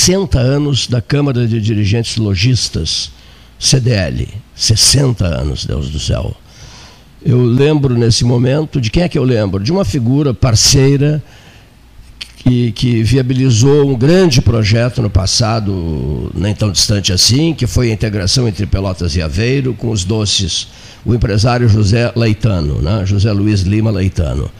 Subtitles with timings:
[0.00, 3.10] 60 anos da Câmara de Dirigentes Logistas,
[3.58, 4.26] CDL.
[4.56, 6.34] 60 anos, Deus do céu.
[7.22, 9.62] Eu lembro nesse momento, de quem é que eu lembro?
[9.62, 11.22] De uma figura parceira
[12.38, 17.92] que, que, viabilizou um grande projeto no passado, nem tão distante assim, que foi a
[17.92, 20.68] integração entre Pelotas e Aveiro com os doces,
[21.04, 23.04] o empresário José Leitano, né?
[23.04, 24.50] José Luiz Lima Leitano.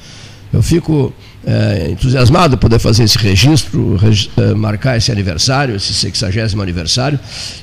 [0.53, 1.13] Eu fico
[1.47, 3.97] é, entusiasmado poder fazer esse registro,
[4.37, 7.19] é, marcar esse aniversário, esse 60 aniversário.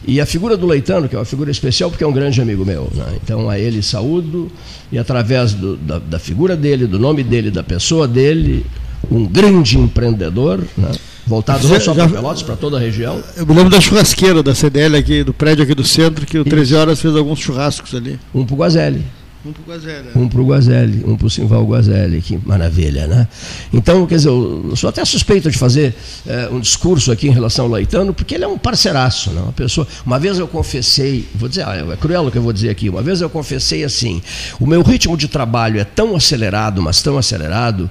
[0.06, 2.66] E a figura do Leitano, que é uma figura especial porque é um grande amigo
[2.66, 2.90] meu.
[2.94, 3.06] Né?
[3.24, 4.50] Então a ele saúdo
[4.92, 8.66] e através do, da, da, figura dele, do nome dele, da pessoa dele,
[9.12, 10.64] um grande empreendedor.
[10.78, 10.92] Né?
[11.28, 13.22] Voltado não só para Pelotas, para toda a região.
[13.36, 16.46] Eu me lembro da churrasqueira da CDL aqui, do prédio aqui do centro, que o
[16.46, 18.18] 13 horas fez alguns churrascos ali.
[18.34, 19.04] Um para o Guazelli.
[19.48, 20.10] Um para o Guazelli.
[20.14, 23.28] Um para o Guazelli, um para o Simval Guazelli, que maravilha, né?
[23.72, 25.96] Então, quer dizer, eu sou até suspeito de fazer
[26.26, 29.40] é, um discurso aqui em relação ao Laitano, porque ele é um parceiraço, né?
[29.40, 29.88] Uma pessoa.
[30.06, 32.90] Uma vez eu confessei, vou dizer, ah, é cruel o que eu vou dizer aqui,
[32.90, 34.22] uma vez eu confessei assim:
[34.60, 37.90] o meu ritmo de trabalho é tão acelerado, mas tão acelerado,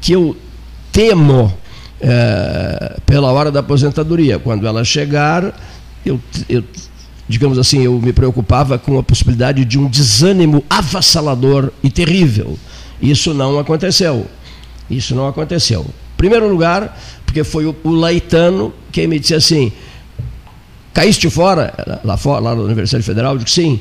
[0.00, 0.34] que eu
[0.90, 1.52] temo
[2.00, 4.38] é, pela hora da aposentadoria.
[4.38, 5.54] Quando ela chegar,
[6.06, 6.18] eu,
[6.48, 6.64] eu
[7.28, 12.58] digamos assim, eu me preocupava com a possibilidade de um desânimo avassalador e terrível.
[13.00, 14.26] Isso não aconteceu.
[14.90, 15.82] Isso não aconteceu.
[15.82, 19.72] Em primeiro lugar, porque foi o, Laitano quem me disse assim:
[20.92, 23.34] caíste fora, lá fora, lá na Universidade Federal?
[23.34, 23.80] Eu disse sim.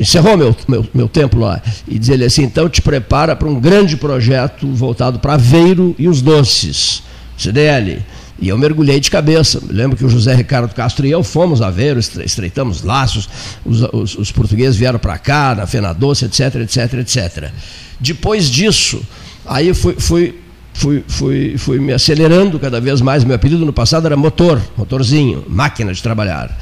[0.00, 1.62] Encerrou meu, meu, meu tempo lá.
[1.86, 6.08] E diz ele assim: então te prepara para um grande projeto voltado para Aveiro e
[6.08, 7.02] os doces,
[7.36, 8.02] CDL.
[8.40, 9.60] E eu mergulhei de cabeça.
[9.68, 13.28] lembro que o José Ricardo Castro e eu fomos a ver, estreitamos laços,
[13.64, 17.50] os, os, os portugueses vieram para cá, na Fena Doce, etc, etc, etc.
[17.98, 19.02] Depois disso,
[19.44, 20.34] aí fui, fui,
[20.78, 23.24] fui, fui, fui me acelerando cada vez mais.
[23.24, 26.56] Meu apelido no passado era motor, motorzinho, máquina de trabalhar.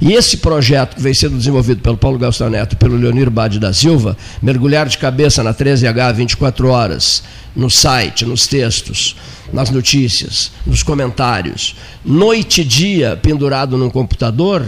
[0.00, 3.58] E esse projeto que vem sendo desenvolvido pelo Paulo Gastão Neto e pelo Leonir Bade
[3.58, 7.22] da Silva, mergulhar de cabeça na 13H 24 horas,
[7.56, 9.16] no site, nos textos,
[9.52, 14.66] nas notícias, nos comentários, noite e dia pendurado num computador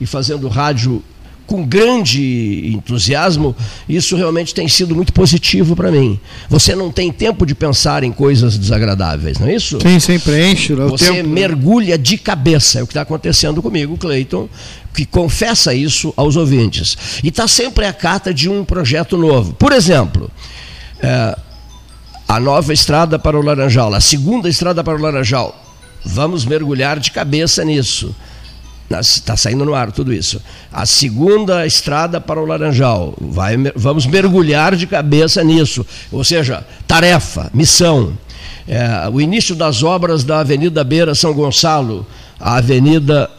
[0.00, 1.02] e fazendo rádio
[1.46, 3.54] com grande entusiasmo,
[3.88, 6.18] isso realmente tem sido muito positivo para mim.
[6.48, 9.78] Você não tem tempo de pensar em coisas desagradáveis, não é isso?
[9.80, 10.74] Sim, sempre enche.
[10.74, 11.28] Você tempo...
[11.28, 14.48] mergulha de cabeça, é o que está acontecendo comigo, Cleiton,
[14.94, 16.96] que confessa isso aos ouvintes.
[17.22, 19.52] E está sempre a carta de um projeto novo.
[19.52, 20.30] Por exemplo,
[21.00, 21.36] é,
[22.34, 25.54] a nova estrada para o Laranjal, a segunda estrada para o Laranjal.
[26.04, 28.12] Vamos mergulhar de cabeça nisso.
[28.90, 30.42] Está saindo no ar tudo isso.
[30.72, 33.14] A segunda estrada para o Laranjal.
[33.20, 35.86] Vai, vamos mergulhar de cabeça nisso.
[36.10, 38.18] Ou seja, tarefa, missão.
[38.66, 42.04] É, o início das obras da Avenida Beira São Gonçalo,
[42.40, 43.30] a Avenida.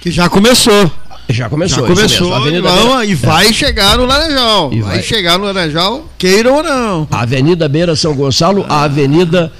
[0.00, 0.90] Que já começou.
[1.32, 1.86] Já começou.
[1.86, 3.04] Já começou Avenida Beira...
[3.04, 3.52] e vai é.
[3.52, 4.70] chegar no Laranjal.
[4.70, 7.08] Vai, vai chegar no Laranjal, queiram ou não.
[7.10, 9.52] A Avenida Beira São Gonçalo, a Avenida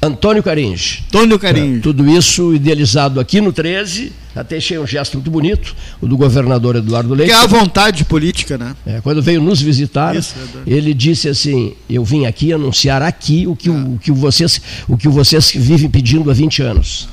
[0.00, 1.02] Antônio Carins.
[1.08, 1.78] Antônio Carins.
[1.78, 4.12] É, tudo isso idealizado aqui no 13.
[4.34, 7.32] Até achei um gesto muito bonito, o do governador Eduardo Leite.
[7.32, 8.76] Que é a vontade política, né?
[8.86, 13.48] É, quando veio nos visitar, isso, é ele disse assim: Eu vim aqui anunciar aqui
[13.48, 17.08] o que, o, o, que vocês, o que vocês vivem pedindo há 20 anos.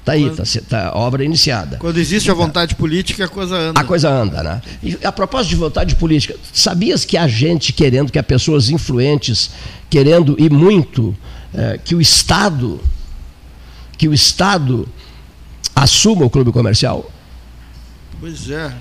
[0.00, 1.76] Está aí, está tá, obra iniciada.
[1.76, 3.80] Quando existe a vontade política, a coisa anda.
[3.80, 4.62] A coisa anda, né?
[4.82, 9.50] E a propósito de vontade política, sabias que há gente querendo, que há pessoas influentes
[9.90, 11.14] querendo e muito
[11.52, 12.80] é, que o Estado,
[13.98, 14.88] que o Estado
[15.76, 17.10] assuma o clube comercial?
[18.18, 18.72] Pois é.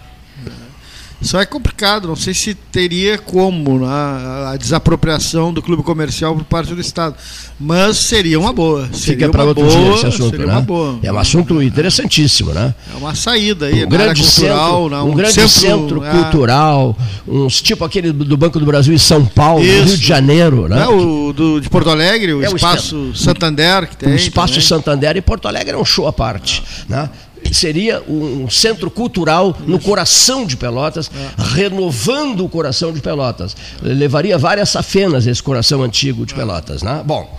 [1.21, 6.45] Só é complicado, não sei se teria como né, a desapropriação do clube comercial por
[6.45, 7.16] parte do Estado.
[7.60, 8.89] Mas seria uma boa.
[8.94, 10.66] Seria Fica para outro boa, dia esse assunto, né?
[11.04, 12.74] É um assunto interessantíssimo, né?
[12.94, 15.01] É uma saída aí, um grande cultural, centro, né?
[15.01, 16.10] um, um, grande centro, centro é...
[16.12, 19.88] cultural, uns tipo aquele do Banco do Brasil em São Paulo, Isso.
[19.88, 20.83] Rio de Janeiro, né?
[20.83, 24.13] É, o do, de Porto Alegre, o é Espaço o Santander que tem.
[24.13, 24.68] O Espaço também.
[24.68, 26.83] Santander e Porto Alegre é um show à parte, ah.
[26.88, 27.10] né?
[27.51, 31.56] Seria um centro cultural no coração de Pelotas, é.
[31.56, 33.56] renovando o coração de Pelotas.
[33.81, 36.81] Levaria várias safenas esse coração antigo de Pelotas.
[36.81, 37.01] Né?
[37.06, 37.38] Bom,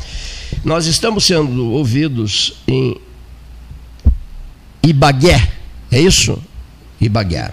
[0.64, 2.96] nós estamos sendo ouvidos em
[4.82, 5.48] Ibagué,
[5.90, 6.38] é isso?
[7.00, 7.50] Ibagué.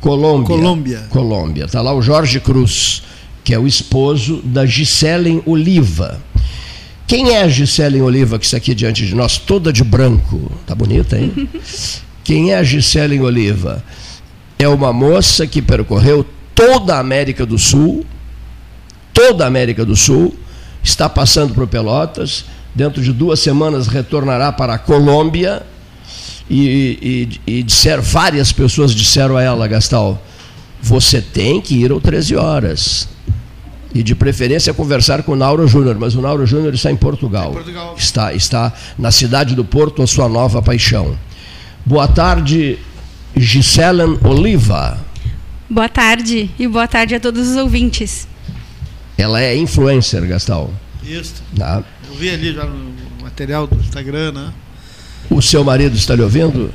[0.00, 0.46] Colômbia.
[0.46, 1.06] Colômbia.
[1.10, 1.64] Colômbia.
[1.64, 3.02] Está lá o Jorge Cruz,
[3.42, 6.20] que é o esposo da Giselen Oliva.
[7.08, 10.52] Quem é a Gisele Oliva que está aqui diante de nós, toda de branco?
[10.66, 11.48] Tá bonita, hein?
[12.22, 13.82] Quem é a Gisele Oliva?
[14.58, 16.22] É uma moça que percorreu
[16.54, 18.04] toda a América do Sul,
[19.14, 20.36] toda a América do Sul,
[20.84, 22.44] está passando por Pelotas,
[22.74, 25.62] dentro de duas semanas retornará para a Colômbia.
[26.50, 30.22] E, e, e disseram, várias pessoas disseram a ela, Gastal,
[30.82, 33.08] você tem que ir ao 13 horas.
[33.98, 37.50] E de preferência conversar com o Nauro Júnior, mas o Nauro Júnior está em Portugal.
[37.50, 37.96] Portugal.
[37.98, 41.18] Está, está na cidade do Porto, a sua nova paixão.
[41.84, 42.78] Boa tarde,
[43.36, 45.04] Giselen Oliva.
[45.68, 48.28] Boa tarde e boa tarde a todos os ouvintes.
[49.16, 50.70] Ela é influencer, Gastal.
[51.02, 51.42] Isso.
[51.60, 51.82] Ah.
[52.08, 54.52] Eu vi ali já no material do Instagram, né?
[55.28, 56.72] O seu marido está lhe ouvindo?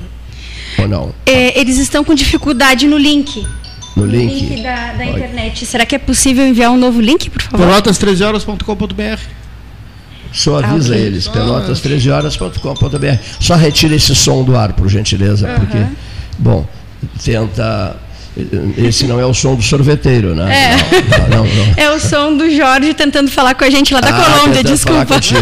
[0.78, 1.16] Ou não?
[1.26, 3.48] É, eles estão com dificuldade no link.
[3.96, 5.66] No, no link, link da, da internet.
[5.66, 7.68] Será que é possível enviar um novo link, por favor?
[7.68, 9.22] pelotas13horas.com.br
[10.32, 11.06] Só avisa ah, okay.
[11.06, 13.24] eles, pelotas13horas.com.br.
[13.40, 15.56] Só retire esse som do ar, por gentileza, uhum.
[15.56, 15.86] porque,
[16.40, 16.68] bom,
[17.24, 17.98] tenta
[18.78, 20.74] esse não é o som do sorveteiro, né?
[20.74, 21.28] É.
[21.30, 24.10] Não, não, não, é o som do Jorge tentando falar com a gente lá da
[24.10, 25.06] ah, Colômbia, desculpa.
[25.06, 25.42] Contigo,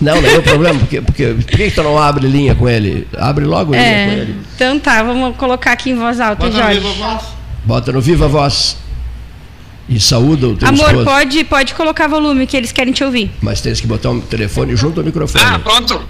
[0.00, 3.08] não, não é o problema, porque, porque, por que tu não abre linha com ele?
[3.16, 3.78] Abre logo é.
[3.78, 4.36] linha com ele.
[4.54, 6.80] Então tá, vamos colocar aqui em voz alta, Bota Jorge.
[6.80, 7.24] No viva voz.
[7.64, 8.76] Bota no viva voz.
[9.88, 11.04] E saúda o teu Amor, esposo.
[11.04, 13.30] pode, pode colocar volume que eles querem te ouvir.
[13.40, 15.44] Mas tens que botar o um telefone junto ao microfone.
[15.44, 16.02] Ah, pronto.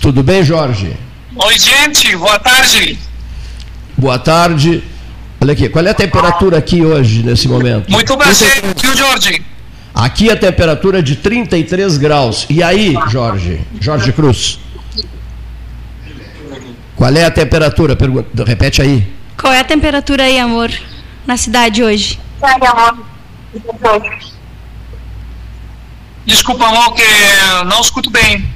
[0.00, 0.96] Tudo bem, Jorge?
[1.36, 2.98] Oi, gente, boa tarde.
[4.00, 4.82] Boa tarde.
[5.42, 7.92] Olha aqui, qual é a temperatura aqui hoje, nesse momento?
[7.92, 9.44] Muito prazer, tio Jorge.
[9.94, 12.46] Aqui a temperatura é de 33 graus.
[12.48, 13.60] E aí, Jorge?
[13.78, 14.58] Jorge Cruz?
[16.96, 17.94] Qual é a temperatura?
[17.94, 19.06] Pergunta, repete aí.
[19.38, 20.70] Qual é a temperatura aí, amor,
[21.26, 22.18] na cidade hoje?
[26.24, 27.02] Desculpa, amor, que
[27.66, 28.48] não escuto bem.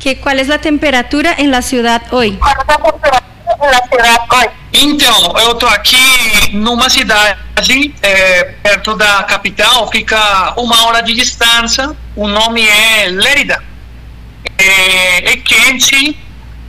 [0.00, 2.36] Que, qual é a temperatura em la ciudad hoje?
[4.72, 11.96] Então, eu estou aqui numa cidade é, perto da capital, fica uma hora de distância.
[12.14, 13.62] O nome é Lérida.
[14.58, 16.18] É, é quente.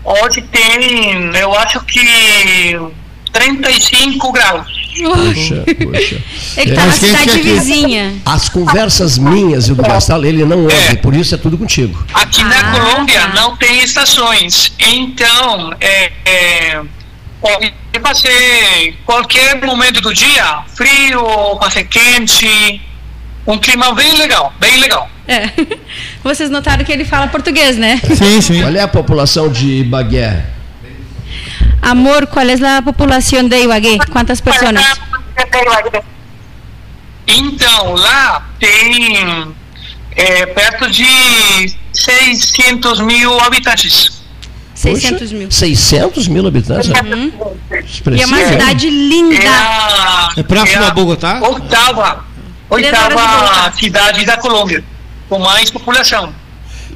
[0.04, 2.80] Hoje tem, eu acho que
[3.34, 4.87] 35 graus.
[5.04, 6.24] Puxa, puxa.
[6.58, 8.16] Ele está é, na cidade vizinha.
[8.26, 10.96] As conversas minhas e do Gastal, ele não ouve, é.
[10.96, 12.04] por isso é tudo contigo.
[12.14, 13.28] Aqui na ah, Colômbia tá.
[13.34, 16.82] não tem estações, então é, é,
[17.42, 22.82] pode fazer qualquer momento do dia, frio, ser quente,
[23.46, 25.10] um clima bem legal, bem legal.
[25.28, 25.50] É.
[26.24, 28.00] Vocês notaram que ele fala português, né?
[28.16, 28.62] Sim, sim.
[28.62, 30.57] Qual é a população de Ibagué?
[31.82, 33.98] Amor, qual é a população de Ibagué?
[34.12, 35.00] Quantas pessoas?
[37.28, 39.56] Então, lá tem
[40.16, 41.06] é, perto de
[41.94, 44.18] 600 mil habitantes.
[44.74, 45.52] 600 Poxa, mil.
[45.52, 46.90] 600 mil habitantes?
[46.90, 47.32] Uhum.
[48.16, 49.36] E é uma cidade linda.
[49.36, 51.40] É, a, é próximo é a Bogotá?
[51.42, 52.26] Oitava,
[52.70, 54.84] oitava cidade da Colômbia,
[55.28, 56.34] com mais população.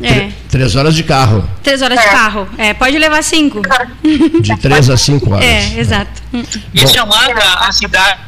[0.03, 0.31] É.
[0.49, 1.47] Três horas de carro.
[1.63, 2.01] Três horas é.
[2.01, 2.49] de carro.
[2.57, 3.61] É, pode levar cinco.
[4.41, 5.45] De três a cinco horas.
[5.45, 6.21] É, exato.
[6.73, 8.19] E chamada a cidade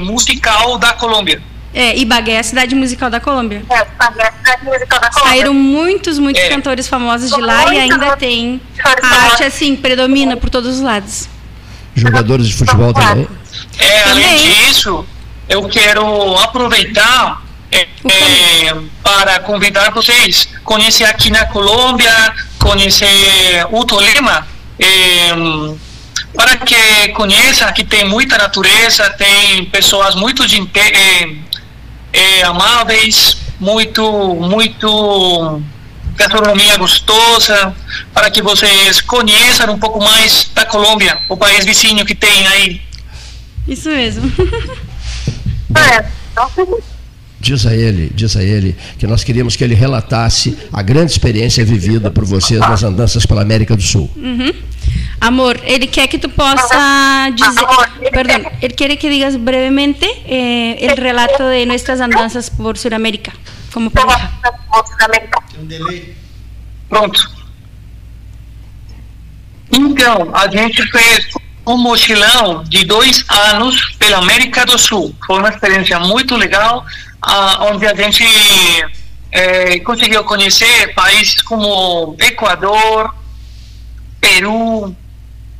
[0.00, 1.42] musical da Colômbia.
[1.72, 3.62] É, Ibagué é a cidade musical da Colômbia.
[3.70, 5.30] É, Ibagué é a cidade musical da Colômbia.
[5.30, 6.48] Saíram muitos, muitos é.
[6.48, 8.60] cantores famosos de lá e ainda tem.
[9.02, 11.28] A arte, assim, predomina por todos os lados.
[11.94, 13.28] Jogadores de futebol também?
[13.78, 15.04] É, além disso,
[15.48, 17.42] eu quero aproveitar
[17.72, 24.46] é, é, para convidar vocês a conhecer aqui na Colômbia, conhecer o Tolima,
[24.78, 25.30] é,
[26.34, 31.36] para que conheça que tem muita natureza, tem pessoas muito de, é,
[32.12, 35.62] é, amáveis, muito, muito
[36.16, 37.74] gastronomia gostosa,
[38.12, 42.82] para que vocês conheçam um pouco mais da Colômbia, o país vizinho que tem aí.
[43.66, 44.30] Isso mesmo.
[45.76, 46.04] é,
[47.40, 51.64] Diz a ele, diz a ele que nós queríamos que ele relatasse a grande experiência
[51.64, 54.10] vivida por vocês nas andanças pela América do Sul.
[54.14, 54.52] Uhum.
[55.18, 60.96] Amor, ele quer que tu possa dizer, perdão, ele quer que digas brevemente eh, el
[60.96, 63.32] relato de nuestras andanças por Sudamérica,
[63.72, 64.30] como pareja.
[66.90, 67.40] Pronto.
[69.72, 71.26] Então, a gente fez
[71.66, 75.14] um mochilão de dois anos pela América do Sul.
[75.26, 76.84] Foi uma experiência muito legal
[77.70, 78.24] onde a gente
[79.30, 83.14] é, conseguiu conhecer países como Equador,
[84.20, 84.94] Peru,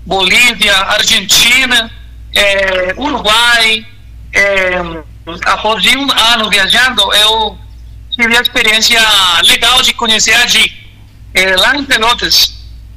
[0.04, 1.90] Bolívia, Argentina,
[2.34, 3.86] é, Uruguai.
[4.32, 4.72] É,
[5.46, 7.58] após um ano viajando, eu
[8.10, 9.00] tive a experiência
[9.44, 10.46] legal de conhecer a.
[11.32, 12.54] É, lá em Pelotas,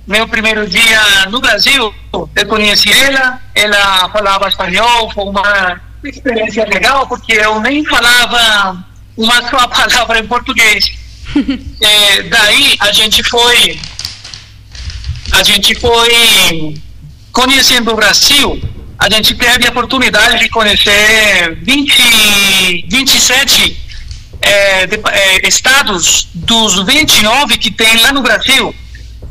[0.08, 1.93] meu primeiro dia no Brasil,
[2.36, 8.86] eu conheci ela, ela falava espanhol, foi uma experiência legal, porque eu nem falava
[9.17, 10.91] uma só palavra em português.
[11.81, 13.79] é, daí a gente foi
[15.31, 16.75] a gente foi
[17.31, 18.62] conhecendo o Brasil,
[19.00, 23.83] a gente teve a oportunidade de conhecer 20, 27
[24.41, 28.75] é, de, é, estados dos 29 que tem lá no Brasil.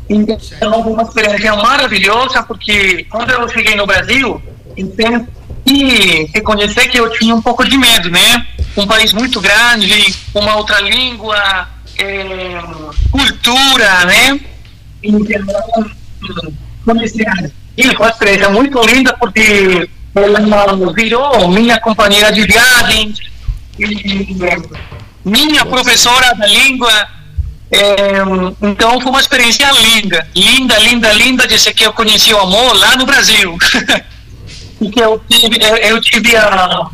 [0.09, 4.41] Então, uma experiência maravilhosa, porque quando eu cheguei no Brasil,
[4.75, 5.27] então,
[5.73, 8.45] e reconhecer que eu tinha um pouco de medo, né?
[8.77, 12.61] Um país muito grande, uma outra língua, é,
[13.11, 14.39] cultura, né?
[15.01, 15.45] Então,
[16.85, 17.33] comecei a
[17.77, 23.13] ir com uma experiência muito linda, porque ela virou minha companheira de viagem,
[23.79, 24.37] e,
[25.25, 27.07] minha professora da língua.
[27.71, 28.21] É,
[28.61, 32.95] então foi uma experiência linda, linda, linda, linda de que eu conheci o amor lá
[32.95, 33.57] no Brasil.
[34.83, 36.89] e que eu tive, eu, eu tive a,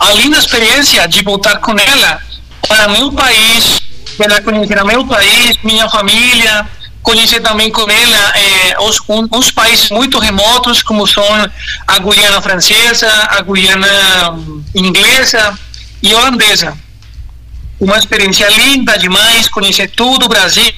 [0.00, 2.20] a linda experiência de voltar com ela
[2.66, 3.80] para meu país,
[4.18, 6.66] ela conhecer meu país, minha família,
[7.02, 11.24] conhecer também com ela é, os, um, países muito remotos, como são
[11.86, 15.58] a Guiana Francesa, a Guiana hum, Inglesa
[16.02, 16.76] e Holandesa.
[17.80, 20.72] Uma experiência linda demais, conhecer tudo o Brasil,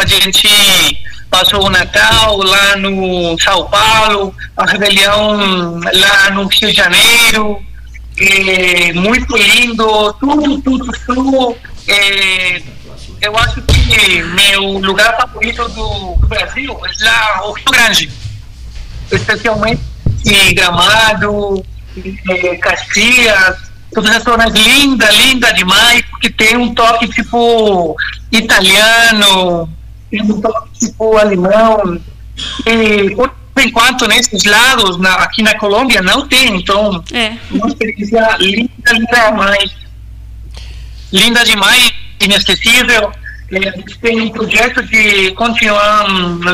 [0.00, 0.48] a gente
[1.30, 7.62] passou o Natal lá no São Paulo, a rebelião lá no Rio de Janeiro,
[8.18, 11.56] é, muito lindo, tudo, tudo, tudo.
[11.88, 12.62] É,
[13.20, 18.10] eu acho que meu lugar favorito do, Brasil é lá o Rio Grande,
[19.10, 19.80] especialmente
[20.54, 21.64] Gramado,
[22.30, 23.56] é, Caxias,
[23.94, 27.96] todas as zonas linda, linda demais, porque tem um toque tipo
[28.32, 29.68] italiano,
[30.10, 32.00] tem um toque tipo alemão,
[32.66, 37.36] e por enquanto nesses lados, na, aqui na Colômbia, não tem, então é.
[37.50, 39.76] uma experiência linda, linda demais,
[41.12, 43.10] linda demais, inesquecível,
[43.50, 46.06] a gente tem um projeto de continuar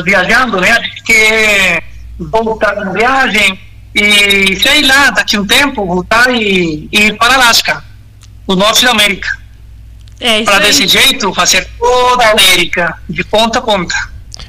[0.03, 1.83] viajando, né, a gente quer
[2.19, 3.59] voltar na viagem,
[3.93, 7.83] e sei lá, daqui a um tempo, voltar e, e ir para Alasca,
[8.47, 9.42] o norte da América.
[10.23, 13.93] É, para desse jeito fazer toda a América, de ponta a ponta.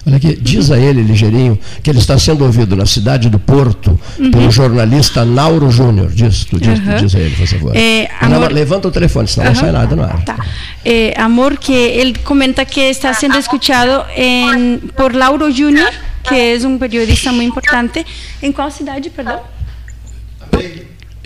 [0.07, 3.99] Olha aqui, diz a ele, ligeirinho, que ele está sendo ouvido na cidade do Porto
[4.19, 4.31] uhum.
[4.31, 6.11] pelo jornalista Nauro Júnior.
[6.11, 6.97] Diz, tu diz, uhum.
[6.97, 7.77] diz a ele, por favor.
[7.77, 8.53] É, amor...
[8.53, 9.53] levanta o telefone, senão uhum.
[9.53, 10.25] não sai nada no ar.
[10.25, 10.37] Tá.
[10.85, 15.93] É, amor, que ele comenta que está sendo escuchado em, por Lauro Júnior
[16.25, 18.05] que é um periodista muito importante.
[18.43, 19.41] Em qual cidade, perdão?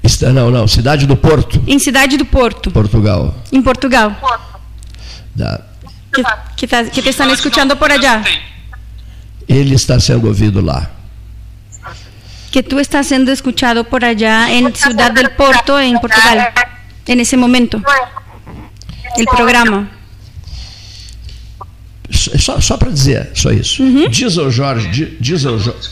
[0.09, 1.63] Está, não, não, cidade do Porto.
[1.67, 2.71] Em cidade do Porto.
[2.71, 3.35] Portugal.
[3.53, 4.17] Em Portugal.
[5.35, 5.61] Da.
[6.15, 6.23] Que,
[6.57, 8.25] que, tá, que te estão escutando por allá.
[9.47, 10.91] Ele está sendo ouvido lá.
[12.51, 16.55] Que tu estás sendo escuchado por allá em Ciudad del Porto, em Portugal,
[17.07, 17.83] en ese momento.
[19.15, 19.91] El programa.
[22.11, 23.83] Só, só para dizer, só isso.
[23.83, 24.09] Uhum.
[24.09, 25.91] Diz ao Jorge, diz ao Jorge.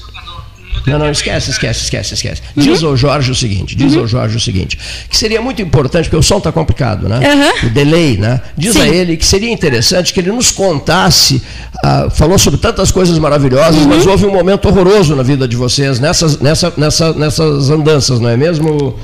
[0.86, 2.42] Não, não, esquece, esquece, esquece, esquece.
[2.56, 2.62] Uhum.
[2.62, 4.00] Diz ao Jorge o seguinte, diz uhum.
[4.00, 4.78] ao Jorge o seguinte,
[5.08, 7.18] que seria muito importante, porque o som está complicado, né?
[7.18, 7.68] Uhum.
[7.68, 8.40] O delay, né?
[8.56, 8.82] Diz Sim.
[8.82, 11.42] a ele que seria interessante que ele nos contasse,
[11.84, 13.88] uh, falou sobre tantas coisas maravilhosas, uhum.
[13.88, 18.28] mas houve um momento horroroso na vida de vocês, nessas, nessa, nessa, nessas andanças, não
[18.28, 18.96] é mesmo?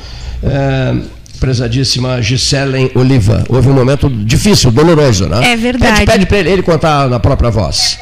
[0.43, 3.45] É prezadíssima Gisele Oliva.
[3.49, 5.53] Houve um momento difícil, doloroso, né?
[5.53, 5.95] É verdade.
[5.95, 7.99] Pede, pede para ele, ele contar na própria voz.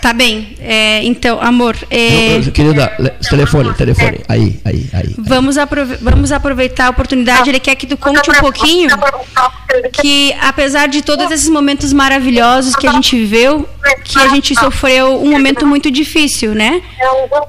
[0.00, 0.56] Tá bem.
[0.60, 1.76] É, então, amor.
[1.90, 2.36] É...
[2.36, 2.88] Eu, eu, querida,
[3.28, 4.20] telefone, telefone.
[4.28, 5.14] Aí, aí, aí.
[5.18, 7.50] Vamos, aprove vamos aproveitar a oportunidade.
[7.50, 8.88] Ele quer que tu conte um pouquinho
[9.92, 13.68] que, apesar de todos esses momentos maravilhosos que a gente viveu,
[14.04, 16.80] que a gente sofreu um momento muito difícil, né?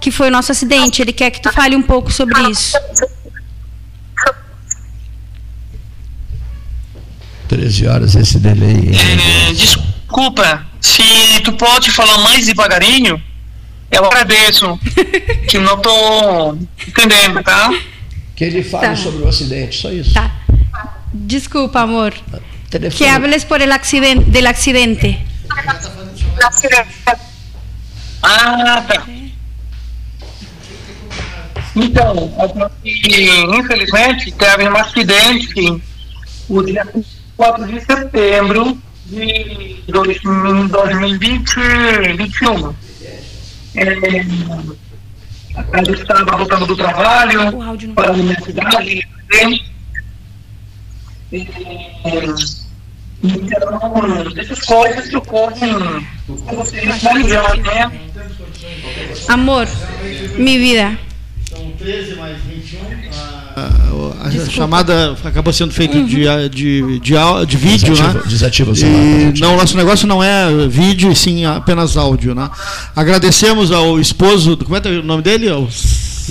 [0.01, 1.01] Que foi o nosso acidente.
[1.01, 2.77] Ele quer que tu fale um pouco sobre isso.
[7.47, 8.91] 13 horas esse delay.
[9.49, 9.89] É, desculpa,
[10.79, 13.21] se tu pode falar mais devagarinho,
[13.91, 14.79] eu agradeço.
[15.47, 17.69] que não estou entendendo, tá?
[18.35, 18.95] Que ele fale tá.
[18.95, 20.13] sobre o acidente, só isso.
[20.13, 20.31] Tá.
[21.13, 22.13] Desculpa, amor.
[22.69, 22.97] Telefone.
[22.97, 25.19] Que hables por el accidente, del accidente.
[28.23, 29.05] Ah, tá.
[31.75, 32.33] Então,
[32.83, 35.83] infelizmente, teve um acidente
[36.49, 36.85] o dia
[37.37, 38.77] 4 de setembro
[39.11, 42.73] de 2021.
[43.75, 43.83] É,
[45.73, 47.51] a gente estava voltando do trabalho
[47.93, 49.07] para a universidade.
[49.33, 49.45] É,
[53.23, 53.79] então,
[54.37, 55.73] essas coisas que ocorrem
[56.27, 56.97] com vocês na
[57.57, 57.91] né?
[59.27, 59.67] Amor,
[60.37, 60.97] minha vida.
[61.81, 62.79] 13 mais 21.
[63.55, 66.05] A, a chamada acabou sendo feita uhum.
[66.05, 67.15] de, de, de,
[67.47, 68.21] de, vídeo, desativa, né?
[68.27, 69.35] Desativa o celular.
[69.35, 72.49] E não, nosso negócio não é vídeo, e sim apenas áudio, né?
[72.95, 75.49] Agradecemos ao esposo, como é, é o nome dele?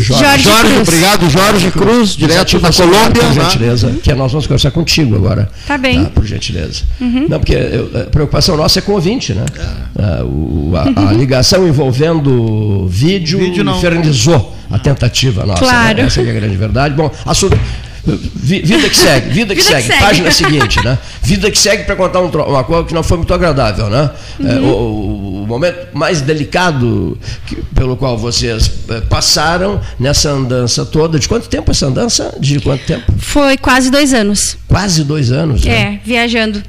[0.03, 3.23] Jorge, Jorge, Jorge obrigado, Jorge Cruz, Cruz direto da Colômbia.
[3.23, 3.95] Por gentileza, uhum.
[3.97, 5.51] que nós vamos conversar contigo agora.
[5.67, 6.05] Tá bem.
[6.05, 6.83] Tá, por gentileza.
[7.01, 7.27] Uhum.
[7.29, 9.45] Não, porque a preocupação nossa é com o ouvinte, né?
[9.57, 10.03] É.
[10.03, 13.77] A, o, a, a, ligação envolvendo vídeo, vídeo não...
[13.77, 15.63] infernizou a tentativa nossa.
[15.63, 15.71] Né?
[15.71, 15.99] Claro.
[15.99, 16.05] Né?
[16.05, 16.95] Essa é a grande verdade.
[16.95, 17.59] Bom, assunto.
[18.05, 19.83] Vida que segue, vida que, vida segue.
[19.83, 20.05] que segue.
[20.05, 20.99] Página seguinte, né?
[21.23, 24.11] Vida que segue para contar um, uma coisa que não foi muito agradável, né?
[24.39, 24.49] Uhum.
[24.49, 31.19] É, o, o, momento mais delicado que, pelo qual vocês é, passaram nessa andança toda.
[31.19, 32.35] De quanto tempo essa andança?
[32.41, 33.13] De quanto tempo?
[33.19, 34.57] Foi quase dois anos.
[34.67, 35.73] Quase dois anos, né?
[35.73, 36.63] É, viajando.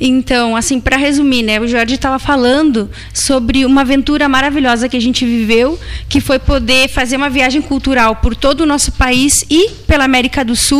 [0.00, 1.60] Então, assim, para resumir, né?
[1.60, 6.88] O Jorge estava falando sobre uma aventura maravilhosa que a gente viveu, que foi poder
[6.88, 10.73] fazer uma viagem cultural por todo o nosso país e pela América do Sul,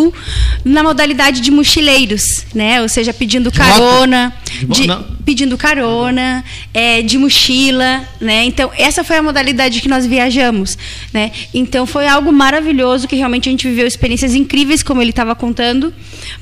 [0.65, 2.81] na modalidade de mochileiros, né?
[2.81, 4.35] Ou seja, pedindo carona,
[4.69, 4.89] de,
[5.25, 8.45] pedindo carona, é, de mochila, né?
[8.45, 10.79] Então, essa foi a modalidade que nós viajamos,
[11.13, 11.33] né?
[11.53, 15.93] Então, foi algo maravilhoso que realmente a gente viveu experiências incríveis, como ele estava contando.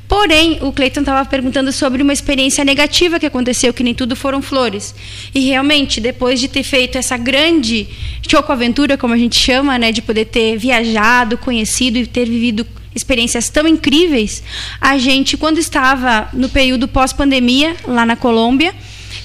[0.07, 4.43] Porém, o Cleiton estava perguntando sobre uma experiência negativa que aconteceu, que nem tudo foram
[4.43, 4.95] flores.
[5.35, 7.89] E realmente, depois de ter feito essa grande
[8.29, 13.49] choco-aventura, como a gente chama, né, de poder ter viajado, conhecido e ter vivido experiências
[13.49, 14.43] tão incríveis,
[14.81, 18.75] a gente, quando estava no período pós-pandemia, lá na Colômbia,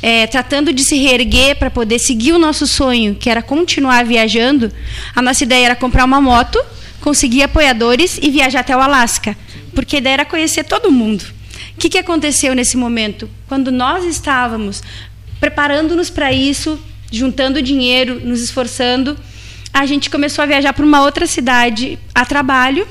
[0.01, 4.71] é, tratando de se reerguer para poder seguir o nosso sonho, que era continuar viajando,
[5.15, 6.59] a nossa ideia era comprar uma moto,
[7.01, 9.35] conseguir apoiadores e viajar até o Alasca
[9.77, 11.23] porque a ideia era conhecer todo mundo.
[11.75, 13.29] O que, que aconteceu nesse momento?
[13.47, 14.81] Quando nós estávamos
[15.39, 16.79] preparando-nos para isso,
[17.11, 19.15] juntando dinheiro, nos esforçando,
[19.71, 22.87] a gente começou a viajar para uma outra cidade a trabalho.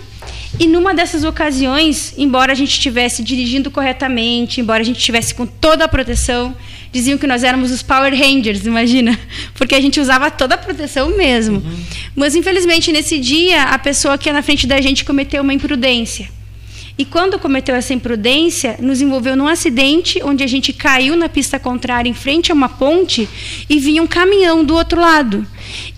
[0.58, 5.44] E numa dessas ocasiões, embora a gente estivesse dirigindo corretamente, embora a gente estivesse com
[5.46, 6.56] toda a proteção,
[6.90, 9.18] diziam que nós éramos os Power Rangers, imagina,
[9.54, 11.58] porque a gente usava toda a proteção mesmo.
[11.58, 11.76] Uhum.
[12.14, 16.35] Mas infelizmente nesse dia a pessoa que ia na frente da gente cometeu uma imprudência.
[16.98, 21.58] E quando cometeu essa imprudência, nos envolveu num acidente onde a gente caiu na pista
[21.58, 23.28] contrária em frente a uma ponte
[23.68, 25.46] e vinha um caminhão do outro lado.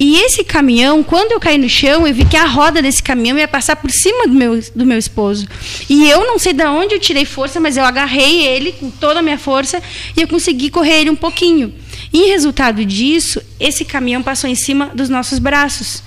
[0.01, 3.39] E esse caminhão, quando eu caí no chão, eu vi que a roda desse caminhão
[3.39, 5.47] ia passar por cima do meu, do meu esposo.
[5.89, 9.21] E eu não sei de onde eu tirei força, mas eu agarrei ele com toda
[9.21, 9.81] a minha força
[10.17, 11.73] e eu consegui correr ele um pouquinho.
[12.13, 16.03] E, em resultado disso, esse caminhão passou em cima dos nossos braços.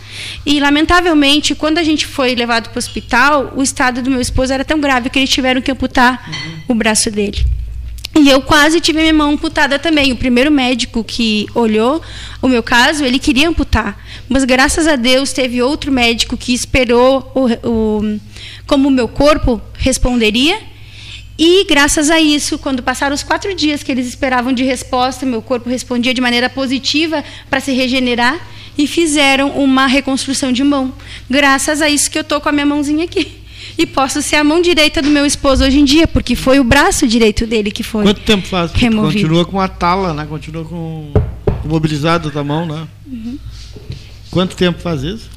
[0.45, 4.53] E, lamentavelmente, quando a gente foi levado para o hospital, o estado do meu esposo
[4.53, 6.61] era tão grave que eles tiveram que amputar uhum.
[6.69, 7.45] o braço dele.
[8.13, 10.11] E eu quase tive minha mão amputada também.
[10.11, 12.01] O primeiro médico que olhou
[12.41, 13.97] o meu caso, ele queria amputar.
[14.27, 18.19] Mas, graças a Deus, teve outro médico que esperou o, o,
[18.67, 20.71] como o meu corpo responderia
[21.43, 25.41] e graças a isso, quando passaram os quatro dias que eles esperavam de resposta, meu
[25.41, 28.39] corpo respondia de maneira positiva para se regenerar
[28.77, 30.93] e fizeram uma reconstrução de mão.
[31.29, 33.39] Graças a isso que eu estou com a minha mãozinha aqui.
[33.77, 36.63] E posso ser a mão direita do meu esposo hoje em dia, porque foi o
[36.63, 38.03] braço direito dele que foi.
[38.03, 38.71] Quanto tempo faz?
[38.71, 39.13] Removido.
[39.13, 40.25] Continua com a tala, né?
[40.25, 41.11] Continua com
[41.63, 42.87] mobilizado da mão, né?
[43.05, 43.37] Uhum.
[44.29, 45.29] Quanto tempo faz isso?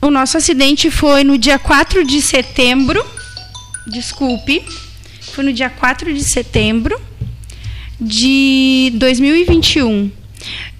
[0.00, 3.04] O nosso acidente foi no dia 4 de setembro.
[3.86, 4.62] Desculpe
[5.36, 6.98] foi no dia 4 de setembro
[8.00, 10.10] de 2021.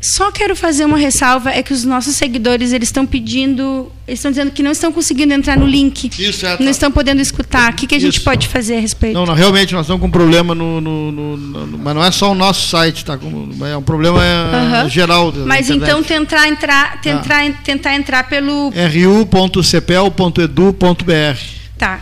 [0.01, 4.31] Só quero fazer uma ressalva é que os nossos seguidores eles estão pedindo, eles estão
[4.31, 6.63] dizendo que não estão conseguindo entrar no link, Isso, é, tá.
[6.63, 7.73] não estão podendo escutar.
[7.73, 9.15] O que, que a gente pode fazer a respeito?
[9.15, 12.11] Não, não, realmente nós estamos com um problema no, no, no, no, mas não é
[12.11, 13.19] só o nosso site, tá?
[13.71, 15.33] É um problema é, geral.
[15.47, 17.53] Mas então tentar entrar, tentar, ah.
[17.65, 21.41] tentar entrar pelo ru.cepel.edu.br.
[21.79, 22.01] Tá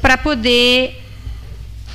[0.00, 1.00] para poder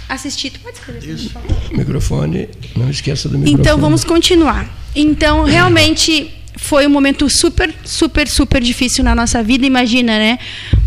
[0.07, 0.51] assistir.
[0.51, 1.31] Tu pode escrever Isso.
[1.71, 3.61] Microfone, não esqueça do microfone.
[3.61, 4.67] Então vamos continuar.
[4.95, 10.39] Então, realmente foi um momento super, super, super difícil na nossa vida, imagina, né?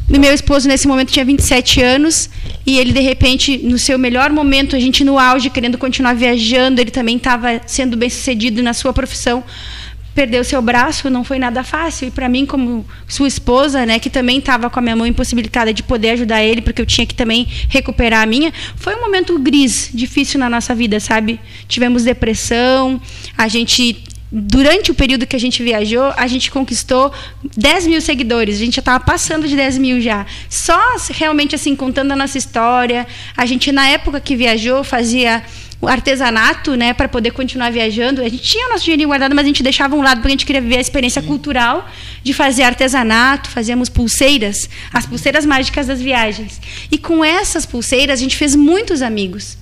[0.08, 2.30] Meu esposo, nesse momento, tinha 27 anos
[2.64, 6.80] e ele, de repente, no seu melhor momento, a gente no auge, querendo continuar viajando,
[6.80, 9.42] ele também estava sendo bem sucedido na sua profissão,
[10.14, 12.06] perdeu seu braço, não foi nada fácil.
[12.06, 15.74] E para mim, como sua esposa, né, que também estava com a minha mão impossibilitada
[15.74, 19.36] de poder ajudar ele, porque eu tinha que também recuperar a minha, foi um momento
[19.40, 21.40] gris, difícil na nossa vida, sabe?
[21.66, 23.00] Tivemos depressão,
[23.36, 27.12] a gente durante o período que a gente viajou, a gente conquistou
[27.56, 28.56] 10 mil seguidores.
[28.56, 30.26] A gente já estava passando de 10 mil já.
[30.48, 30.78] Só
[31.10, 33.06] realmente assim, contando a nossa história.
[33.36, 35.42] A gente, na época que viajou, fazia
[35.80, 38.22] o artesanato, né, para poder continuar viajando.
[38.22, 40.30] A gente tinha o nosso dinheiro guardado, mas a gente deixava um lado porque a
[40.30, 41.28] gente queria viver a experiência Sim.
[41.28, 41.88] cultural
[42.22, 46.60] de fazer artesanato, fazíamos pulseiras, as pulseiras mágicas das viagens.
[46.90, 49.58] E com essas pulseiras a gente fez muitos amigos.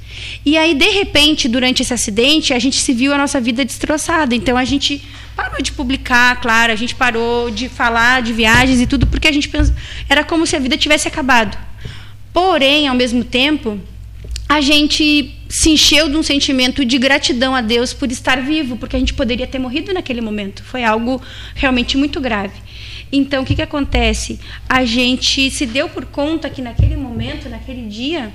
[0.46, 4.35] E aí, de repente, durante esse acidente, a gente se viu a nossa vida destroçada.
[4.35, 5.03] Então a gente
[5.35, 9.33] parou de publicar, claro, a gente parou de falar de viagens e tudo, porque a
[9.33, 9.74] gente pensa,
[10.09, 11.59] era como se a vida tivesse acabado.
[12.33, 13.81] Porém, ao mesmo tempo,
[14.48, 18.97] a gente se encheu de um sentimento de gratidão a Deus por estar vivo, porque
[18.97, 20.64] a gente poderia ter morrido naquele momento.
[20.64, 21.23] Foi algo
[21.55, 22.55] realmente muito grave.
[23.12, 24.40] Então, o que, que acontece?
[24.69, 28.33] A gente se deu por conta que naquele momento, naquele dia,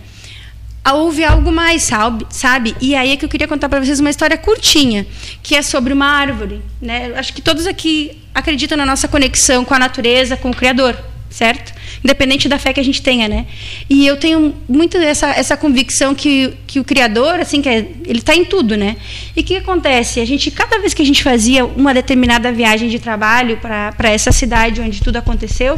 [0.89, 2.25] houve algo mais, sabe?
[2.29, 2.73] sabe?
[2.79, 5.05] E aí é que eu queria contar para vocês uma história curtinha,
[5.43, 6.61] que é sobre uma árvore.
[6.81, 7.11] Né?
[7.17, 10.95] Acho que todos aqui acreditam na nossa conexão com a natureza, com o Criador
[11.29, 11.73] certo?
[12.03, 13.45] Independente da fé que a gente tenha, né?
[13.89, 18.19] E eu tenho muito essa, essa convicção que, que o Criador, assim, que é, ele
[18.19, 18.95] está em tudo, né?
[19.35, 20.19] E o que acontece?
[20.19, 24.31] A gente, cada vez que a gente fazia uma determinada viagem de trabalho para essa
[24.31, 25.77] cidade onde tudo aconteceu,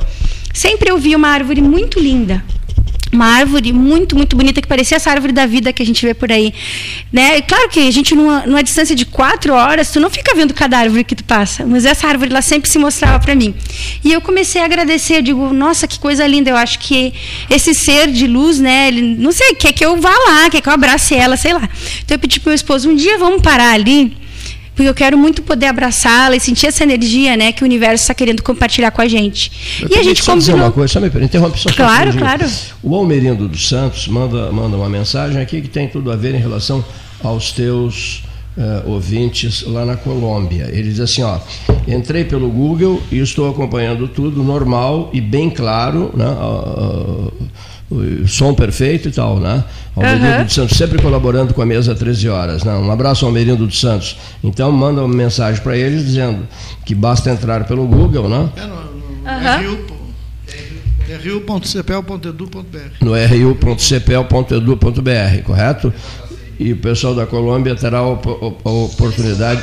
[0.53, 2.43] sempre eu via uma árvore muito linda,
[3.11, 6.13] uma árvore muito, muito bonita, que parecia essa árvore da vida que a gente vê
[6.13, 6.53] por aí.
[7.11, 7.37] Né?
[7.37, 10.53] E claro que a gente, numa, numa distância de quatro horas, tu não fica vendo
[10.53, 13.53] cada árvore que tu passa, mas essa árvore lá sempre se mostrava para mim.
[14.03, 17.13] E eu comecei a agradecer, eu digo, nossa, que coisa linda, eu acho que
[17.49, 20.69] esse ser de luz, né, ele, não sei, quer que eu vá lá, quer que
[20.69, 21.69] eu abrace ela, sei lá.
[22.03, 24.20] Então eu pedi para meu esposo, um dia vamos parar ali
[24.81, 28.13] porque eu quero muito poder abraçá-la e sentir essa energia, né, que o universo está
[28.15, 29.51] querendo compartilhar com a gente.
[29.81, 32.45] Eu e a gente dizer uma coisa, só me interrompe só Claro, claro.
[32.81, 36.39] O Almerindo dos Santos manda, manda uma mensagem aqui que tem tudo a ver em
[36.39, 36.83] relação
[37.23, 38.23] aos teus
[38.57, 40.67] uh, ouvintes lá na Colômbia.
[40.71, 41.37] Ele diz assim, ó,
[41.87, 46.25] entrei pelo Google e estou acompanhando tudo normal e bem claro, né?
[46.25, 47.50] Uh, uh,
[48.27, 49.63] som perfeito e tal, né?
[49.95, 50.43] Almerindo uhum.
[50.45, 52.63] dos Santos sempre colaborando com a mesa 13 horas.
[52.63, 52.73] Né?
[52.73, 54.17] Um abraço ao Almerindo dos Santos.
[54.43, 56.47] Então manda uma mensagem para eles dizendo
[56.85, 58.49] que basta entrar pelo Google, né?
[58.55, 58.81] É no, no
[61.17, 65.93] ru.cepel.edu.br No ru.cepel.edu.br, correto?
[66.57, 68.11] E o pessoal da Colômbia terá a,
[68.69, 69.61] oportunidade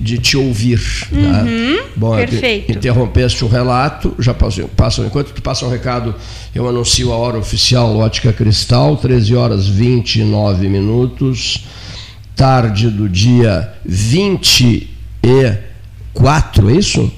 [0.00, 0.80] de te ouvir.
[1.10, 1.16] Tá?
[1.16, 1.82] Uhum, tá?
[1.96, 2.70] Bom, perfeito.
[2.70, 6.14] interrompeste o relato, já passou, passou, enquanto tu passa um recado,
[6.54, 11.64] eu anuncio a hora oficial Ótica Cristal, 13 horas 29 minutos,
[12.36, 17.10] tarde do dia 24, é isso?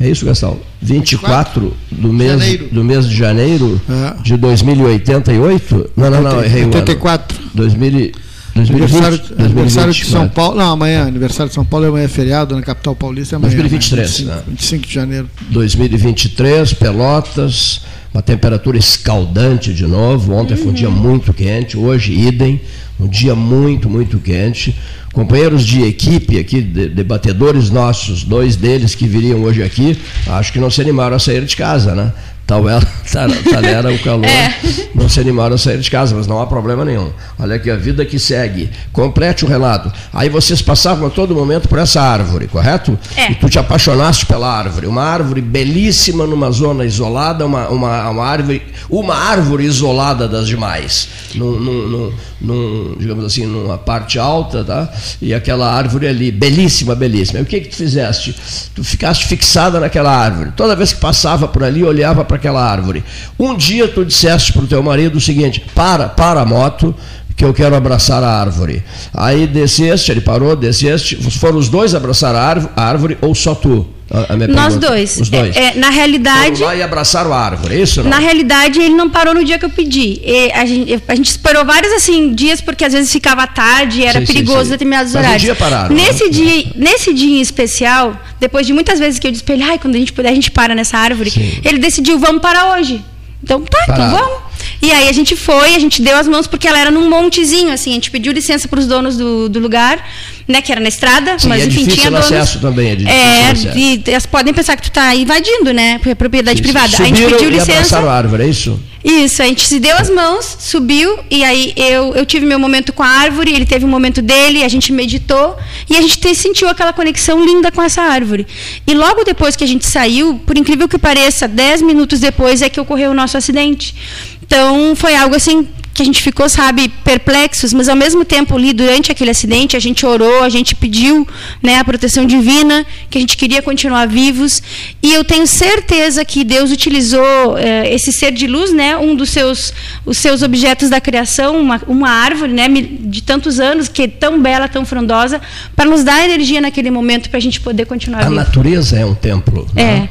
[0.00, 0.60] É isso, Gastão?
[0.80, 4.14] 24 do mês, do mês de janeiro é.
[4.22, 5.90] de 2088?
[5.96, 7.36] Não, não, não, errei 84.
[7.36, 7.50] o ano.
[7.54, 8.12] 2000
[8.60, 10.56] aniversário, aniversário de São Paulo.
[10.56, 13.34] Não, amanhã, aniversário de São Paulo é amanhã, é feriado na capital paulista.
[13.34, 14.10] É amanhã, 2023.
[14.10, 14.42] 25, né?
[14.48, 15.30] 25 de janeiro.
[15.50, 20.32] 2023, Pelotas, uma temperatura escaldante de novo.
[20.34, 20.62] Ontem uhum.
[20.62, 22.60] foi um dia muito quente, hoje idem,
[22.98, 24.74] um dia muito, muito quente.
[25.12, 30.70] Companheiros de equipe aqui, debatedores nossos, dois deles que viriam hoje aqui, acho que não
[30.70, 32.12] se animaram a sair de casa, né?
[32.48, 32.80] Tal ela,
[33.12, 34.54] tal, tal era o calor, é.
[34.94, 37.12] não se animaram a sair de casa, mas não há problema nenhum.
[37.38, 38.70] Olha aqui, a vida que segue.
[38.90, 39.92] Complete o relato.
[40.14, 42.98] Aí vocês passavam a todo momento por essa árvore, correto?
[43.14, 43.32] É.
[43.32, 44.86] E tu te apaixonaste pela árvore.
[44.86, 51.06] Uma árvore belíssima numa zona isolada, uma, uma, uma, árvore, uma árvore isolada das demais.
[51.34, 54.90] Num, num, num, digamos assim, numa parte alta, tá?
[55.20, 57.40] E aquela árvore ali, belíssima, belíssima.
[57.40, 58.34] E o que que tu fizeste?
[58.74, 60.52] Tu ficaste fixada naquela árvore.
[60.56, 63.04] Toda vez que passava por ali, olhava para aquela árvore.
[63.38, 66.94] Um dia tu disseste para o teu marido o seguinte: para, para a moto,
[67.36, 68.82] que eu quero abraçar a árvore.
[69.14, 71.16] Aí desceste, ele parou, desceste.
[71.38, 73.86] Foram os dois abraçar a árvore ou só tu?
[74.10, 74.78] A, Nós pergunta.
[74.88, 75.16] dois.
[75.18, 75.54] Os dois.
[75.54, 76.56] É, é, na realidade.
[76.56, 78.02] Foram lá e abraçaram a árvore, é isso?
[78.02, 78.10] Não?
[78.10, 80.20] Na realidade, ele não parou no dia que eu pedi.
[80.54, 84.26] a, gente, a gente esperou vários assim, dias, porque às vezes ficava tarde, era sim,
[84.26, 84.70] perigoso sim, sim.
[84.70, 85.42] determinados Mas horários.
[85.42, 86.30] Um dia pararam, nesse, né?
[86.30, 89.78] dia, nesse dia em especial, depois de muitas vezes que eu disse para ele, ai,
[89.78, 91.32] quando a gente puder, a gente para nessa árvore,
[91.64, 93.02] ele decidiu, vamos parar hoje.
[93.42, 94.02] Então tá, Parado.
[94.02, 94.48] então vamos.
[94.80, 97.72] E aí a gente foi, a gente deu as mãos porque ela era num montezinho,
[97.72, 100.04] assim, a gente pediu licença para os donos do, do, lugar,
[100.46, 102.26] né, que era na estrada, Sim, mas é enfim, tinha donos.
[102.26, 106.10] acesso também, é difícil é, e elas podem pensar que tu está invadindo, né, porque
[106.10, 106.62] é propriedade isso.
[106.62, 106.96] privada.
[106.96, 107.98] Subiram a gente pediu e licença.
[107.98, 108.80] a árvore, é isso?
[109.04, 112.92] Isso, a gente se deu as mãos, subiu, e aí eu, eu tive meu momento
[112.92, 115.56] com a árvore, ele teve um momento dele, a gente meditou,
[115.88, 118.46] e a gente te, sentiu aquela conexão linda com essa árvore.
[118.86, 122.68] E logo depois que a gente saiu, por incrível que pareça, dez minutos depois é
[122.68, 123.94] que ocorreu o nosso acidente.
[124.42, 128.72] Então, foi algo assim que a gente ficou, sabe, perplexos, mas ao mesmo tempo ali,
[128.72, 131.26] durante aquele acidente, a gente orou, a gente pediu
[131.60, 134.62] né, a proteção divina, que a gente queria continuar vivos.
[135.02, 139.30] E eu tenho certeza que Deus utilizou eh, esse ser de luz, né, um dos
[139.30, 139.74] seus,
[140.06, 144.40] os seus objetos da criação, uma, uma árvore né, de tantos anos, que é tão
[144.40, 145.40] bela, tão frondosa,
[145.74, 148.40] para nos dar energia naquele momento para a gente poder continuar a vivo.
[148.40, 149.66] A natureza é um templo.
[149.74, 149.82] É.
[149.82, 150.08] Né?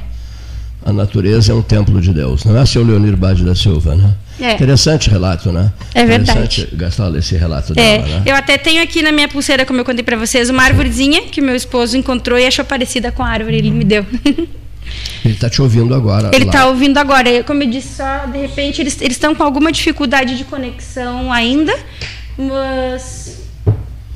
[0.86, 2.43] A natureza é um templo de Deus.
[2.43, 4.13] Não é, seu Leonir Bade da Silva, né?
[4.39, 4.54] É.
[4.54, 5.71] Interessante relato, né?
[5.93, 6.32] É verdade.
[6.32, 7.76] Interessante gastar esse relato é.
[7.76, 8.23] dela, né?
[8.26, 11.41] Eu até tenho aqui na minha pulseira, como eu contei para vocês, uma árvorezinha que
[11.41, 14.06] meu esposo encontrou e achou parecida com a árvore, ele me deu.
[15.26, 16.32] Ele está te ouvindo agora.
[16.34, 17.43] Ele está ouvindo agora.
[17.43, 21.78] Como eu disse, só de repente eles estão com alguma dificuldade de conexão ainda,
[22.38, 23.46] mas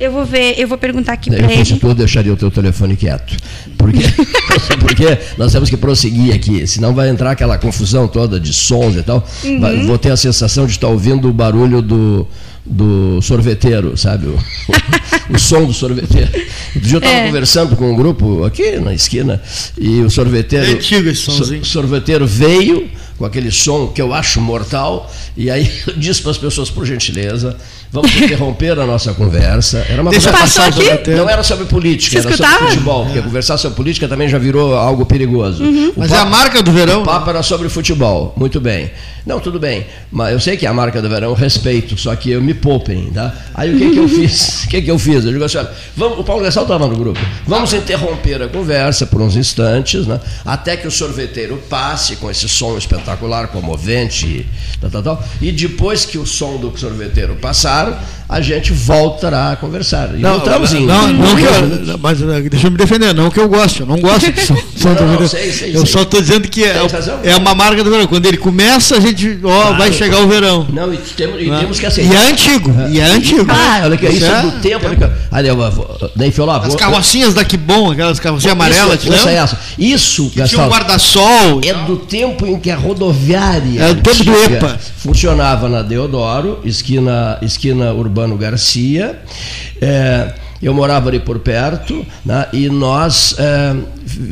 [0.01, 1.79] eu vou ver, eu vou perguntar aqui para ele.
[1.83, 3.37] Eu deixaria o teu telefone quieto.
[3.77, 3.99] Porque,
[4.81, 9.03] porque nós temos que prosseguir aqui, senão vai entrar aquela confusão toda de sons e
[9.03, 9.23] tal.
[9.43, 9.85] Uhum.
[9.85, 12.27] Vou ter a sensação de estar ouvindo o barulho do,
[12.65, 14.25] do sorveteiro, sabe?
[14.25, 16.31] O, o, o som do sorveteiro.
[16.33, 17.25] Outro dia eu estava é.
[17.27, 19.39] conversando com um grupo aqui na esquina
[19.77, 20.65] e o sorveteiro.
[20.65, 21.63] É antigo esse somzinho.
[21.63, 22.89] sorveteiro veio
[23.21, 26.87] com aquele som que eu acho mortal, e aí eu disse para as pessoas, por
[26.87, 27.55] gentileza,
[27.91, 29.85] Vamos interromper a nossa conversa.
[29.89, 31.09] Era uma Deixa passar aqui?
[31.11, 34.73] Não era sobre política, Você era sobre futebol, porque conversar sobre política também já virou
[34.75, 35.61] algo perigoso.
[35.61, 35.91] Uhum.
[35.97, 37.01] Mas papo, é a marca do verão.
[37.01, 38.33] O papo era sobre futebol.
[38.37, 38.91] Muito bem.
[39.25, 39.85] Não, tudo bem.
[40.09, 43.11] Mas eu sei que é a marca do verão, respeito, só que eu me poupem,
[43.11, 43.33] tá?
[43.53, 44.63] Aí o que, que eu fiz?
[44.63, 45.25] O que, que eu fiz?
[45.25, 47.19] Eu digo assim, olha, vamos, o Paulo Gessal estava no grupo.
[47.45, 50.19] Vamos interromper a conversa por uns instantes, né?
[50.45, 54.47] Até que o sorveteiro passe com esse som espetacular, comovente,
[54.79, 55.23] tal, tal, tal.
[55.41, 60.15] E depois que o som do sorveteiro passar, claro a gente voltará a conversar.
[60.15, 62.17] E não, voltamos não, não, não que eu, mas
[62.49, 64.55] deixa eu me defender, não que eu gosto, eu não gosto de som.
[64.77, 65.91] som não, não, sei, sei, eu sei.
[65.91, 66.77] só estou dizendo que é,
[67.23, 68.07] é uma marca do verão.
[68.07, 70.65] Quando ele começa, a gente, ó, claro, vai chegar o verão.
[70.71, 71.59] Não, e, temos, e ah.
[71.59, 72.13] temos que aceitar.
[72.13, 73.51] E é antigo, e é antigo.
[73.51, 74.85] Ah, olha aqui, isso é do tempo.
[75.29, 76.57] Olha, eu, nem foi lá.
[76.57, 79.59] As carrocinhas da Bom, aquelas carrocinhas amarelas, isso, é essa.
[79.77, 81.59] Isso, que tinha um guarda-sol.
[81.63, 83.81] É do tempo em que a rodoviária.
[83.81, 84.79] É do tempo do EPA.
[84.97, 87.91] Funcionava na Deodoro, esquina, esquina
[88.21, 89.19] Urbano Garcia.
[89.81, 93.75] É, eu morava ali por perto, né, e nós é,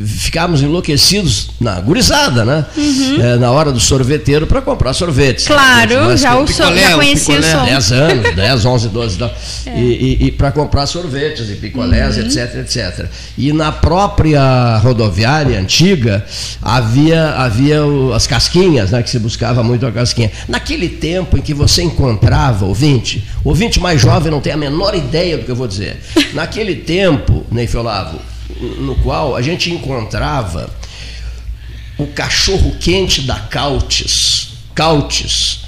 [0.06, 2.64] ficávamos enlouquecidos na gurizada, né?
[2.76, 3.22] Uhum.
[3.22, 5.46] É, na hora do sorveteiro para comprar sorvetes.
[5.46, 6.16] Claro, né?
[6.16, 7.64] já, o picolé, já conhecia o, som.
[7.64, 9.30] 10 anos, 10, 11, 12, então,
[9.66, 9.80] é.
[9.80, 12.24] e, e, e para comprar sorvetes e picolés, uhum.
[12.24, 13.06] etc, etc.
[13.36, 16.24] E na própria rodoviária antiga
[16.62, 17.80] havia, havia
[18.14, 20.30] as casquinhas, né, que se buscava muito a casquinha.
[20.48, 25.38] Naquele tempo em que você encontrava, ouvinte, ouvinte mais jovem não tem a menor ideia
[25.38, 26.00] do que eu vou dizer.
[26.34, 27.44] Naquele tempo,
[27.80, 28.18] Olavo,
[28.78, 30.70] no qual a gente encontrava
[31.98, 35.60] o cachorro quente da Cautes, Cautes,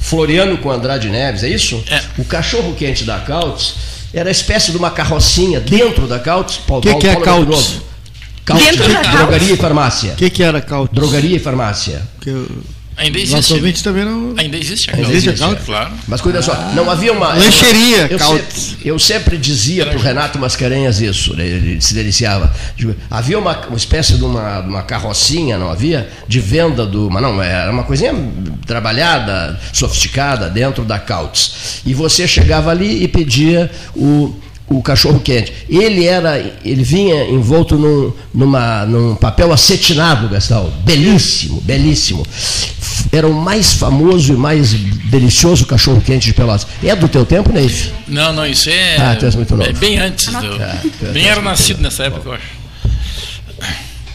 [0.00, 1.82] Floriano com Andrade Neves, é isso?
[1.88, 2.02] É.
[2.18, 3.74] O cachorro quente da Cautes
[4.12, 6.60] era a espécie de uma carrocinha dentro da Cautes.
[6.68, 7.80] O que, que é Cautes?
[8.44, 8.76] Cautes,
[9.10, 10.12] drogaria e farmácia.
[10.12, 10.94] O que, que era Cautes?
[10.94, 12.02] Drogaria e farmácia.
[12.20, 12.48] Que eu...
[12.96, 13.34] Ainda existe.
[13.34, 14.34] Nosso ouvinte também não.
[14.36, 15.92] Ainda existe a Ainda existe a claro.
[16.06, 17.34] Mas cuida só, não havia uma.
[17.34, 18.46] Lancheria, eu, sempre,
[18.84, 22.52] eu sempre dizia para o Renato Mascarenhas isso, né, ele se deliciava.
[23.10, 26.08] Havia uma, uma espécie de uma, uma carrocinha, não havia?
[26.28, 27.10] De venda do.
[27.10, 28.14] Mas não, era uma coisinha
[28.66, 31.82] trabalhada, sofisticada, dentro da Cautes.
[31.84, 34.34] E você chegava ali e pedia o
[34.68, 35.52] o cachorro quente.
[35.68, 42.26] Ele era, ele vinha envolto num, numa, num papel acetinado, Gastão, belíssimo, belíssimo.
[43.12, 46.66] Era o mais famoso e mais delicioso cachorro quente de Pelotas.
[46.82, 47.90] É do teu tempo, Neif?
[48.08, 49.68] Não, não, isso é, ah, tu és muito novo.
[49.68, 50.26] é bem antes.
[50.26, 50.80] Do, ah,
[51.12, 52.64] bem era nascido nessa época, eu acho.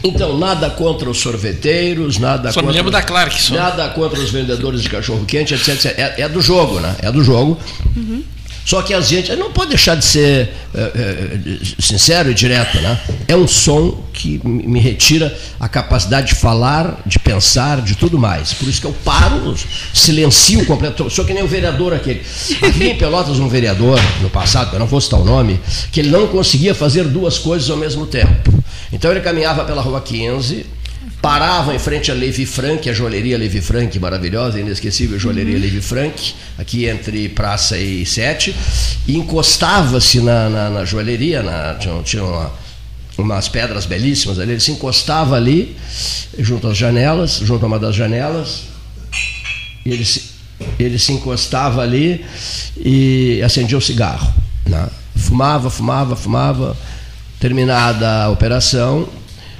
[0.02, 2.72] Então, nada contra os sorveteiros, nada só contra.
[2.72, 3.54] me lembro da Clark, só.
[3.54, 5.68] Nada contra os vendedores de cachorro quente, etc.
[5.68, 5.98] etc.
[5.98, 6.96] É, é, do jogo, né?
[7.02, 7.58] É do jogo.
[7.94, 8.22] Uhum.
[8.64, 11.38] Só que a gente não pode deixar de ser é, é,
[11.80, 13.00] sincero e direto, né?
[13.26, 18.52] É um som que me retira a capacidade de falar, de pensar, de tudo mais.
[18.52, 19.56] Por isso que eu paro,
[19.94, 21.08] silencio completo.
[21.10, 22.22] Sou que nem o vereador aquele.
[22.62, 26.10] Havia em Pelotas um vereador, no passado, eu não vou citar o nome, que ele
[26.10, 28.52] não conseguia fazer duas coisas ao mesmo tempo.
[28.92, 30.79] Então ele caminhava pela rua 15
[31.20, 35.60] paravam em frente à Levi Frank, a joalheria Levi Frank, maravilhosa, inesquecível joalheria uhum.
[35.60, 38.54] Levi Frank, aqui entre Praça e Sete,
[39.06, 42.50] e encostava-se na, na, na, joalheria, na, tinha, tinha uma,
[43.18, 45.76] umas pedras belíssimas ali, ele se encostava ali,
[46.38, 48.62] junto às janelas, junto a uma das janelas,
[49.84, 50.30] e ele se,
[50.78, 52.24] ele se encostava ali
[52.76, 54.32] e acendia o cigarro.
[54.66, 54.88] Né?
[55.16, 56.76] Fumava, fumava, fumava,
[57.38, 59.06] terminada a operação,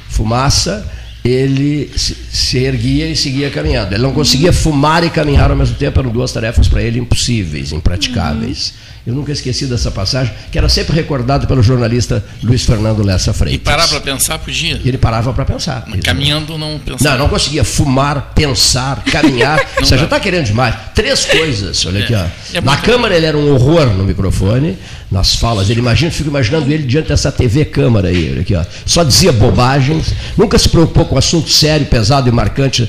[0.08, 0.86] fumaça,
[1.24, 3.92] ele se, erguia e seguia caminhando.
[3.92, 7.72] Ele não conseguia fumar e caminhar ao mesmo tempo, eram duas tarefas para ele impossíveis,
[7.72, 8.70] impraticáveis.
[8.70, 8.99] Uhum.
[9.06, 13.60] Eu nunca esqueci dessa passagem, que era sempre recordado pelo jornalista Luiz Fernando Lessa Freitas.
[13.60, 14.78] E parar para pensar podia?
[14.84, 15.86] Ele parava para pensar.
[16.04, 17.16] Caminhando não pensava.
[17.16, 19.58] Não, não conseguia fumar, pensar, caminhar.
[19.80, 20.74] Você já está querendo demais.
[20.94, 22.02] Três coisas, olha é.
[22.02, 22.14] aqui.
[22.14, 22.26] Ó.
[22.52, 24.76] É Na câmara ele era um horror no microfone,
[25.10, 25.70] nas falas.
[25.70, 28.54] Ele imagina, fico imaginando ele diante dessa TV câmara aí, olha aqui.
[28.54, 28.62] Ó.
[28.84, 32.86] Só dizia bobagens, nunca se preocupou com assunto sério, pesado e marcante.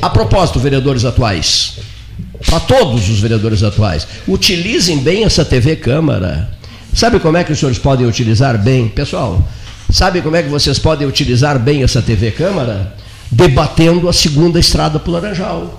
[0.00, 1.74] A propósito, vereadores atuais
[2.46, 4.06] para todos os vereadores atuais.
[4.26, 6.50] Utilizem bem essa TV Câmara.
[6.94, 8.88] Sabe como é que os senhores podem utilizar bem?
[8.88, 9.46] Pessoal,
[9.90, 12.94] sabe como é que vocês podem utilizar bem essa TV Câmara?
[13.30, 15.78] Debatendo a segunda estrada para o Laranjal.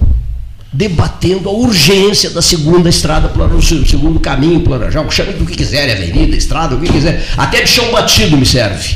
[0.72, 5.12] Debatendo a urgência da segunda estrada o segundo caminho para o Laranjal.
[5.12, 7.26] Chame do que quiser, avenida, estrada, o que quiser.
[7.36, 8.96] Até de chão batido me serve.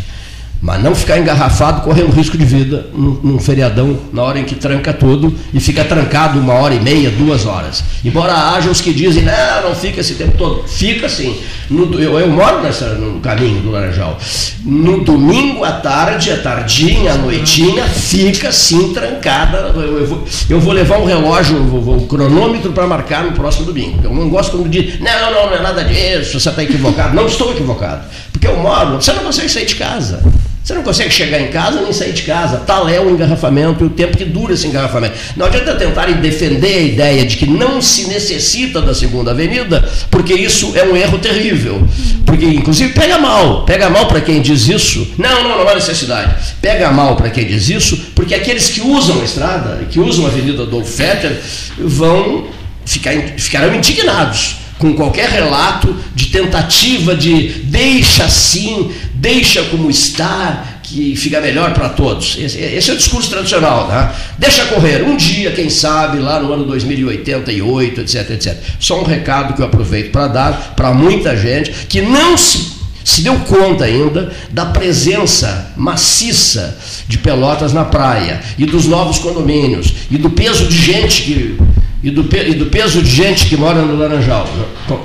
[0.61, 4.55] Mas não ficar engarrafado correndo risco de vida num, num, feriadão, na hora em que
[4.55, 7.83] tranca tudo e fica trancado uma hora e meia, duas horas.
[8.03, 10.67] Embora haja os que dizem, não, não fica esse tempo todo.
[10.67, 11.37] Fica sim.
[11.69, 14.17] No, eu, eu, moro nessa, no caminho do Laranjal.
[14.63, 19.71] No domingo à tarde, à tardinha, à noitinha, fica sim trancada.
[19.75, 23.65] Eu, eu, vou, eu vou, levar um relógio, um, um cronômetro para marcar no próximo
[23.65, 23.99] domingo.
[24.03, 27.15] Eu não gosto quando diz, não, não, não é nada disso, você está equivocado.
[27.15, 28.05] Não estou equivocado.
[28.31, 30.23] Porque eu moro, você não consegue sair de casa.
[30.65, 32.57] Você não consegue chegar em casa nem sair de casa.
[32.57, 35.13] Tal é o engarrafamento e o tempo que dura esse engarrafamento.
[35.37, 40.33] Não adianta tentarem defender a ideia de que não se necessita da segunda avenida, porque
[40.33, 41.87] isso é um erro terrível.
[42.25, 43.63] Porque, inclusive, pega mal.
[43.63, 45.07] Pega mal para quem diz isso.
[45.19, 46.33] Não, não, não há necessidade.
[46.59, 50.29] Pega mal para quem diz isso, porque aqueles que usam a estrada, que usam a
[50.29, 51.39] Avenida Adolfo Fetter,
[51.77, 52.47] vão
[52.83, 61.15] ficar, ficarão indignados com qualquer relato de tentativa de deixa assim, deixa como está, que
[61.15, 62.37] fica melhor para todos.
[62.39, 64.13] Esse, esse, é o discurso tradicional, tá?
[64.37, 68.57] Deixa correr, um dia, quem sabe, lá no ano 2088, etc, etc.
[68.79, 73.21] Só um recado que eu aproveito para dar para muita gente que não se se
[73.21, 76.75] deu conta ainda da presença maciça
[77.07, 81.57] de Pelotas na praia e dos novos condomínios e do peso de gente que
[82.05, 84.47] e do, e do peso de gente que mora no Laranjal.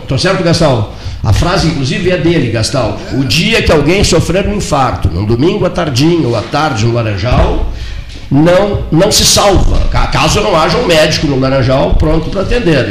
[0.02, 0.94] Estou certo, Gastal?
[1.24, 3.00] A frase, inclusive, é dele, Gastal.
[3.14, 6.92] O dia que alguém sofrer um infarto, num domingo à tardinha ou à tarde no
[6.92, 7.72] Laranjal,
[8.30, 12.86] não, não se salva, caso não haja um médico no Laranjal pronto para atender,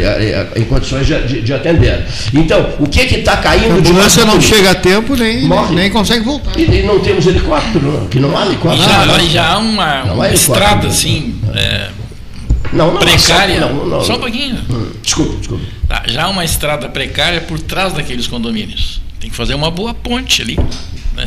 [0.56, 2.04] em condições de, de, de, atender.
[2.34, 5.76] Então, o que que está caindo a ambulância não chega a tempo nem, Morre.
[5.76, 6.60] nem consegue voltar.
[6.60, 8.84] E, e, não temos helicóptero, que não há helicóptero.
[8.84, 11.90] Já, já há uma, uma estrada assim, é,
[12.72, 13.60] não, não, precária.
[13.60, 14.56] Não, não, só um pouquinho.
[14.70, 15.66] Hum, desculpa, desculpa.
[15.88, 19.02] Tá, já há uma estrada precária por trás daqueles condomínios.
[19.20, 20.58] Tem que fazer uma boa ponte ali.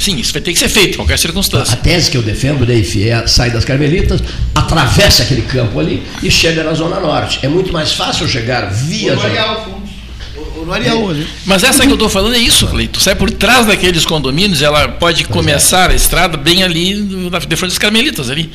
[0.01, 1.75] Sim, isso vai ter que ser feito, em qualquer circunstância.
[1.75, 4.23] A tese que eu defendo, Neif, é sai das Carmelitas,
[4.55, 7.41] atravessa aquele campo ali e chega na Zona Norte.
[7.43, 9.15] É muito mais fácil chegar via.
[9.15, 11.27] No Areal, hoje.
[11.45, 13.01] Mas essa que eu estou falando é isso, Cleito.
[13.01, 15.93] Sai por trás daqueles condomínios, ela pode pois começar é.
[15.93, 18.51] a estrada bem ali, de frente das Carmelitas, ali.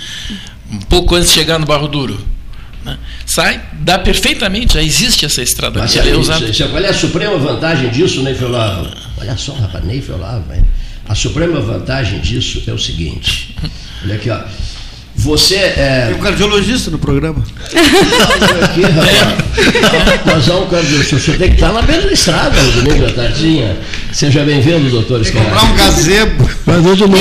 [0.71, 2.17] Um pouco antes de chegar no Barro Duro.
[2.87, 2.97] Né?
[3.25, 5.79] Sai, dá perfeitamente, já existe essa estrada.
[5.79, 8.89] Mas, ali, é qual é a suprema vantagem disso, Ney Olavo?
[9.17, 10.45] Olha só, rapaz, Ney Olavo,
[11.07, 13.55] a suprema vantagem disso é o seguinte.
[14.03, 14.39] Olha aqui, ó.
[15.27, 16.05] Você é.
[16.07, 17.43] Tem um cardiologista no programa.
[18.63, 20.25] Aqui, rapaz.
[20.25, 21.15] Nós vamos, cardiologista.
[21.17, 23.77] O senhor tem que estar na beira da estrada no domingo da tardinha.
[24.13, 26.49] Seja bem-vindo, doutor que comprar um gazebo.
[26.65, 27.17] Mas hoje eu não.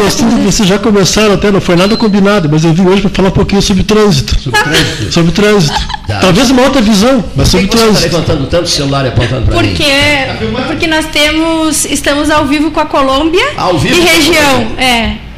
[0.00, 3.28] Vocês, vocês já começaram até, não foi nada combinado, mas eu vim hoje para falar
[3.28, 4.36] um pouquinho sobre trânsito.
[4.40, 5.12] Sobre trânsito?
[5.12, 5.80] Sobre trânsito.
[6.08, 6.18] Tá.
[6.18, 8.00] Talvez uma outra visão, mas sobre que trânsito.
[8.00, 10.62] Você está levantando tanto o celular e apontando para porque, mim?
[10.66, 14.72] Porque nós temos, estamos ao vivo com a Colômbia ao vivo e região.
[14.76, 15.29] É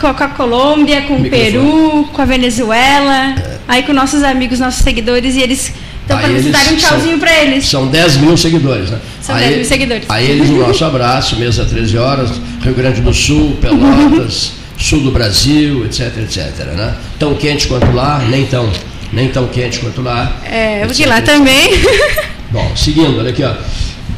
[0.00, 3.58] com a Colômbia, com o Peru, com a Venezuela, é.
[3.68, 7.42] aí com nossos amigos, nossos seguidores, e eles estão para nos dar um tchauzinho para
[7.42, 7.66] eles.
[7.68, 8.98] São 10 mil seguidores, né?
[9.20, 10.04] São 10 mil seguidores.
[10.08, 12.30] A eles o nosso abraço, mesa 13 horas,
[12.62, 16.66] Rio Grande do Sul, Pelotas, sul do Brasil, etc, etc.
[16.74, 16.94] Né?
[17.18, 18.70] Tão quente quanto lá, nem tão,
[19.12, 20.36] nem tão quente quanto lá.
[20.44, 21.70] É, porque lá também.
[22.50, 23.54] Bom, seguindo, olha aqui, ó.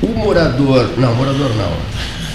[0.01, 1.73] O morador, não, morador não.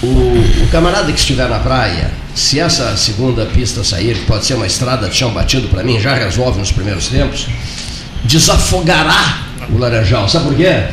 [0.04, 4.54] O, o camarada que estiver na praia, se essa segunda pista sair, que pode ser
[4.54, 7.48] uma estrada de chão batido para mim, já resolve nos primeiros tempos,
[8.24, 9.40] desafogará
[9.72, 10.30] o Laranjal.
[10.30, 10.84] Sabe por quê?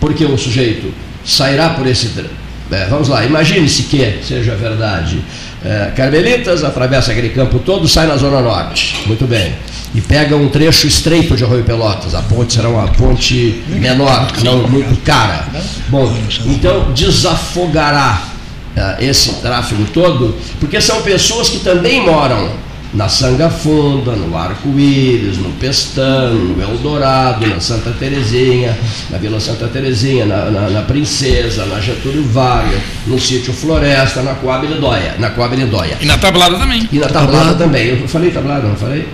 [0.00, 0.92] Porque o sujeito
[1.24, 2.10] sairá por esse.
[2.72, 5.22] É, vamos lá, imagine-se que seja verdade.
[5.62, 8.96] É, Carmelitas atravessa aquele campo todo, sai na Zona Norte.
[9.06, 9.54] Muito bem.
[9.94, 12.14] E pega um trecho estreito de Arroio Pelotas.
[12.14, 15.46] A ponte será uma ponte menor, não muito cara.
[15.88, 16.16] Bom,
[16.46, 18.35] então desafogará
[19.00, 22.65] esse tráfego todo, porque são pessoas que também moram
[22.96, 28.76] na Sanga Funda, no Arco-Íris, no Pestano, no Eldorado, na Santa Terezinha,
[29.10, 34.34] na Vila Santa Terezinha, na, na, na Princesa, na Getúlio Vargas, no sítio Floresta, na
[34.34, 35.98] Coab Lindóia, na Coab Lindóia.
[36.00, 36.88] E na Tablada também.
[36.90, 38.00] E na Tablada também.
[38.00, 39.06] Eu falei Tablada, não falei?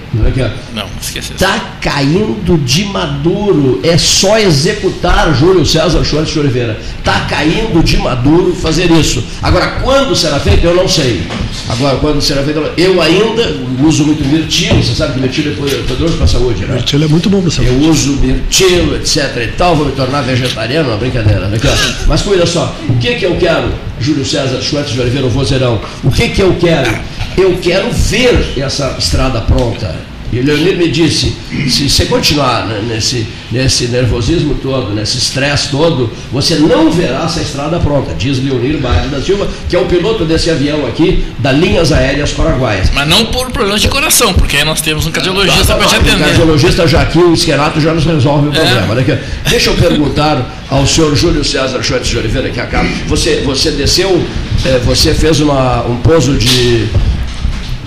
[0.72, 1.32] Não, esqueci.
[1.32, 3.80] Está caindo de maduro.
[3.82, 6.78] É só executar Júlio César Schwartz de Oliveira.
[6.98, 9.24] Está caindo de maduro fazer isso.
[9.42, 11.26] Agora, quando será feito, eu não sei.
[11.68, 16.14] Agora, quando será feito, eu ainda uso muito mirtilo, você sabe que mirtilo é poderoso
[16.14, 16.74] para a saúde, né?
[16.74, 17.70] Mirtilo é muito bom para a saúde.
[17.70, 21.48] Eu uso mirtilo, etc e tal, vou me tornar vegetariano, uma brincadeira.
[21.48, 21.58] Né?
[22.06, 25.80] Mas cuida só, o que que eu quero, Júlio César Schwartz de Oliveira, o vozeirão,
[26.02, 26.92] o que que eu quero?
[27.36, 30.11] Eu quero ver essa estrada pronta.
[30.32, 31.36] E o Leonir me disse,
[31.68, 37.78] se você continuar nesse, nesse nervosismo todo, nesse estresse todo, você não verá essa estrada
[37.78, 41.92] pronta, diz Leonir Bairro da Silva, que é o piloto desse avião aqui, da Linhas
[41.92, 42.90] Aéreas Paraguaias.
[42.94, 46.14] Mas não por problemas de coração, porque aí nós temos um cardiologista para te atender.
[46.14, 48.54] O cardiologista Jaquim Esquerato já nos resolve o é.
[48.54, 49.00] problema.
[49.02, 49.22] É.
[49.50, 52.88] Deixa eu perguntar ao senhor Júlio César Schwartz de Oliveira, que acaba.
[53.06, 54.26] Você, você desceu,
[54.64, 56.88] é, você fez uma, um pouso de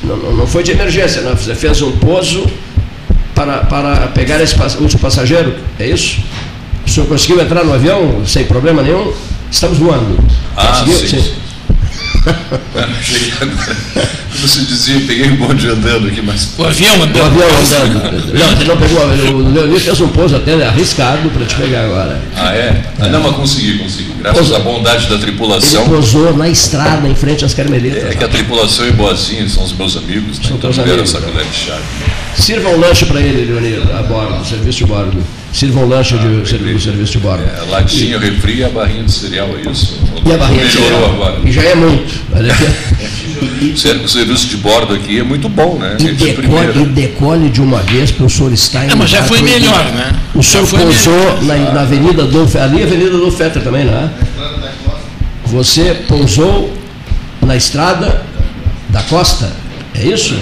[0.05, 1.35] não, não foi de emergência, não.
[1.35, 2.45] Você fez um pouso
[3.33, 6.19] para, para pegar esse último passageiro, é isso?
[6.85, 9.11] O senhor conseguiu entrar no avião sem problema nenhum?
[9.51, 10.17] Estamos voando.
[10.55, 10.97] Ah, Conseguiu?
[10.97, 11.21] sim.
[11.21, 11.44] sim.
[14.35, 16.49] Como se dizia, peguei um bonde andando aqui, mas.
[16.57, 17.17] O avião andando.
[17.17, 18.33] O avião andando.
[18.33, 19.05] Não, você não pegou.
[19.33, 22.21] O Leonir fez um pouso até arriscado para te pegar agora.
[22.35, 22.83] Ah, é?
[22.99, 23.09] é.
[23.09, 24.13] Não, mas consegui, consegui.
[24.19, 24.57] Graças Pousou.
[24.57, 25.81] à bondade da tripulação.
[25.81, 28.03] Ele pousou na estrada, em frente às Carmelitas.
[28.03, 30.45] É, é que a tripulação é boazinha, são os meus amigos, né?
[30.47, 31.77] São então amigos, essa colher de chá.
[32.37, 35.23] Sirva um lanche para ele, Leonir, a bordo, serviço de bordo.
[35.55, 37.45] Sirva um lanche ah, de, serviço, serviço de bordo.
[37.45, 40.01] É, latinha, refri e a barrinha de cereal, é isso.
[40.25, 41.05] E a barrinha de cereal.
[41.05, 41.39] Agora.
[41.45, 42.25] E já é muito.
[43.73, 45.95] O serviço de bordo aqui é muito bom, né?
[45.97, 48.91] E, decole, e decole de uma vez para o senhor estar em.
[48.91, 50.13] É, mas já foi melhor, né?
[50.35, 53.93] O senhor pousou na, na, Avenida do ali é a Avenida do Fetter também, não
[53.93, 54.09] é?
[55.45, 56.73] Você pousou
[57.41, 58.25] na estrada
[58.89, 59.53] da costa,
[59.93, 60.37] é isso?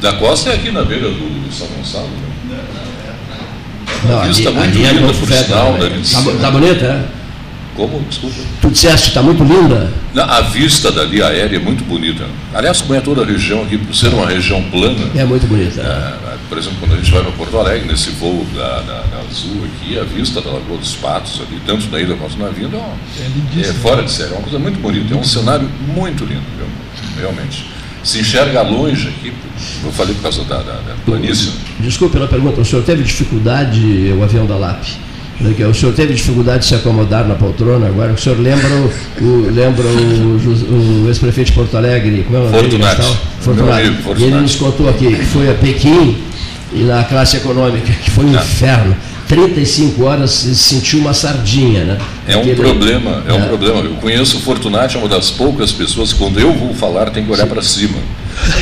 [0.00, 2.08] Da costa é aqui na beira do São Gonçalo.
[2.08, 2.25] Né?
[4.06, 5.72] Não, ali, está muito é linda, por sinal.
[5.74, 5.98] Né?
[6.02, 7.04] Está tá bonita, é?
[7.76, 8.00] Como?
[8.08, 8.36] Desculpa.
[8.62, 9.92] Tu disseste, está muito linda.
[10.16, 12.24] A vista dali aérea é muito bonita.
[12.54, 15.10] Aliás, como é toda a região aqui, por ser uma região plana.
[15.14, 15.82] É muito bonita.
[15.82, 19.18] É, por exemplo, quando a gente vai para Porto Alegre, nesse voo da, da, da,
[19.28, 22.78] Azul aqui, a vista da Lagoa dos Patos, ali, tanto na ilha quanto na vinda,
[22.78, 24.32] é, é, é fora de sério.
[24.32, 25.12] É uma coisa muito bonita.
[25.12, 26.42] É um cenário muito lindo,
[27.20, 27.75] realmente.
[28.06, 29.32] Se enxerga longe aqui,
[29.84, 31.50] eu falei por causa da, da, da planície.
[31.80, 34.84] Desculpe pela pergunta, o senhor teve dificuldade, o avião da LAP?
[35.68, 38.12] O senhor teve dificuldade de se acomodar na poltrona agora?
[38.12, 42.22] O senhor lembra o, o lembra o, o ex-prefeito de Porto Alegre?
[42.22, 43.02] Como é o Fortunato.
[43.40, 43.92] Fortunato.
[44.04, 44.20] Fortunato.
[44.20, 46.16] E ele nos contou aqui que foi a Pequim
[46.72, 48.40] e na classe econômica, que foi um Não.
[48.40, 48.96] inferno.
[49.28, 51.98] 35 horas se sentiu uma sardinha, né?
[52.28, 53.80] É um problema, é, é, um problema.
[53.80, 57.24] Eu conheço o Fortunato, é uma das poucas pessoas que quando eu vou falar tem
[57.24, 57.98] que olhar para cima.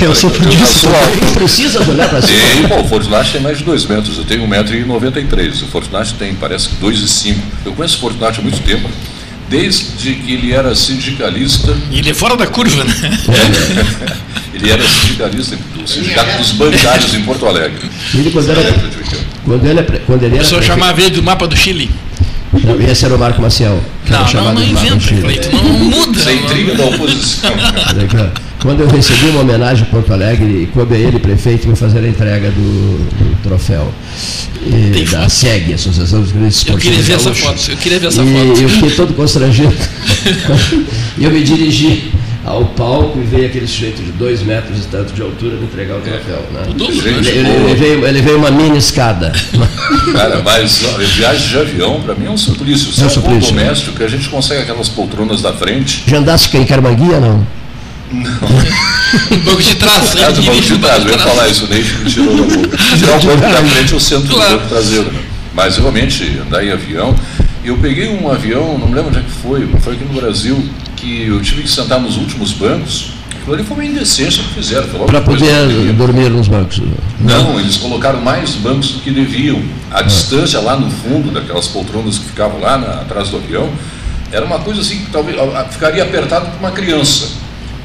[0.00, 0.86] Eu sou por disso.
[1.22, 2.38] Não precisa olhar para cima.
[2.52, 5.62] Tem, bom, o Fortunato tem mais de 2 metros, eu tenho 1,93m.
[5.62, 7.36] O Fortunato tem, parece que 2,5m.
[7.66, 8.88] Eu conheço o Fortunato há muito tempo
[9.48, 11.76] desde que ele era sindicalista.
[11.90, 12.94] E ele é fora da curva, né?
[13.28, 17.88] É, ele era sindicalista do Sindicato dos Bancários em Porto Alegre.
[18.14, 18.62] Ele, quando, era,
[19.44, 20.44] quando, ele, quando ele era.
[20.44, 21.90] O senhor chamava ele do mapa do Chile.
[22.62, 23.82] Não, esse era o Marco Maciel.
[24.08, 26.20] Não, não, não inventa, Cleito, não muda.
[26.20, 27.50] Sem intriga da oposição.
[28.62, 32.08] Quando eu recebi uma homenagem a Porto Alegre, coube a ele, prefeito, me fazer a
[32.08, 33.92] entrega do, do troféu
[34.64, 36.96] e, da SEG, Associação dos Grandes Esportivos.
[36.96, 38.60] Eu queria ver essa foto, eu queria ver essa e foto.
[38.62, 39.74] Eu fiquei todo constrangido.
[41.18, 42.10] e eu me dirigi
[42.44, 45.96] ao palco e veio aquele sujeito de dois metros e tanto de altura me entregar
[45.96, 46.44] o troféu.
[46.52, 46.62] Né?
[46.68, 49.32] Ele, ele, ele, veio, ele veio uma mini escada.
[50.12, 50.82] Cara, mas
[51.14, 52.92] viagem de avião, para mim é um suplício.
[52.92, 53.96] Se é um, suplício, doméstico, né?
[53.96, 56.04] que a gente consegue aquelas poltronas da frente.
[56.06, 57.46] Já andasse em Carmanguia, não?
[58.12, 59.40] Não.
[59.44, 60.14] banco de trás.
[60.16, 62.76] É, do banco de trás, eu ia falar isso, nem tirou da boca.
[62.98, 64.50] Tirar o banco da frente é o centro claro.
[64.50, 65.10] do banco traseiro.
[65.10, 65.20] Né?
[65.54, 67.14] Mas realmente, andar em avião.
[67.64, 70.62] Eu peguei um avião, não me lembro onde é que foi, foi aqui no Brasil,
[70.96, 73.12] que eu tive que sentar nos últimos bancos.
[73.30, 74.86] Aquilo ali foi uma indecência que fizeram.
[75.06, 76.82] Para poder dormir nos bancos?
[77.18, 79.62] Não, eles colocaram mais bancos do que deviam.
[79.90, 80.02] A ah.
[80.02, 83.70] distância lá no fundo, daquelas poltronas que ficavam lá na, atrás do avião,
[84.30, 85.38] era uma coisa assim que talvez
[85.70, 87.28] ficaria apertado para uma criança.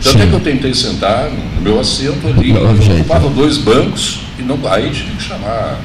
[0.04, 0.24] Tanto Sim.
[0.24, 4.90] é que eu tentei sentar no meu assento ali, ocupava dois bancos, e não, aí
[4.92, 5.78] tive que chamar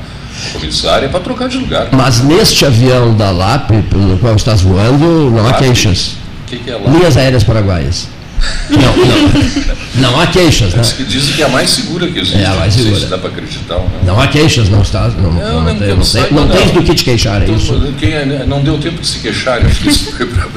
[0.53, 1.89] comissária para trocar de lugar.
[1.93, 6.17] Mas neste avião da LAP, pelo qual estás voando, não há queixas.
[6.45, 6.89] O que, que é LAP?
[6.89, 8.09] Linhas Aéreas Paraguaias.
[8.69, 10.83] Não, não, não há queixas, né?
[11.09, 12.39] Dizem que é a mais segura que existe.
[12.39, 13.01] É a mais segura.
[13.01, 14.15] Se dá para acreditar ou não.
[14.15, 15.09] Não há queixas, não está.
[15.09, 17.81] Não, não, não, não, tem, não, tens do que te queixar, é isso?
[17.99, 20.51] Quem, é, não deu tempo de se queixar, acho que isso foi problema.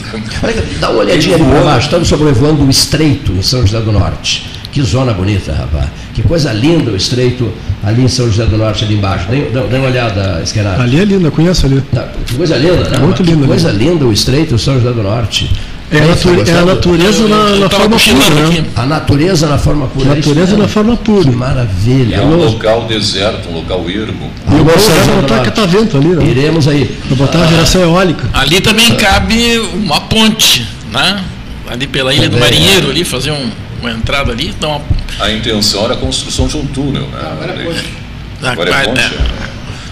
[0.80, 4.57] Dá uma olhadinha ali para baixo, estamos sobrevoando o Estreito, em São José do Norte.
[4.78, 5.88] Que zona bonita, rapaz.
[6.14, 7.52] Que coisa linda o estreito
[7.84, 9.26] ali em São José do Norte, ali embaixo.
[9.28, 10.80] Dê, dê uma olhada, Esquerado.
[10.80, 11.82] Ali é linda, conheço ali.
[12.28, 13.00] Que coisa linda, né?
[13.00, 13.42] Muito linda.
[13.42, 15.50] Que coisa linda o estreito São José do Norte.
[15.92, 18.66] É, é a natureza na, na forma pura, né?
[18.76, 20.12] A natureza na forma pura.
[20.12, 21.24] A natureza na forma pura.
[21.24, 22.16] Que maravilha.
[22.18, 24.30] É um local deserto, um local ermo.
[24.48, 26.24] E o vai botar catavento ali, né?
[26.24, 26.96] Iremos aí.
[27.10, 28.30] Vai botar a geração eólica.
[28.32, 31.24] Ali também cabe uma ponte, né?
[31.68, 33.50] Ali pela Ilha do Marinheiro, ali, fazer um
[33.80, 34.48] uma entrada ali.
[34.48, 34.82] Então,
[35.20, 37.20] a intenção era a construção de um túnel, né?
[37.32, 37.94] agora é ponte.
[38.44, 39.16] Agora é ponte.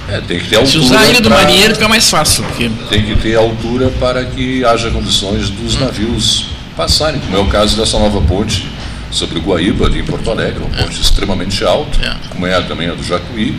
[0.10, 0.16] É.
[0.16, 0.72] é, tem que ter altura.
[0.72, 2.44] Se usar a ilha do marinheiro fica mais fácil.
[2.44, 2.70] Porque...
[2.90, 5.80] Tem que ter altura para que haja condições dos hum.
[5.80, 8.68] navios passarem, como é o caso dessa nova ponte
[9.12, 11.02] sobre o Guaíba, ali em Porto Alegre, uma ponte é.
[11.02, 12.16] extremamente alta, é.
[12.30, 13.56] como é também a do Jacuí,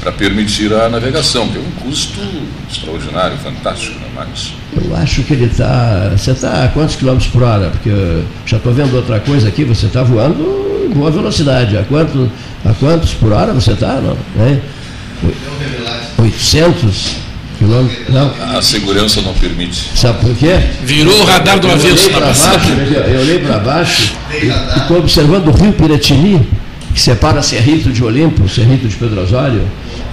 [0.00, 2.20] para permitir a navegação, que é um custo
[2.70, 4.52] extraordinário, fantástico, né, Marcos?
[4.74, 6.10] Eu acho que ele está.
[6.16, 7.70] Você está a quantos quilômetros por hora?
[7.70, 7.90] Porque
[8.46, 11.76] já estou vendo outra coisa aqui, você está voando em boa velocidade.
[11.76, 12.30] A, quanto,
[12.64, 14.00] a quantos por hora você está?
[14.00, 14.60] Não, né?
[16.16, 17.16] 800
[17.58, 18.08] quilômetros?
[18.08, 18.32] Não.
[18.56, 19.90] A segurança não permite.
[19.96, 20.60] Sabe por quê?
[20.84, 22.48] Virou o radar do avesso baixo,
[23.08, 26.48] Eu olhei para baixo e estou observando o rio Piratini,
[26.94, 29.62] que separa Cerrito de Olimpo, Cerrito de Pedro Osório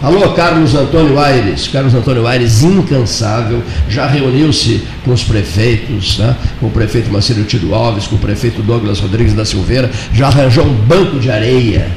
[0.02, 1.68] Alô, Carlos Antônio Aires.
[1.68, 6.36] Carlos Antônio Aires, incansável, já reuniu-se com os prefeitos, né?
[6.60, 10.66] com o prefeito Marcelo Tido Alves, com o prefeito Douglas Rodrigues da Silveira, já arranjou
[10.66, 11.90] um banco de areia,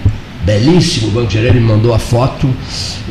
[0.44, 2.49] belíssimo banco de areia, ele me mandou a foto,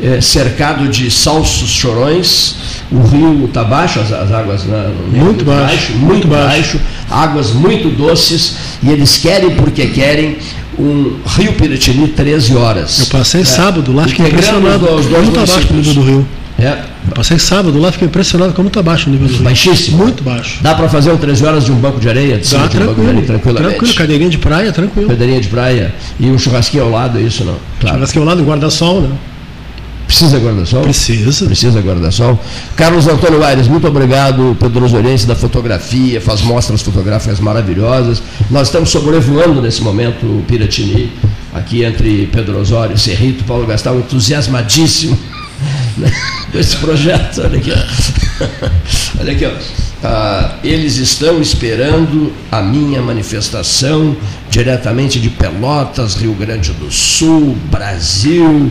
[0.02, 2.56] é, cercado de salsos chorões,
[2.90, 6.80] o rio está baixo, as, as águas né, muito, baixo, baixo, muito, muito baixo, baixo,
[7.08, 10.38] águas muito doces, e eles querem porque querem
[10.78, 13.00] um Rio Piratini 13 horas.
[13.00, 16.28] Eu passei é, sábado lá, fiquei impressionado os dois muito abaixo do nível do rio.
[16.58, 16.82] É.
[17.06, 19.44] Eu passei sábado lá, fiquei impressionado como está baixo o nível do rio.
[19.44, 19.98] Baixíssimo.
[19.98, 20.58] Muito baixo.
[20.60, 22.38] Dá para fazer um 13 horas de um banco de areia?
[22.38, 23.70] De Dá, tranquilo, um areia, tranquilamente.
[23.70, 25.08] Tranquilo, cadeirinha de praia, tranquilo.
[25.08, 27.56] Cadeirinha de praia e um churrasquinho ao lado, é isso não?
[27.80, 27.96] Claro.
[27.96, 29.10] Churrasquinho ao lado, guarda-sol, né?
[30.08, 30.82] Precisa guarda-sol?
[30.82, 31.46] Precisa.
[31.46, 32.42] Precisa guarda-sol.
[32.74, 38.22] Carlos Antônio Aires, muito obrigado, Pedro Osoriense da fotografia, faz mostras fotográficas maravilhosas.
[38.50, 41.12] Nós estamos sobrevoando nesse momento o Piratini,
[41.52, 43.44] aqui entre Pedro Osório e Cerrito.
[43.44, 45.16] Paulo Gastal entusiasmadíssimo
[46.50, 47.42] com esse projeto.
[47.42, 49.20] Olha aqui, ó.
[49.20, 49.87] Olha aqui, ó.
[50.02, 54.16] Ah, eles estão esperando a minha manifestação
[54.48, 58.70] diretamente de Pelotas, Rio Grande do Sul, Brasil.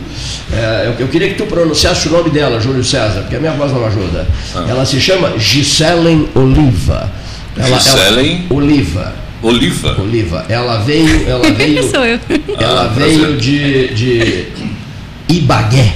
[0.50, 3.52] É, eu, eu, queria que tu pronunciasse o nome dela, Júlio César, porque a minha
[3.52, 4.26] voz não ajuda.
[4.54, 4.66] Ah.
[4.68, 7.10] Ela se chama Giselen Oliva.
[7.56, 9.14] Ela, Giselen ela, Oliva.
[9.42, 10.00] Oliva.
[10.00, 10.46] Oliva.
[10.48, 11.90] Ela veio, ela veio.
[11.90, 12.18] Sou eu.
[12.58, 14.46] Ela ah, veio de, de
[15.28, 15.92] Ibagué.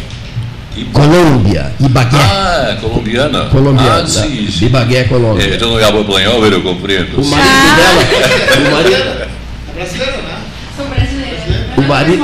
[0.92, 2.16] Colômbia, Ibagué.
[2.18, 3.44] Ah, colombiana.
[3.46, 4.02] Colombiana.
[4.02, 4.66] Ah, sim, sim.
[4.66, 5.44] Ibagué, Colômbia.
[5.44, 7.20] É, eu não hablo espanhol, eu compreendo.
[7.20, 7.76] O marido ah.
[7.76, 8.68] dela.
[8.68, 10.38] O marido, é brasileiro, né?
[10.76, 11.66] Sou brasileira.
[11.76, 12.22] O marido,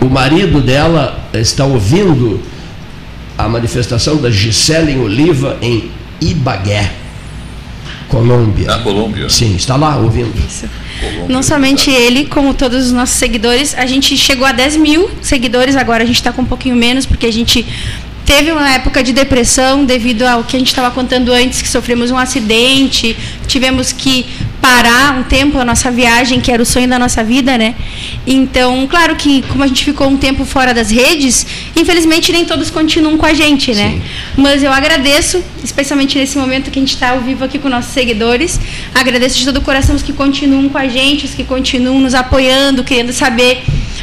[0.00, 2.40] o marido dela está ouvindo
[3.36, 5.90] a manifestação da Gisele Oliva em
[6.20, 6.90] Ibagué.
[8.08, 8.66] Colômbia.
[8.66, 9.28] Na Colômbia.
[9.28, 10.32] Sim, está lá ouvindo.
[10.38, 10.66] Isso.
[11.28, 13.74] Não somente ele, como todos os nossos seguidores.
[13.76, 17.06] A gente chegou a 10 mil seguidores, agora a gente está com um pouquinho menos,
[17.06, 17.66] porque a gente
[18.24, 22.10] teve uma época de depressão devido ao que a gente estava contando antes, que sofremos
[22.10, 24.26] um acidente, tivemos que
[24.60, 27.74] parar um tempo a nossa viagem, que era o sonho da nossa vida, né?
[28.26, 31.46] Então, claro que como a gente ficou um tempo fora das redes,
[31.76, 33.92] infelizmente nem todos continuam com a gente, né?
[33.92, 34.02] Sim.
[34.36, 37.92] Mas eu agradeço, especialmente nesse momento que a gente está ao vivo aqui com nossos
[37.92, 38.60] seguidores,
[38.94, 42.14] agradeço de todo o coração os que continuam com a gente, os que continuam nos
[42.14, 43.62] apoiando, querendo saber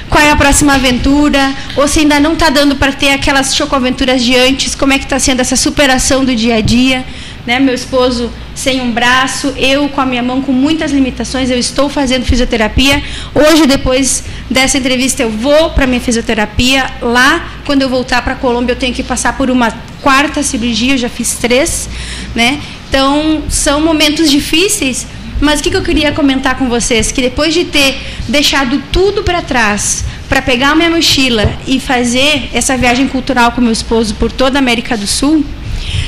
[0.09, 4.23] qual é a próxima aventura, ou se ainda não está dando para ter aquelas chocoaventuras
[4.23, 7.03] de antes, como é que está sendo essa superação do dia a dia.
[7.45, 7.59] Né?
[7.59, 11.89] Meu esposo sem um braço, eu com a minha mão com muitas limitações, eu estou
[11.89, 13.03] fazendo fisioterapia.
[13.33, 16.89] Hoje, depois dessa entrevista, eu vou para minha fisioterapia.
[17.01, 19.71] Lá, quando eu voltar para a Colômbia, eu tenho que passar por uma
[20.01, 21.89] quarta cirurgia, eu já fiz três.
[22.33, 22.61] Né?
[22.89, 25.05] Então, são momentos difíceis,
[25.39, 27.11] mas o que, eu queria comentar com vocês?
[27.11, 32.49] Que depois de ter deixado tudo para trás, para pegar a minha mochila e fazer
[32.53, 35.43] essa viagem cultural com meu esposo por toda a América do Sul,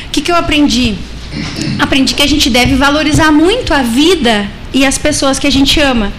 [0.06, 0.96] o que, que eu aprendi?
[1.80, 5.80] Aprendi que a gente deve valorizar muito a vida e as pessoas que a gente
[5.80, 6.12] ama,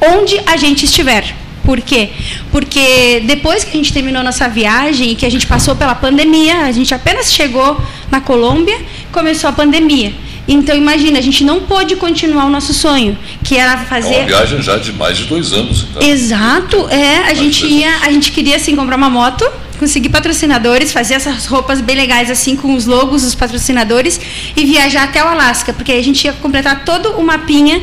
[0.00, 1.34] onde a gente estiver.
[1.64, 2.10] Por quê?
[2.52, 6.60] Porque depois que a gente terminou nossa viagem e que a gente passou pela pandemia,
[6.60, 7.80] a gente apenas chegou
[8.10, 8.78] na Colômbia,
[9.10, 10.14] começou a pandemia.
[10.48, 14.14] Então imagina, a gente não pôde continuar o nosso sonho, que era fazer.
[14.14, 15.86] É uma viagem já de mais de dois anos.
[15.90, 16.02] Então.
[16.02, 17.28] Exato, é.
[17.28, 19.44] A gente ia, a gente queria assim comprar uma moto,
[19.78, 24.20] conseguir patrocinadores, fazer essas roupas bem legais assim com os logos dos patrocinadores
[24.56, 27.82] e viajar até o Alasca, porque aí a gente ia completar todo o mapinha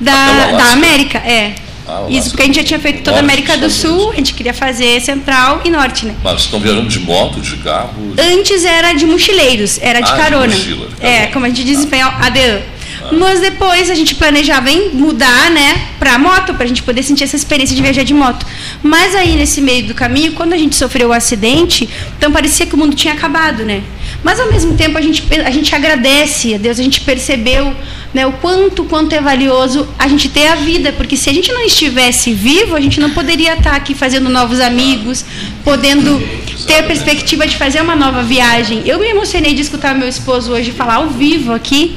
[0.00, 1.54] da, da América, é.
[1.86, 4.34] Ah, Isso porque a gente já tinha feito toda a América do Sul, a gente
[4.34, 6.14] queria fazer Central e Norte, né?
[6.22, 8.14] Mas estão viajando de moto, de carro?
[8.18, 10.48] Antes era de mochileiros, era de ah, carona.
[10.48, 12.60] De mochila, de é, como a gente diz em espanhol, ADAN.
[13.04, 13.08] Ah.
[13.12, 17.24] Mas depois a gente planejava em mudar, né, para moto, para a gente poder sentir
[17.24, 18.46] essa experiência de viajar de moto.
[18.82, 22.74] Mas aí nesse meio do caminho, quando a gente sofreu o acidente, então parecia que
[22.74, 23.82] o mundo tinha acabado, né?
[24.22, 27.74] Mas ao mesmo tempo a gente, a gente agradece a Deus, a gente percebeu
[28.14, 31.50] né, o quanto, quanto é valioso a gente ter a vida, porque se a gente
[31.52, 35.24] não estivesse vivo, a gente não poderia estar aqui fazendo novos amigos,
[35.64, 36.22] podendo
[36.66, 38.82] ter a perspectiva de fazer uma nova viagem.
[38.84, 41.96] Eu me emocionei de escutar meu esposo hoje falar ao vivo aqui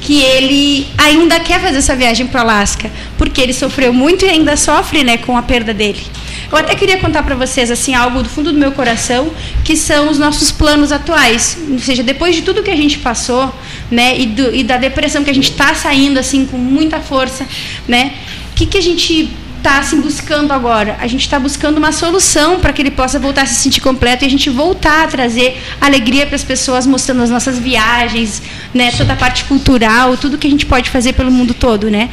[0.00, 4.28] que ele ainda quer fazer essa viagem para o Alasca, porque ele sofreu muito e
[4.28, 6.02] ainda sofre né, com a perda dele.
[6.50, 9.32] Eu até queria contar para vocês assim algo do fundo do meu coração,
[9.64, 11.58] que são os nossos planos atuais.
[11.70, 13.52] Ou seja, depois de tudo que a gente passou,
[13.90, 17.46] né, e, do, e da depressão que a gente está saindo assim com muita força,
[17.86, 18.12] né,
[18.52, 19.30] o que, que a gente
[19.64, 20.96] está assim, buscando agora?
[21.00, 24.22] A gente está buscando uma solução para que ele possa voltar a se sentir completo
[24.22, 28.42] e a gente voltar a trazer alegria para as pessoas, mostrando as nossas viagens,
[28.74, 32.10] né, toda a parte cultural, tudo que a gente pode fazer pelo mundo todo, né?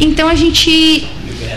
[0.00, 1.06] Então a gente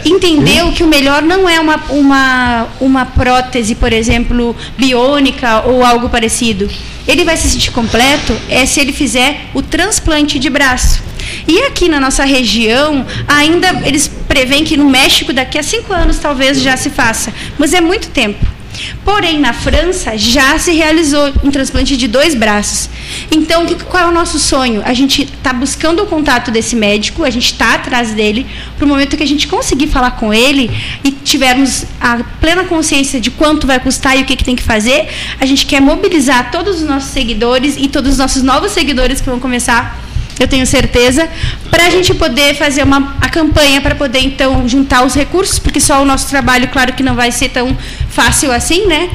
[0.06, 6.10] entendeu que o melhor não é uma, uma, uma prótese, por exemplo, biônica ou algo
[6.10, 6.70] parecido.
[7.08, 11.02] Ele vai se sentir completo é se ele fizer o transplante de braço.
[11.48, 16.20] E aqui na nossa região, ainda eles preveem que no México daqui a cinco anos
[16.20, 18.57] talvez já se faça, mas é muito tempo.
[19.04, 22.90] Porém, na França já se realizou um transplante de dois braços.
[23.32, 24.82] Então, qual é o nosso sonho?
[24.86, 28.46] A gente está buscando o contato desse médico, a gente está atrás dele,
[28.78, 30.70] para o momento que a gente conseguir falar com ele
[31.04, 34.64] e tivermos a plena consciência de quanto vai custar e o que, que tem que
[34.64, 35.08] fazer,
[35.40, 39.30] a gente quer mobilizar todos os nossos seguidores e todos os nossos novos seguidores que
[39.30, 40.07] vão começar
[40.40, 41.28] eu tenho certeza,
[41.70, 45.80] para a gente poder fazer uma, a campanha para poder então juntar os recursos, porque
[45.80, 47.76] só o nosso trabalho, claro que não vai ser tão
[48.10, 49.10] fácil assim, né?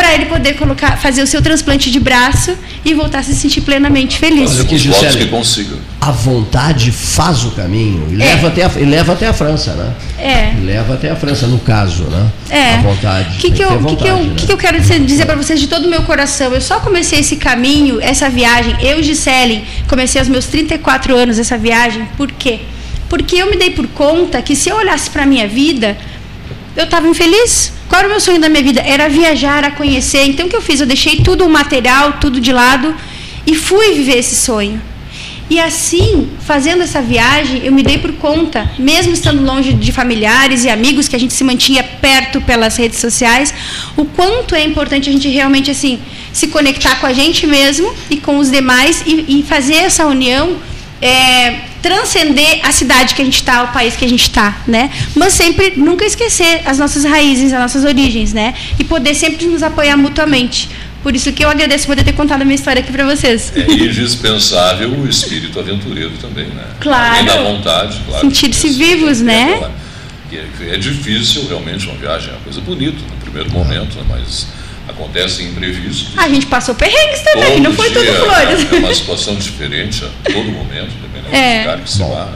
[0.00, 3.60] Para ele poder colocar, fazer o seu transplante de braço e voltar a se sentir
[3.60, 4.48] plenamente feliz.
[4.50, 5.76] Fazer com que consiga.
[6.00, 8.24] A vontade faz o caminho e, é.
[8.24, 9.92] leva, até a, e leva até a França, né?
[10.18, 10.54] É.
[10.58, 12.30] E leva até a França, no caso, né?
[12.48, 12.74] É.
[12.76, 13.36] A vontade.
[13.36, 14.34] O que, que, eu, vontade, que, que, eu, né?
[14.38, 16.50] que, que eu quero dizer, dizer para vocês de todo o meu coração?
[16.54, 21.58] Eu só comecei esse caminho, essa viagem, eu, Gisele, comecei aos meus 34 anos essa
[21.58, 22.60] viagem, por quê?
[23.10, 25.98] Porque eu me dei por conta que se eu olhasse para a minha vida,
[26.76, 27.72] eu estava infeliz.
[27.88, 28.80] Qual era o meu sonho da minha vida?
[28.80, 30.24] Era viajar, a conhecer.
[30.24, 30.80] Então o que eu fiz?
[30.80, 32.94] Eu deixei tudo o material, tudo de lado
[33.46, 34.80] e fui viver esse sonho.
[35.50, 40.62] E assim, fazendo essa viagem, eu me dei por conta, mesmo estando longe de familiares
[40.62, 43.52] e amigos que a gente se mantinha perto pelas redes sociais,
[43.96, 45.98] o quanto é importante a gente realmente assim
[46.32, 50.56] se conectar com a gente mesmo e com os demais e, e fazer essa união
[51.02, 54.90] é, transcender a cidade que a gente está, o país que a gente está, né?
[55.14, 58.54] Mas sempre nunca esquecer as nossas raízes, as nossas origens, né?
[58.78, 60.68] E poder sempre nos apoiar mutuamente.
[61.02, 63.52] Por isso que eu agradeço por ter contado a minha história aqui para vocês.
[63.56, 66.64] É indispensável o espírito aventureiro também, né?
[66.78, 67.14] Claro.
[67.14, 68.20] Além da vontade, claro.
[68.20, 69.70] Sentir-se vivos, né?
[70.30, 74.04] É, é difícil, realmente, uma viagem é uma coisa bonita no primeiro momento, né?
[74.08, 74.46] mas
[74.90, 76.12] acontecem imprevistos.
[76.16, 78.72] A gente passou perrengues também, todo não foi tudo flores.
[78.72, 81.54] É uma situação diferente a todo momento, dependendo é.
[81.54, 82.28] do lugar que se vá.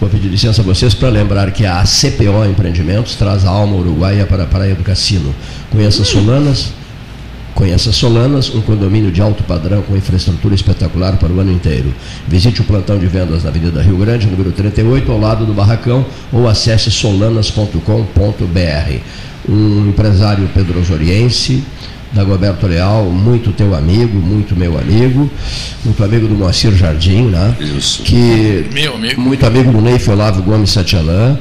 [0.00, 4.26] Vou pedir licença a vocês para lembrar que a CPO Empreendimentos traz a alma uruguaia
[4.26, 5.34] para a Praia do Cassino.
[5.70, 6.04] Conheça hum.
[6.04, 6.72] Solanas,
[7.54, 11.94] conheça Solanas, um condomínio de alto padrão com infraestrutura espetacular para o ano inteiro.
[12.28, 16.04] Visite o plantão de vendas na Avenida Rio Grande, número 38, ao lado do Barracão,
[16.30, 19.00] ou acesse solanas.com.br.
[19.48, 21.62] Um empresário pedrosoriense,
[22.12, 25.30] Dagoberto Leal, muito teu amigo, muito meu amigo,
[25.84, 27.54] muito amigo do Moacir Jardim, né?
[27.60, 28.02] Isso.
[28.02, 29.20] Que, meu amigo.
[29.20, 31.38] Muito amigo do Ney Olavo Gomes Satialã.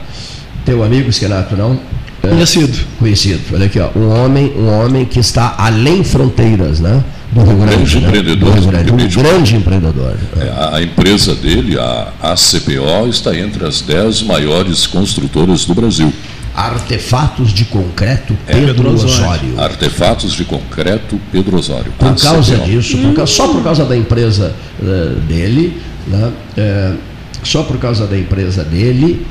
[0.66, 1.80] Teu amigo, Esquenato, não?
[2.24, 2.78] É, conhecido.
[3.00, 3.42] Conhecido.
[3.54, 7.04] Olha aqui, ó, um homem, um homem que está além fronteiras, né?
[7.32, 8.00] Do Rio Grande.
[8.00, 8.08] Né?
[8.08, 8.54] empreendedor.
[8.54, 10.18] Do Rio Grande, um grande empreendedor.
[10.38, 16.12] É, a empresa dele, a ACPO, está entre as dez maiores construtoras do Brasil.
[16.56, 19.60] Artefatos de concreto é, Pedro, Osório.
[19.60, 21.92] Artefatos de concreto Pedro Osório.
[21.98, 22.22] Por ACPO.
[22.22, 26.98] causa disso, por causa, só por causa da empresa uh, dele, né, uh,
[27.44, 29.26] só por causa da empresa dele,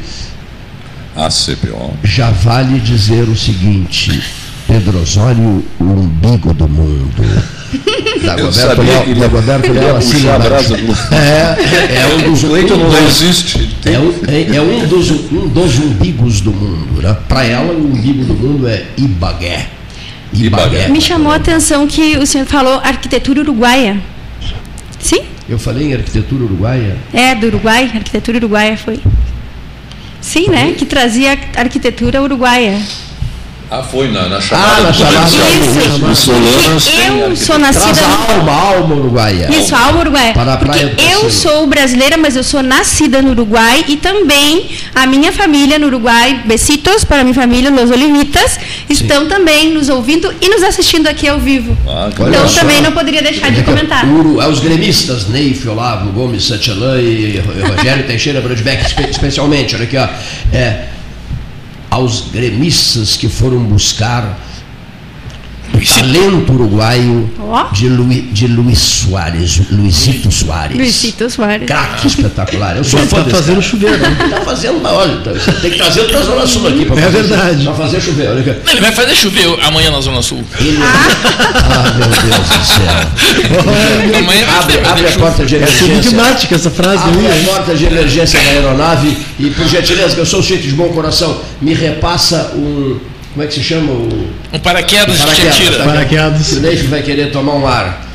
[1.16, 1.96] a CPO.
[2.02, 4.22] Já vale dizer o seguinte:
[4.74, 7.22] Pedro Osório, o umbigo do mundo.
[8.26, 10.26] Dagoberto Léo, Dagoberto Léo assim
[11.12, 13.70] é, é um dos Cleiton não existe.
[13.84, 17.00] É um, é, é um, dos, um dos umbigos do mundo.
[17.00, 17.16] Né?
[17.28, 19.68] Para ela, o umbigo do mundo é Ibagué.
[20.32, 20.88] Ibagué.
[20.88, 23.96] Me chamou a atenção que o senhor falou arquitetura uruguaia.
[24.98, 25.20] Sim?
[25.48, 26.96] Eu falei em arquitetura uruguaia?
[27.12, 28.98] É, do Uruguai, arquitetura uruguaia foi.
[30.20, 30.74] Sim, né?
[30.76, 32.80] Que trazia arquitetura uruguaia.
[33.70, 36.22] Ah, foi na, na chamada ah, na chamada Isso.
[36.22, 36.86] Solanos
[37.18, 39.48] eu sou nascida a alma, alma uruguaia.
[39.50, 40.32] Isso, alma uruguaia.
[40.34, 44.70] Para a praia Porque eu sou brasileira, mas eu sou nascida no Uruguai e também
[44.94, 48.58] a minha família no Uruguai, besitos para minha família, Los Olivitas,
[48.88, 49.28] estão Sim.
[49.28, 51.76] também nos ouvindo e nos assistindo aqui ao vivo.
[51.88, 54.06] Ah, então também não poderia deixar de comentar.
[54.06, 57.42] Uru, os gremistas, Neif, Olavo, Gomes, Santillan e
[57.76, 60.08] Rogério Teixeira Brandbeck, especialmente, olha aqui, ó.
[60.52, 60.93] É,
[61.94, 64.43] aos gremistas que foram buscar
[65.80, 67.72] talento uruguaio oh.
[67.72, 70.76] de, Lu, de Luiz Soares, Luizito Soares.
[70.76, 71.66] Luizito Soares.
[71.66, 72.76] Craque espetacular.
[72.76, 74.16] Eu sou Está fazendo chover, né?
[74.24, 77.64] Está fazendo, olha, tá, tem que trazer para a Zona Sul aqui para É verdade.
[77.64, 78.30] Para fazer chover.
[78.70, 80.42] Ele vai fazer chover amanhã na Zona Sul.
[80.58, 80.78] Ele...
[80.82, 81.08] Ah.
[81.54, 84.18] ah, meu Deus do céu.
[84.18, 85.84] amanhã abre, abre a porta de emergência.
[85.84, 87.02] É enigmática essa frase.
[87.02, 90.42] Abre aí, a porta de emergência da aeronave e, por gentileza, que eu sou um
[90.42, 92.98] sujeito de bom coração, me repassa um
[93.34, 94.30] como é que se chama o.
[94.52, 95.78] Um paraquedas, paraquedas que tira.
[95.78, 95.84] Tá?
[95.84, 96.52] Paraquedas.
[96.52, 98.08] O Neif vai querer tomar um ar.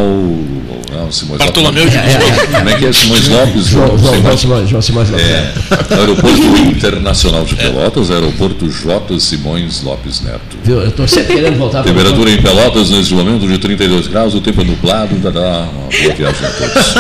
[0.91, 2.23] Não, Simões Bartolomeu de Lisboa.
[2.23, 3.67] É, é, Como é que é Simões Lopes?
[3.67, 5.25] João, João, João, Simões, João Simões Lopes.
[5.27, 5.53] É,
[5.93, 9.19] aeroporto Internacional de Pelotas, aeroporto J.
[9.19, 10.57] Simões Lopes Neto.
[10.63, 10.79] Viu?
[10.79, 14.41] Eu estou sempre querendo voltar para Temperatura em Pelotas neste momento de 32 graus, o
[14.41, 16.93] tempo é nublado, dá uma boa viagem a todos.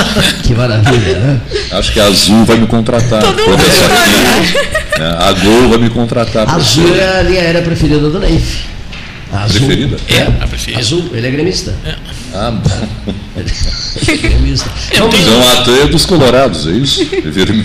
[0.43, 1.41] Que maravilha, né?
[1.71, 3.21] Acho que a Azul vai me contratar.
[3.21, 5.17] Todo mundo aqui, né?
[5.19, 6.47] A Gol vai me contratar.
[6.47, 8.78] A Azul é a linha aérea preferida do Neif.
[9.31, 9.67] Azul.
[9.67, 9.97] Preferida?
[10.07, 10.79] É, a preferida.
[10.79, 11.75] Azul, ele é gremista.
[11.85, 11.95] É.
[12.33, 13.13] Ah, bom.
[13.37, 14.69] ele é gremista.
[14.97, 17.07] Vamos, então a é dos colorados, é isso?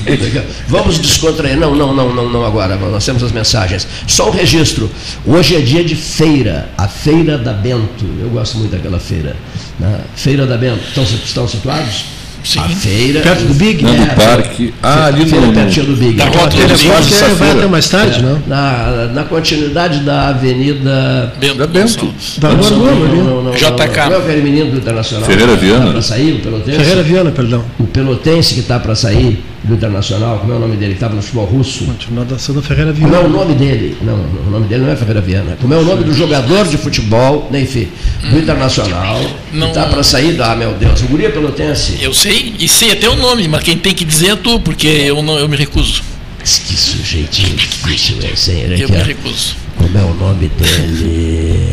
[0.06, 1.56] É Vamos descontrair.
[1.56, 2.76] Não, não, não, não, não agora.
[2.76, 3.86] Nós temos as mensagens.
[4.06, 4.90] Só um registro.
[5.24, 8.04] Hoje é dia de feira, a Feira da Bento.
[8.20, 9.34] Eu gosto muito daquela feira.
[9.78, 10.00] Né?
[10.14, 10.82] Feira da Bento.
[10.86, 12.04] Estão, estão situados?
[12.44, 12.60] Sim.
[12.60, 13.20] A feira.
[13.20, 13.82] Perto do Big?
[13.82, 14.74] Não, do é, parque.
[14.82, 15.52] Ah, ali feira no.
[15.52, 16.12] Pertinho do Big.
[16.12, 17.34] Da rota do Big.
[17.36, 18.42] vai até mais tarde, é, não?
[18.46, 21.32] Na, na continuidade da Avenida.
[21.40, 21.56] Bento.
[21.56, 22.14] Da Bento.
[22.38, 23.16] Da Rua Globo, ali.
[23.16, 24.10] Não, não, JK.
[24.10, 25.26] Não, é aquele menino do Internacional.
[25.26, 25.90] Ferreira Viana.
[25.90, 26.78] Para sair, o Pelotense.
[26.78, 27.64] Ferreira Viana, perdão.
[27.80, 30.92] O Pelotense que está para sair do Internacional, como é o nome dele?
[30.92, 31.84] Que estava no futebol russo.
[31.86, 33.16] Continuação da Ferreira Viana.
[33.16, 33.96] Como é o nome dele?
[34.02, 35.56] Não, o nome dele não é Ferreira Viana.
[35.60, 37.88] Como é o nome do jogador de futebol, né, enfim,
[38.22, 38.38] do hum.
[38.38, 39.20] Internacional,
[39.52, 41.98] não, que está para sair da, ah, meu Deus, o Guria Pelotense.
[42.00, 44.86] Eu sei, e sei até o nome, mas quem tem que dizer é tu, porque
[44.86, 46.02] eu, não, eu me recuso.
[46.38, 49.56] Mas que sujeitinho difícil é esse aí, Eu me recuso.
[49.78, 51.70] Como é o nome dele?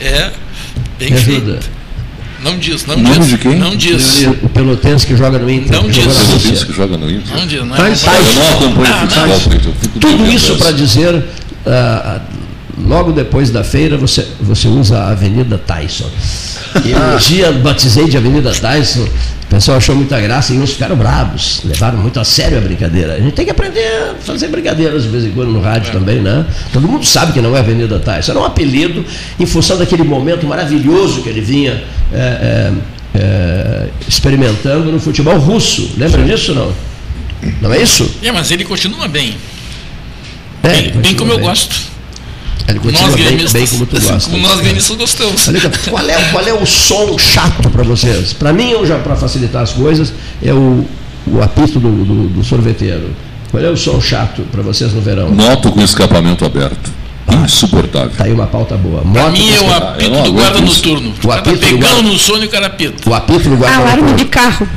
[0.00, 0.32] É,
[0.98, 1.77] bem me feito.
[2.42, 3.28] Não diz, não Nome diz.
[3.28, 3.58] de quem?
[3.58, 4.26] Não diz.
[4.42, 5.72] O Pelotense que joga no Inter.
[5.72, 6.06] Não diz.
[6.06, 7.36] O Pelotense que joga no Inter.
[7.36, 7.78] Não diz, não é.
[7.78, 12.20] Mas, eu não acompanho ah, futebol, Tudo isso para dizer, uh,
[12.86, 16.08] logo depois da feira, você, você usa a Avenida Tyson.
[16.84, 19.08] E um dia batizei de Avenida Tyson,
[19.48, 23.14] o pessoal achou muita graça e uns ficaram bravos, levaram muito a sério a brincadeira.
[23.14, 25.92] A gente tem que aprender a fazer brincadeiras de vez em quando no rádio é.
[25.92, 26.44] também, né?
[26.70, 29.02] Todo mundo sabe que não é Avenida Tyson, era um apelido
[29.40, 31.82] em função daquele momento maravilhoso que ele vinha
[32.12, 32.72] é, é,
[33.14, 35.92] é experimentando no futebol russo.
[35.96, 36.70] Lembra disso não?
[37.62, 38.06] Não é isso?
[38.22, 39.34] É, mas ele continua bem.
[40.62, 41.40] É, bem, bem como bem.
[41.40, 41.87] eu gosto.
[42.68, 44.30] Ele continua bem, bem como tu gosta.
[44.30, 45.48] Como nós gremistas gostamos.
[45.88, 48.34] Qual é, qual é o som chato para vocês?
[48.34, 50.12] Para mim, eu já para facilitar as coisas,
[50.42, 50.84] é o,
[51.26, 53.10] o apito do, do, do sorveteiro.
[53.50, 55.30] Qual é o som chato para vocês no verão?
[55.30, 56.90] Moto com escapamento aberto.
[57.44, 58.10] Insuportável.
[58.16, 59.02] Tá aí uma pauta boa.
[59.02, 61.14] Moto Pra mim é o apito do guarda noturno.
[61.24, 62.02] O, apito tá pegando guarda...
[62.02, 63.08] no sono e o cara apita.
[63.08, 64.16] O apito do guarda Alarme noturno.
[64.16, 64.68] de carro.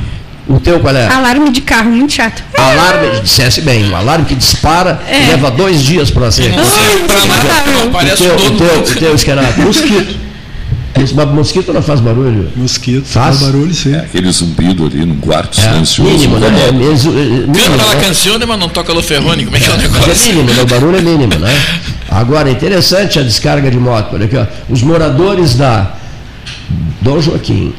[0.52, 1.06] O teu qual é?
[1.06, 2.44] Alarme de carro, muito chato.
[2.58, 5.30] Alarme, dissesse bem, um alarme que dispara é.
[5.30, 6.50] leva dois dias para ser.
[6.50, 6.64] Não, não,
[7.86, 9.40] não, o teu, o teu, o teu esquerdo.
[9.64, 10.20] Mosquito.
[11.02, 12.52] Esse mosquito não faz barulho?
[12.54, 13.94] Mosquito faz, faz barulho, sim.
[13.94, 16.10] É aquele zumbido ali num quarto é, silencioso.
[16.10, 16.48] Mínimo, né?
[16.68, 18.00] É, mesmo, é, mínimo, Canta né?
[18.02, 20.12] canção, mas não toca Loferrone, como é que é o negócio?
[20.12, 20.62] É mínimo, né?
[20.62, 21.50] o barulho é mínimo, né?
[22.10, 24.14] Agora, interessante a descarga de moto.
[24.14, 24.46] Olha aqui, ó.
[24.68, 25.94] Os moradores da
[27.00, 27.72] Dom Joaquim,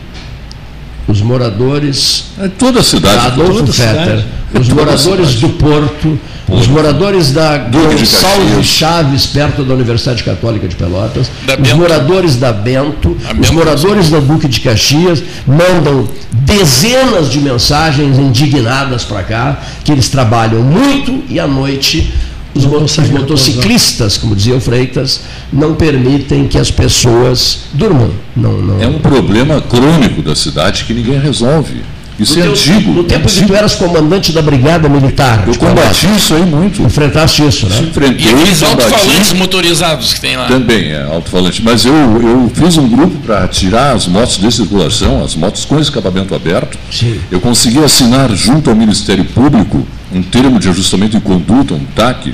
[1.07, 2.25] os moradores.
[2.39, 3.15] É toda a cidade.
[3.15, 4.23] Da Adolfo Fetter,
[4.59, 10.75] os moradores do Porto, Porto, os moradores da Gonçalves Chaves, perto da Universidade Católica de
[10.75, 11.77] Pelotas, da os Bento.
[11.77, 18.17] moradores da Bento, a os Bento moradores da Duque de Caxias mandam dezenas de mensagens
[18.17, 22.13] indignadas para cá, que eles trabalham muito e à noite
[22.55, 28.11] os, motociclistas, como dizia o Freitas, não permitem que as pessoas durmam.
[28.35, 28.81] Não, não...
[28.81, 31.81] É um problema crônico da cidade que ninguém resolve.
[32.19, 32.91] Isso no é teu, antigo.
[32.91, 33.41] No tempo antigo.
[33.41, 35.43] que tu eras comandante da brigada militar.
[35.47, 36.81] Eu combati isso aí muito.
[36.81, 37.79] Enfrentaste isso, né?
[37.79, 40.47] Enfrentei, e os alto-falantes motorizados que tem lá.
[40.47, 41.61] Também é alto-falante.
[41.63, 45.79] Mas eu, eu fiz um grupo para tirar as motos de circulação, as motos com
[45.79, 46.77] escapamento aberto.
[46.91, 47.19] Sim.
[47.31, 52.33] Eu consegui assinar junto ao Ministério Público um termo de ajustamento de conduta, um TAC,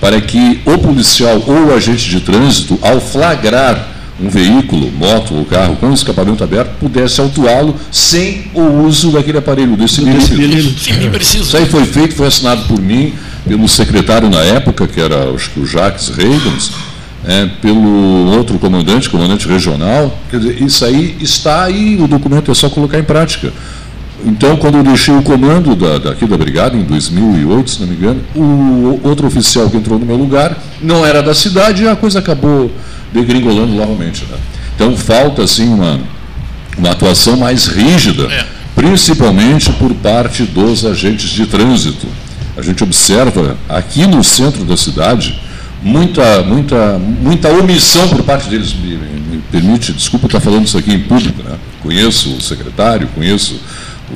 [0.00, 5.44] para que o policial ou o agente de trânsito, ao flagrar um veículo, moto ou
[5.44, 10.30] carro com escapamento aberto, pudesse autuá-lo sem o uso daquele aparelho, desse milímetro.
[11.20, 13.12] Isso aí foi feito, foi assinado por mim,
[13.46, 16.72] pelo secretário na época, que era acho que o Jacques Reagans,
[17.26, 20.18] é, pelo outro comandante, comandante regional.
[20.30, 23.52] Quer dizer, isso aí está aí, o documento é só colocar em prática.
[24.24, 27.94] Então, quando eu deixei o comando da, daqui da brigada, em 2008, se não me
[27.94, 31.94] engano, o outro oficial que entrou no meu lugar não era da cidade e a
[31.94, 32.70] coisa acabou
[33.12, 34.24] degringolando novamente.
[34.24, 34.36] Né?
[34.74, 36.00] Então, falta, assim, uma,
[36.76, 38.44] uma atuação mais rígida, é.
[38.74, 42.06] principalmente por parte dos agentes de trânsito.
[42.56, 45.38] A gente observa aqui no centro da cidade
[45.82, 48.74] muita, muita, muita omissão por parte deles.
[48.74, 51.56] Me, me permite, desculpa estar falando isso aqui em público, né?
[51.82, 53.60] conheço o secretário, conheço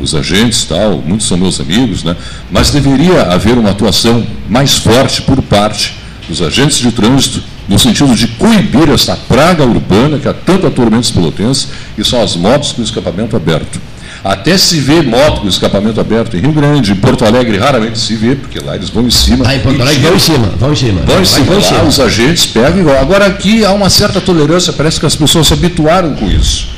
[0.00, 2.16] os agentes tal, muitos são meus amigos, né?
[2.50, 5.96] mas deveria haver uma atuação mais forte por parte
[6.28, 11.02] dos agentes de trânsito, no sentido de coibir essa praga urbana que há tanto atormenta
[11.02, 13.80] os pelotenses, que são as motos com escapamento aberto.
[14.24, 18.16] Até se vê moto com escapamento aberto em Rio Grande, em Porto Alegre raramente se
[18.16, 19.44] vê, porque lá eles vão em cima.
[19.46, 21.00] Ah, em Porto Alegre vão em cima, vão em cima.
[21.02, 21.78] Vão em cima, em cima.
[21.78, 22.98] Lá, os agentes pegam igual.
[22.98, 26.70] Agora aqui há uma certa tolerância, parece que as pessoas se habituaram com isso.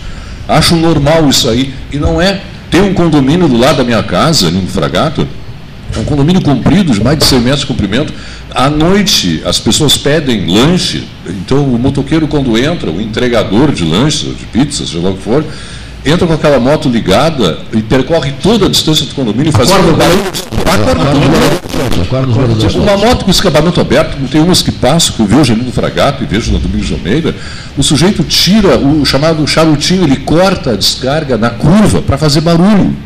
[0.47, 2.43] Acham normal isso aí, e não é.
[2.70, 5.26] Tem um condomínio do lado da minha casa, no Fragato,
[5.95, 8.12] é um condomínio comprido, de mais de 100 metros de comprimento.
[8.55, 11.05] À noite, as pessoas pedem lanche.
[11.26, 15.22] Então, o motoqueiro, quando entra, o entregador de lanches, de pizzas, seja lá o que
[15.22, 15.45] for,
[16.05, 20.22] entra com aquela moto ligada e percorre toda a distância do condomínio fazendo barulho.
[22.82, 26.22] Uma moto com escapamento aberto, tem umas que passam, que eu vejo ali no Fragato
[26.22, 27.34] e vejo na Domingos de Almeida,
[27.76, 32.97] o sujeito tira o chamado charutinho, ele corta a descarga na curva para fazer barulho.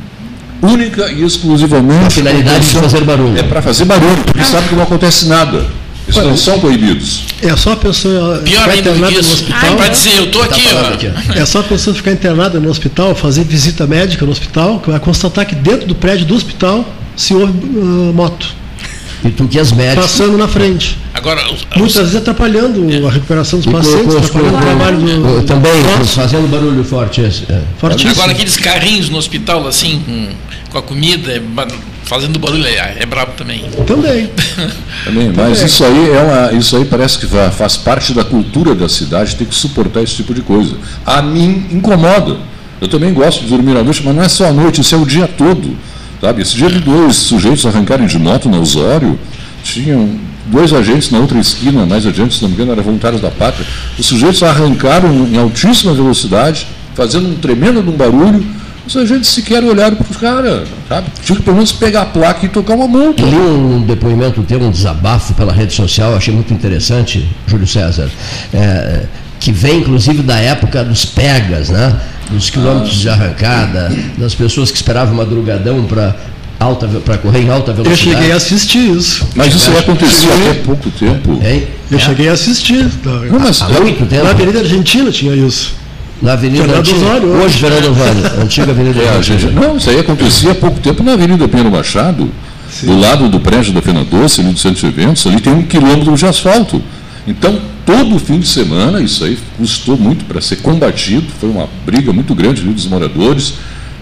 [0.62, 2.06] Única e exclusivamente.
[2.06, 3.38] A finalidade de fazer barulho.
[3.38, 5.66] É para fazer barulho, porque sabe que não acontece nada.
[6.08, 7.24] Eles não são proibidos.
[7.42, 9.78] É só a pessoa Pior ficar internada no hospital.
[9.80, 11.38] Ai, dizer, eu estou aqui, tá aqui.
[11.38, 15.00] É só a pessoa ficar internada no hospital, fazer visita médica no hospital, que vai
[15.00, 16.84] constatar que dentro do prédio do hospital
[17.16, 18.54] se houve uh, moto.
[19.24, 20.04] E tu que as médicas.
[20.04, 20.96] Passando na frente.
[21.12, 21.42] Agora,
[21.76, 23.08] Muitas vezes atrapalhando é.
[23.08, 25.42] a recuperação dos pacientes, atrapalhando o trabalho do.
[25.42, 25.72] Também,
[26.04, 27.22] fazendo barulho forte.
[27.22, 27.60] É.
[27.78, 28.12] Fortíssimo.
[28.12, 30.28] Agora, aqueles carrinhos no hospital, assim, com,
[30.76, 31.42] com a comida, é
[32.04, 33.64] fazendo barulho é, é brabo também.
[33.86, 34.30] Também.
[35.04, 38.88] também mas isso aí é uma, isso aí parece que faz parte da cultura da
[38.88, 40.76] cidade ter que suportar esse tipo de coisa.
[41.04, 42.36] A mim incomoda.
[42.80, 44.98] Eu também gosto de dormir à noite, mas não é só à noite, isso é
[44.98, 45.76] o dia todo.
[46.20, 46.42] Sabe?
[46.42, 49.18] Esse dia de dois sujeitos arrancarem de moto no Osório,
[49.62, 50.10] tinham
[50.46, 53.66] dois agentes na outra esquina, mais adiante, se não me engano, eram voluntários da pátria.
[53.98, 58.44] Os sujeitos arrancaram em altíssima velocidade, fazendo um tremendo um barulho,
[58.86, 61.08] os agentes sequer olharam para os caras, sabe?
[61.22, 63.22] Tinha que pelo menos pegar a placa e tocar uma multa.
[63.22, 68.08] Eu li um depoimento teu, um desabafo pela rede social, achei muito interessante, Júlio César,
[68.54, 69.04] é,
[69.40, 71.98] que vem inclusive da época dos pegas, né?
[72.30, 73.00] Dos quilômetros ah.
[73.00, 76.16] de arrancada, das pessoas que esperavam madrugadão para
[76.58, 78.08] alta para correr em alta velocidade.
[78.08, 79.28] Eu cheguei a assistir isso.
[79.34, 81.40] Mas isso aí aconteceu há pouco tempo.
[81.44, 81.68] Hein?
[81.90, 82.00] Eu é.
[82.00, 82.90] cheguei a assistir.
[83.04, 84.24] Não, mas, há muito tempo.
[84.24, 85.74] Na Avenida Argentina tinha isso.
[86.22, 87.28] Na Avenida Fernando Osório.
[87.28, 91.12] Hoje, Fernando Osório, antiga Avenida é, gente, Não, isso aí acontecia há pouco tempo na
[91.12, 92.30] Avenida Pedro Machado,
[92.70, 92.86] Sim.
[92.86, 95.62] do lado do prédio da Fena Doce, ali do centro de eventos, ali tem um
[95.62, 96.82] quilômetro de asfalto.
[97.26, 102.12] Então, todo fim de semana, isso aí custou muito para ser combatido, foi uma briga
[102.12, 103.54] muito grande ali dos moradores,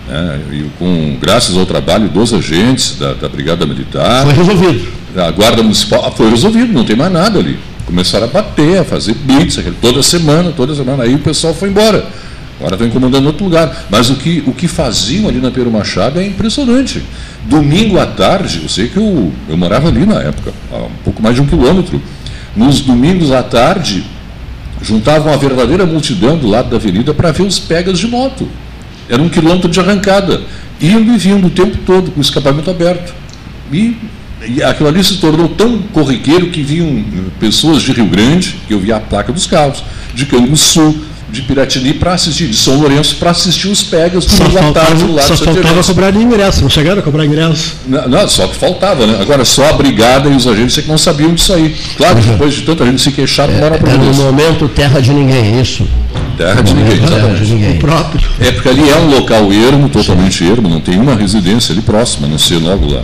[0.09, 4.25] né, e com, graças ao trabalho dos agentes da, da Brigada Militar.
[4.25, 4.89] Foi resolvido.
[5.17, 7.59] A Guarda Municipal foi resolvido, não tem mais nada ali.
[7.87, 11.05] Começaram a bater, a fazer blitz, toda semana, toda semana.
[11.05, 12.07] Aí o pessoal foi embora.
[12.59, 13.87] Agora estão incomodando outro lugar.
[13.91, 17.03] Mas o que, o que faziam ali na Pedro Machado é impressionante.
[17.45, 21.23] Domingo à tarde, eu sei que eu, eu morava ali na época, a um pouco
[21.23, 22.01] mais de um quilômetro.
[22.57, 24.05] Nos domingos à tarde,
[24.81, 28.49] juntavam a verdadeira multidão do lado da avenida para ver os pegas de moto.
[29.09, 30.43] Era um quilômetro de arrancada,
[30.81, 33.13] indo e vindo o tempo todo, com o escapamento aberto.
[33.73, 33.97] E,
[34.47, 37.05] e aquilo ali se tornou tão corriqueiro que vinham
[37.41, 39.83] pessoas de Rio Grande, que eu via a placa dos carros,
[40.15, 40.95] de Canguçu,
[41.35, 45.13] de Piratini para assistir, de São Lourenço para assistir os pegas do só tarde do
[45.13, 47.75] lado Só faltava cobrar ingresso, não chegaram a cobrar ingresso.
[47.87, 49.19] Não, não, só que faltava, né?
[49.21, 51.75] Agora só a brigada e os agentes é que não sabiam disso aí.
[51.97, 52.23] Claro, uhum.
[52.23, 55.87] depois de tanta gente se queixar, é, para é no momento terra de ninguém, isso.
[56.39, 57.77] Terra de ninguém, Terra de ninguém.
[57.77, 58.29] O próprio.
[58.41, 60.53] É porque ali é um local ermo, totalmente Sim.
[60.53, 63.03] ermo, não tem uma residência ali próxima, não sei logo lá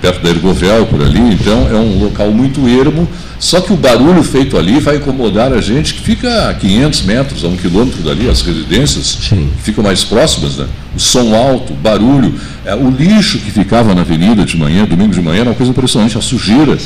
[0.00, 4.22] perto da Ergovel, por ali, então é um local muito ermo, só que o barulho
[4.22, 8.28] feito ali vai incomodar a gente que fica a 500 metros, a um quilômetro dali,
[8.28, 9.50] as residências Sim.
[9.56, 10.66] que ficam mais próximas, né?
[10.94, 12.34] o som alto, barulho,
[12.64, 15.70] é, o lixo que ficava na avenida de manhã, domingo de manhã, era uma coisa
[15.70, 16.76] impressionante, a sujeira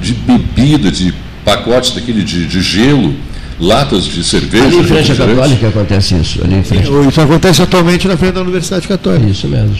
[0.00, 1.14] de bebida, de
[1.44, 3.14] pacotes daquele de, de gelo,
[3.58, 4.66] latas de cerveja.
[4.66, 6.40] Ali em frente à Católica acontece isso.
[6.42, 6.88] Ali em frente.
[7.08, 9.26] Isso acontece atualmente na frente da Universidade Católica.
[9.26, 9.76] Isso mesmo.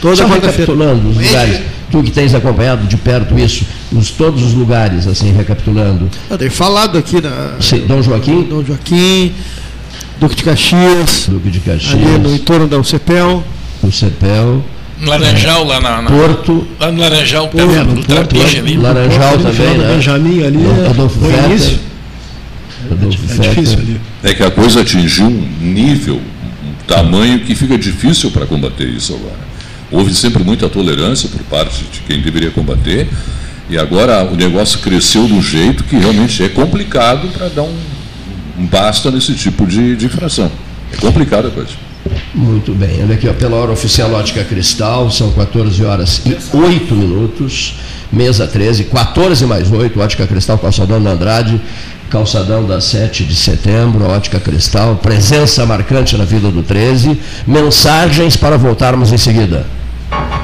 [0.00, 1.60] Toda Só recapitulando os lugares,
[1.94, 6.10] tu que tens acompanhado de perto isso, os, todos os lugares, assim, recapitulando.
[6.28, 7.52] Eu tenho falado aqui na.
[7.60, 8.42] Sim, Dom Joaquim?
[8.42, 9.32] Dom Joaquim,
[10.18, 11.26] Duque de Caxias.
[11.28, 11.94] Duque de Caxias.
[11.94, 13.44] Ali no entorno da UCPEL.
[13.80, 14.64] UCPEL.
[15.02, 16.66] Laranjal, lá na, na, Porto.
[16.80, 18.76] Lá no Laranjal, perto é, do Trapiche ali.
[18.76, 19.94] Laranjal Porto, também, né?
[19.94, 20.58] Benjamin ali.
[20.90, 21.78] Adolfo é, início.
[22.90, 24.00] É, é difícil ali.
[24.24, 29.14] É que a coisa atingiu um nível, um tamanho que fica difícil para combater isso
[29.14, 29.53] agora.
[29.94, 33.06] Houve sempre muita tolerância por parte de quem deveria combater,
[33.70, 37.76] e agora o negócio cresceu um jeito que realmente é complicado para dar um,
[38.58, 40.50] um, basta nesse tipo de, de infração.
[40.92, 41.70] É complicada a coisa.
[42.34, 46.92] Muito bem, olha aqui, ó, pela hora oficial Ótica Cristal, são 14 horas e 8
[46.92, 47.76] minutos,
[48.12, 51.60] mesa 13, 14 mais 8, Ótica Cristal, calçadão da Andrade,
[52.10, 57.16] calçadão da 7 de setembro, Ótica Cristal, presença marcante na vida do 13,
[57.46, 59.64] mensagens para voltarmos em seguida.
[60.14, 60.43] Thank you.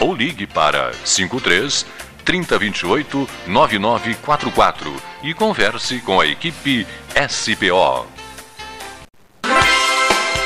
[0.00, 1.86] ou ligue para 53
[2.24, 6.86] 3028 9944 e converse com a equipe
[7.28, 8.06] SPO.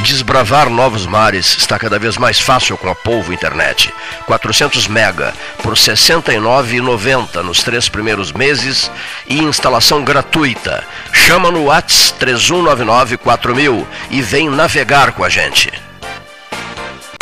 [0.01, 3.92] Desbravar novos mares está cada vez mais fácil com a Polvo Internet.
[4.26, 8.88] 400 mega por R$ 69,90 nos três primeiros meses
[9.26, 10.84] e instalação gratuita.
[11.12, 15.86] Chama no Whats 3199 4000 e vem navegar com a gente.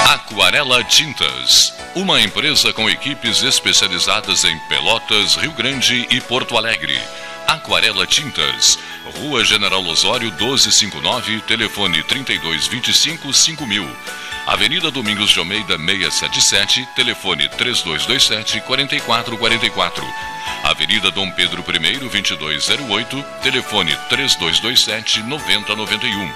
[0.04, 7.00] Aquarela Tintas, uma empresa com equipes especializadas em Pelotas, Rio Grande e Porto Alegre.
[7.46, 8.78] Aquarela Tintas,
[9.16, 13.96] Rua General Osório 1259, telefone 3225 5000.
[14.46, 20.06] Avenida Domingos de Almeida 677, telefone 3227 4444.
[20.64, 26.30] Avenida Dom Pedro I 2208, telefone 3227 9091.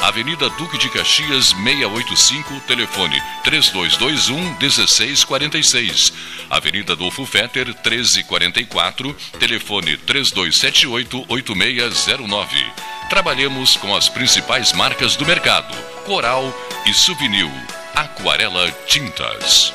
[0.00, 6.12] Avenida Duque de Caxias 685, telefone 3221 1646.
[6.48, 12.72] Avenida Adolfo Fetter 1344, telefone 3278 8609.
[13.10, 15.74] Trabalhamos com as principais marcas do mercado:
[16.04, 16.54] Coral
[16.86, 17.50] e Souvenir.
[17.94, 19.74] Aquarela Tintas.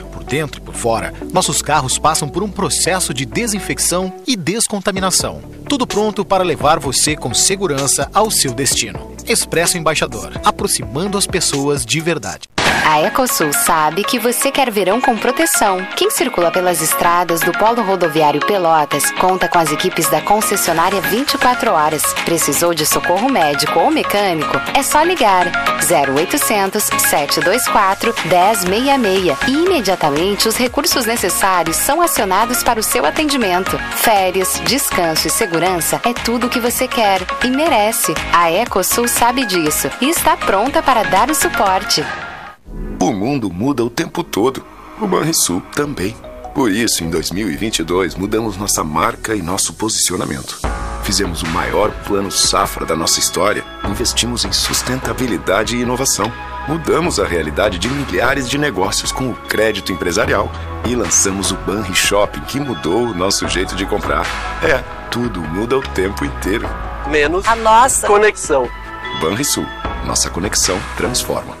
[0.31, 5.41] Dentro e por fora, nossos carros passam por um processo de desinfecção e descontaminação.
[5.67, 9.11] Tudo pronto para levar você com segurança ao seu destino.
[9.27, 12.47] Expresso Embaixador, aproximando as pessoas de verdade.
[12.85, 15.85] A Ecosul sabe que você quer verão com proteção.
[15.95, 21.71] Quem circula pelas estradas do Polo Rodoviário Pelotas conta com as equipes da concessionária 24
[21.71, 22.01] horas.
[22.25, 24.57] Precisou de socorro médico ou mecânico?
[24.77, 25.47] É só ligar
[25.81, 33.77] 0800 724 1066 e imediatamente os recursos necessários são acionados para o seu atendimento.
[33.95, 38.13] Férias, descanso e segurança é tudo o que você quer e merece.
[38.33, 42.03] A Ecosul sabe disso e está pronta para dar o suporte.
[43.21, 44.65] O mundo muda o tempo todo.
[44.99, 46.15] O Banrisul também.
[46.55, 50.59] Por isso, em 2022, mudamos nossa marca e nosso posicionamento.
[51.03, 56.33] Fizemos o maior plano safra da nossa história, investimos em sustentabilidade e inovação.
[56.67, 60.51] Mudamos a realidade de milhares de negócios com o crédito empresarial
[60.89, 64.25] e lançamos o Banri Shopping, que mudou o nosso jeito de comprar.
[64.63, 66.67] É, tudo muda o tempo inteiro.
[67.07, 68.67] Menos a nossa conexão.
[69.21, 69.65] Banrisul,
[70.07, 71.60] nossa conexão transforma.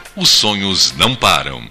[0.15, 1.67] os sonhos não param.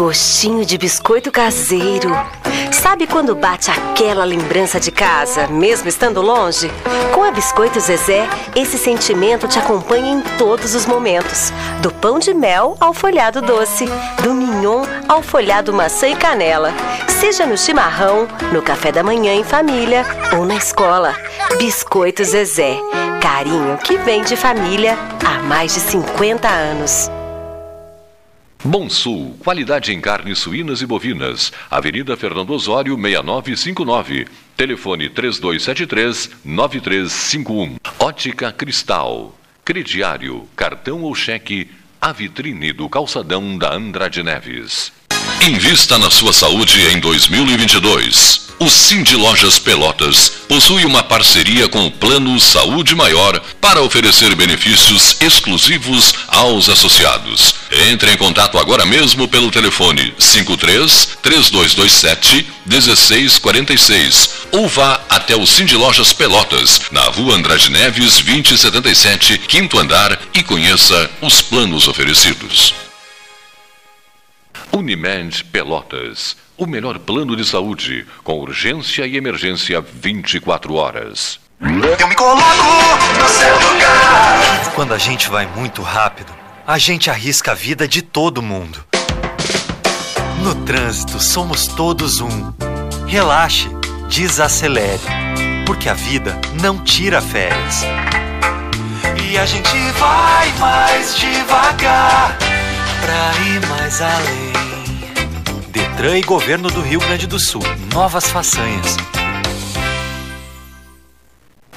[0.00, 2.08] Gostinho de biscoito caseiro.
[2.72, 6.70] Sabe quando bate aquela lembrança de casa, mesmo estando longe?
[7.12, 11.52] Com a Biscoito Zezé, esse sentimento te acompanha em todos os momentos.
[11.82, 13.84] Do pão de mel ao folhado doce,
[14.22, 16.72] do mignon ao folhado maçã e canela.
[17.20, 21.14] Seja no chimarrão, no café da manhã em família ou na escola.
[21.58, 22.78] Biscoito Zezé.
[23.20, 27.10] Carinho que vem de família há mais de 50 anos.
[28.62, 31.50] Bom Sul, qualidade em carnes suínas e bovinas.
[31.70, 34.26] Avenida Fernando Osório, 6959.
[34.54, 37.76] Telefone 3273-9351.
[37.98, 39.34] Ótica Cristal.
[39.64, 41.70] Crediário, cartão ou cheque.
[41.98, 44.92] A vitrine do calçadão da Andrade Neves.
[45.48, 48.50] Invista na sua saúde em 2022.
[48.58, 55.16] O Cindy Lojas Pelotas possui uma parceria com o Plano Saúde Maior para oferecer benefícios
[55.18, 57.54] exclusivos aos associados.
[57.90, 65.74] Entre em contato agora mesmo pelo telefone 53 3227 1646 ou vá até o Cindy
[65.74, 72.89] Lojas Pelotas, na rua Andrade Neves 2077, quinto andar e conheça os planos oferecidos.
[74.72, 81.40] Unimed Pelotas o melhor plano de saúde, com urgência e emergência 24 horas.
[81.58, 82.42] Eu me coloco
[83.18, 84.72] no seu lugar.
[84.74, 86.30] Quando a gente vai muito rápido,
[86.66, 88.84] a gente arrisca a vida de todo mundo.
[90.42, 92.52] No trânsito, somos todos um.
[93.06, 93.70] Relaxe,
[94.10, 95.00] desacelere,
[95.64, 97.84] porque a vida não tira férias.
[99.30, 102.49] E a gente vai mais devagar
[103.10, 104.52] pra ir mais além.
[105.68, 107.60] Detran e Governo do Rio Grande do Sul.
[107.92, 108.96] Novas façanhas.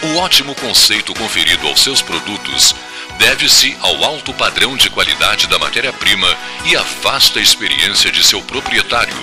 [0.04, 2.76] O ótimo conceito conferido aos seus produtos
[3.18, 9.18] deve-se ao alto padrão de qualidade da matéria-prima e à vasta experiência de seu proprietário,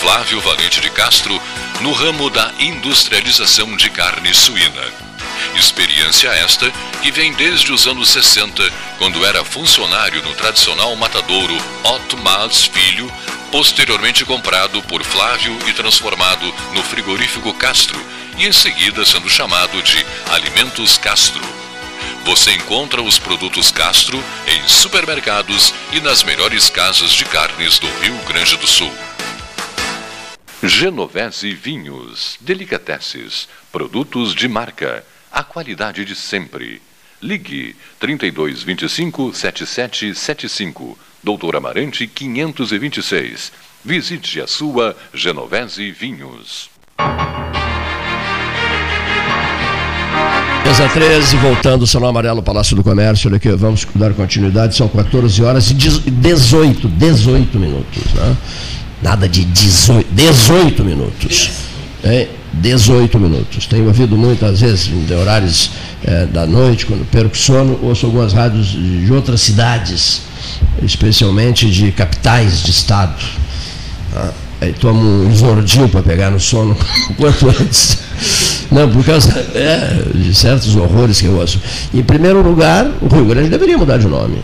[0.00, 1.40] Flávio Valente de Castro,
[1.80, 4.92] no ramo da industrialização de carne suína.
[5.54, 6.70] Experiência esta
[7.02, 8.62] que vem desde os anos 60,
[8.98, 13.10] quando era funcionário no tradicional matadouro Otto Mas Filho,
[13.50, 17.98] posteriormente comprado por Flávio e transformado no frigorífico Castro,
[18.38, 21.42] e em seguida sendo chamado de Alimentos Castro.
[22.24, 28.16] Você encontra os produtos Castro em supermercados e nas melhores casas de carnes do Rio
[28.28, 28.92] Grande do Sul.
[30.62, 36.80] Genovese Vinhos, Delicateces, produtos de marca a qualidade de sempre.
[37.20, 43.52] Ligue 3225 7775, Doutor Amarante 526.
[43.84, 46.70] Visite a sua Genovese Vinhos.
[50.78, 55.42] Mesa 13, voltando, Salão Amarelo, Palácio do Comércio, olha aqui, vamos dar continuidade, são 14
[55.42, 58.36] horas e 18, 18 minutos, né?
[59.02, 61.50] Nada de 18, 18 minutos.
[62.04, 63.66] É, 18 minutos.
[63.66, 65.72] Tenho ouvido muitas vezes, em horários
[66.04, 70.22] é, da noite, quando perco sono, ouço algumas rádios de outras cidades,
[70.80, 73.16] especialmente de capitais de estado.
[74.14, 74.30] Ah,
[74.60, 76.76] aí tomo um zordil para pegar no sono
[77.18, 77.98] quanto antes.
[78.70, 81.60] Não, por causa é, de certos horrores que eu ouço.
[81.92, 84.38] Em primeiro lugar, o Rio Grande deveria mudar de nome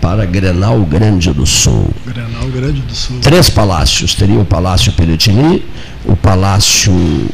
[0.00, 1.90] para Grenal Grande do Sul.
[2.06, 3.18] Grenal Grande do Sul.
[3.20, 4.14] Três palácios.
[4.14, 5.64] Teria o Palácio Peretini,
[6.04, 6.92] o Palácio,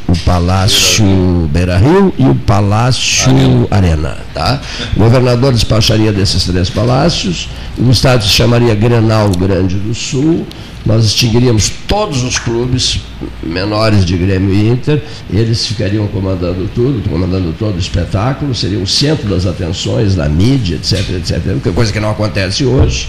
[0.09, 1.05] o Palácio
[1.53, 3.31] Beira Rio e o Palácio
[3.71, 4.09] Arena.
[4.09, 4.61] Arena tá?
[4.97, 7.49] O governador despacharia desses três palácios,
[7.79, 10.47] o estado se chamaria Grenal Grande do Sul,
[10.85, 13.01] nós extinguiríamos todos os clubes
[13.43, 15.03] menores de Grêmio e Inter,
[15.33, 20.77] eles ficariam comandando tudo, comandando todo o espetáculo, seriam o centro das atenções da mídia,
[20.77, 23.09] etc, etc, é coisa que não acontece hoje.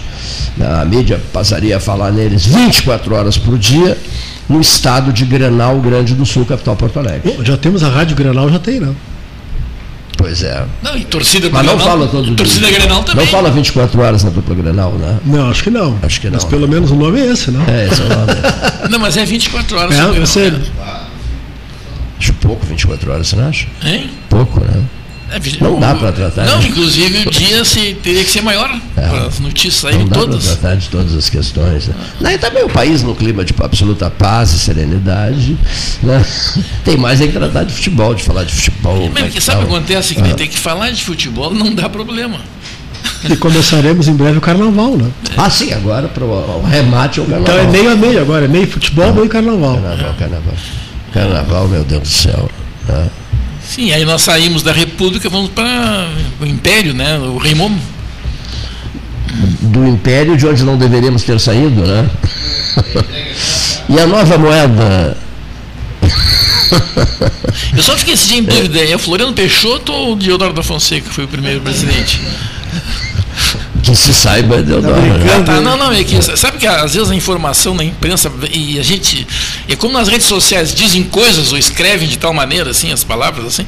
[0.60, 3.96] A mídia passaria a falar neles 24 horas por dia,
[4.48, 7.36] no estado de Grenal Grande do Sul, capital Porto Alegre.
[7.42, 8.94] Já temos a Rádio Grenal, já tem, não?
[10.16, 10.64] Pois é.
[10.82, 12.36] Não, e torcida Mas não fala todo dia.
[12.36, 13.24] Torcida Grenal também.
[13.24, 15.18] Não fala 24 horas na dupla Grenal, né?
[15.24, 15.98] Não, acho que não.
[16.02, 16.34] Acho que não.
[16.34, 17.62] Mas pelo menos o nome é esse, não?
[17.66, 18.32] É, esse é o nome.
[18.90, 19.98] não, mas é 24 horas.
[19.98, 20.52] É, eu sei.
[22.18, 23.66] Acho pouco 24 horas, você não acha?
[23.84, 24.10] Hein?
[24.30, 24.82] Pouco, né?
[25.28, 26.46] É, não dá para tratar.
[26.46, 26.68] Não, né?
[26.68, 29.00] inclusive o dia se, teria que ser maior é.
[29.00, 30.20] para as notícias saírem todas.
[30.22, 31.88] Não dá para tratar de todas as questões.
[31.88, 31.94] Né?
[32.20, 35.58] Não, e também o país no clima de absoluta paz e serenidade.
[36.02, 36.24] Né?
[36.84, 39.10] Tem mais é que tratar de futebol, de falar de futebol.
[39.12, 40.14] Mas que sabe o que acontece?
[40.14, 40.34] Que ah.
[40.34, 42.40] tem que falar de futebol não dá problema.
[43.28, 45.10] E começaremos em breve o carnaval, né?
[45.30, 45.34] É.
[45.36, 47.54] Ah, sim, agora para o remate ao carnaval.
[47.54, 49.80] Então é meio a meio agora, é meio futebol, ah, meio carnaval.
[49.80, 50.54] Carnaval, carnaval.
[51.12, 52.50] Carnaval, meu Deus do céu.
[52.88, 53.06] Né?
[53.68, 56.08] Sim, aí nós saímos da República, vamos para
[56.40, 57.18] o Império, né?
[57.18, 57.80] O Momo.
[59.60, 62.08] Do Império, de onde não deveríamos ter saído, né?
[63.88, 65.16] e a nova moeda.
[67.76, 71.24] Eu só fiquei em dúvida, é Floriano Peixoto ou o Diodoro da Fonseca que foi
[71.24, 72.20] o primeiro presidente?
[73.82, 74.94] Que se saiba, Deodoro.
[74.94, 78.78] Tá, tá, não, não, é que, sabe que às vezes a informação na imprensa e
[78.78, 79.26] a gente.
[79.68, 83.46] É como nas redes sociais dizem coisas ou escrevem de tal maneira, assim, as palavras
[83.46, 83.66] assim,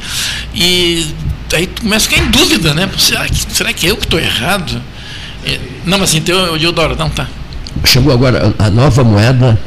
[0.54, 1.06] e
[1.52, 2.88] aí tu começa a ficar em dúvida, né?
[2.98, 4.80] Será que, será que é eu que estou errado?
[5.44, 7.26] É, não, mas então, o Diodoro, não, tá.
[7.84, 9.58] Chegou agora a nova moeda.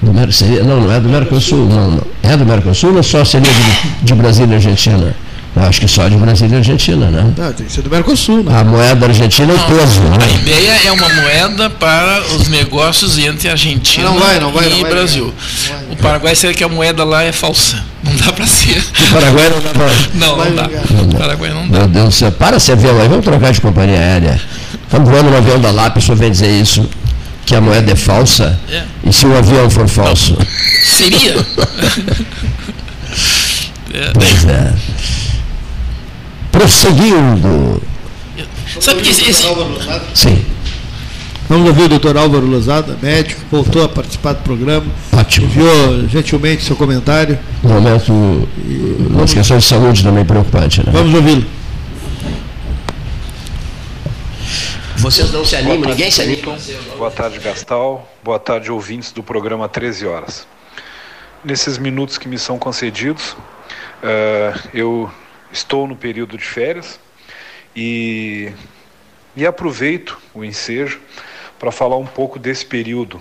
[0.00, 2.06] Do, seria, não, não é do Mercosul, não, não.
[2.22, 5.16] É do Mercosul ou só seria de, de Brasília e Argentina?
[5.56, 7.32] Acho que só de Brasília e Argentina, né?
[7.34, 8.60] Não, tem que ser do Mercosul, né?
[8.60, 10.18] A moeda argentina é peso, né?
[10.20, 14.70] A ideia é uma moeda para os negócios entre Argentina não vai, não vai, e
[14.70, 15.32] não vai, Brasil.
[15.68, 15.78] Vai.
[15.92, 17.82] O Paraguai será que a moeda lá é falsa.
[18.04, 18.76] Não dá para ser.
[19.08, 19.86] O Paraguai não dá para.
[20.14, 20.68] Não, não, dá.
[20.90, 21.16] não dá.
[21.16, 21.78] O Paraguai não dá.
[21.78, 22.30] Meu Deus do céu.
[22.32, 24.38] Para esse avião aí, vamos trocar de companhia aérea.
[24.82, 26.86] Estamos voando no avião da o senhor vem dizer isso.
[27.46, 28.60] Que a moeda é falsa?
[28.70, 28.82] É.
[29.06, 30.36] E se o avião for falso?
[30.38, 30.46] Não.
[30.84, 31.32] Seria?
[33.94, 34.10] é.
[34.12, 34.74] Pois é
[36.56, 37.82] prosseguindo.
[38.80, 39.32] Sabe que esse.
[40.14, 40.44] Sim.
[41.48, 44.86] Vamos ouvir o doutor Álvaro Lozada, médico, voltou a participar do programa.
[45.12, 45.46] Ótimo.
[45.46, 47.38] Enviou gentilmente seu comentário.
[47.62, 50.90] Um momento, uma questões de saúde também preocupante, né?
[50.92, 51.46] Vamos ouvi-lo.
[54.96, 56.56] Vocês não se animam, ninguém se anima.
[56.98, 58.10] Boa tarde, Gastal.
[58.24, 60.48] Boa tarde, ouvintes do programa 13 Horas.
[61.44, 63.36] Nesses minutos que me são concedidos,
[64.02, 65.08] uh, eu
[65.56, 67.00] estou no período de férias
[67.74, 68.52] e,
[69.34, 71.00] e aproveito o ensejo
[71.58, 73.20] para falar um pouco desse período,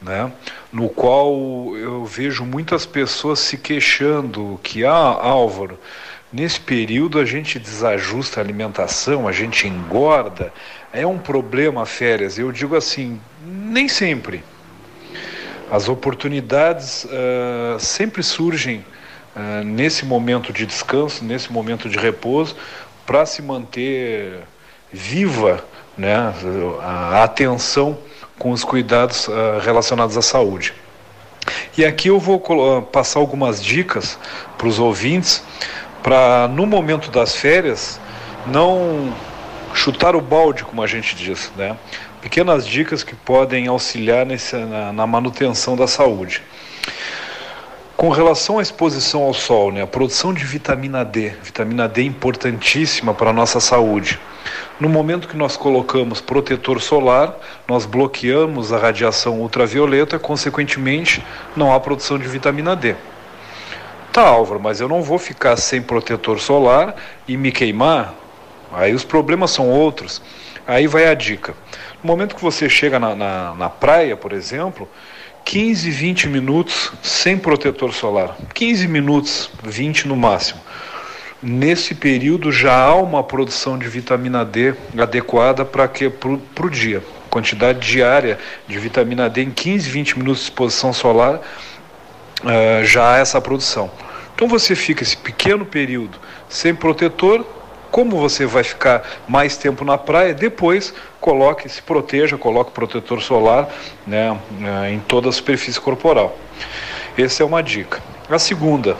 [0.00, 0.32] né,
[0.72, 1.32] no qual
[1.76, 5.78] eu vejo muitas pessoas se queixando que, ah, Álvaro,
[6.32, 10.52] nesse período a gente desajusta a alimentação, a gente engorda,
[10.92, 12.38] é um problema férias.
[12.38, 14.42] Eu digo assim, nem sempre.
[15.70, 18.82] As oportunidades uh, sempre surgem
[19.38, 22.56] uh, nesse momento de descanso, nesse momento de repouso,
[23.06, 24.40] para se manter
[24.92, 25.64] viva
[25.96, 26.14] né,
[26.82, 27.98] a atenção
[28.38, 30.74] com os cuidados uh, relacionados à saúde.
[31.76, 32.40] E aqui eu vou
[32.82, 34.18] passar algumas dicas
[34.56, 35.42] para os ouvintes
[36.02, 38.00] para, no momento das férias,
[38.46, 39.14] não
[39.74, 41.76] chutar o balde, como a gente diz, né?
[42.20, 46.42] Pequenas dicas que podem auxiliar nesse, na, na manutenção da saúde.
[47.98, 52.04] Com relação à exposição ao sol, né, a produção de vitamina D, vitamina D é
[52.04, 54.20] importantíssima para a nossa saúde.
[54.78, 61.26] No momento que nós colocamos protetor solar, nós bloqueamos a radiação ultravioleta, consequentemente,
[61.56, 62.94] não há produção de vitamina D.
[64.12, 66.94] Tá, Álvaro, mas eu não vou ficar sem protetor solar
[67.26, 68.14] e me queimar?
[68.72, 70.22] Aí os problemas são outros.
[70.68, 71.52] Aí vai a dica.
[72.00, 74.88] No momento que você chega na, na, na praia, por exemplo,
[75.48, 78.36] 15, 20 minutos sem protetor solar.
[78.52, 80.60] 15 minutos, 20 no máximo.
[81.42, 87.02] Nesse período já há uma produção de vitamina D adequada para que para o dia.
[87.30, 93.16] Quantidade diária de vitamina D em 15, 20 minutos de exposição solar uh, já há
[93.16, 93.90] essa produção.
[94.34, 97.46] Então você fica esse pequeno período sem protetor,
[97.90, 103.68] como você vai ficar mais tempo na praia, depois coloque, se proteja, coloque protetor solar
[104.06, 106.36] né, né, em toda a superfície corporal.
[107.16, 108.00] Essa é uma dica.
[108.30, 108.96] A segunda,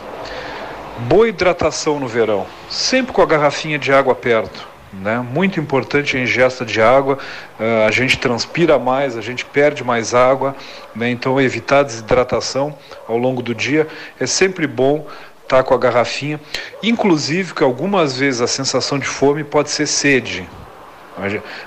[1.07, 4.67] boa hidratação no verão, sempre com a garrafinha de água perto.
[4.93, 5.19] Né?
[5.19, 7.19] Muito importante a ingesta de água,
[7.61, 10.57] uh, a gente transpira mais, a gente perde mais água,
[10.95, 11.11] né?
[11.11, 12.75] então evitar desidratação
[13.07, 13.87] ao longo do dia
[14.19, 15.07] é sempre bom
[15.49, 16.39] tá com a garrafinha.
[16.83, 20.49] Inclusive que algumas vezes a sensação de fome pode ser sede.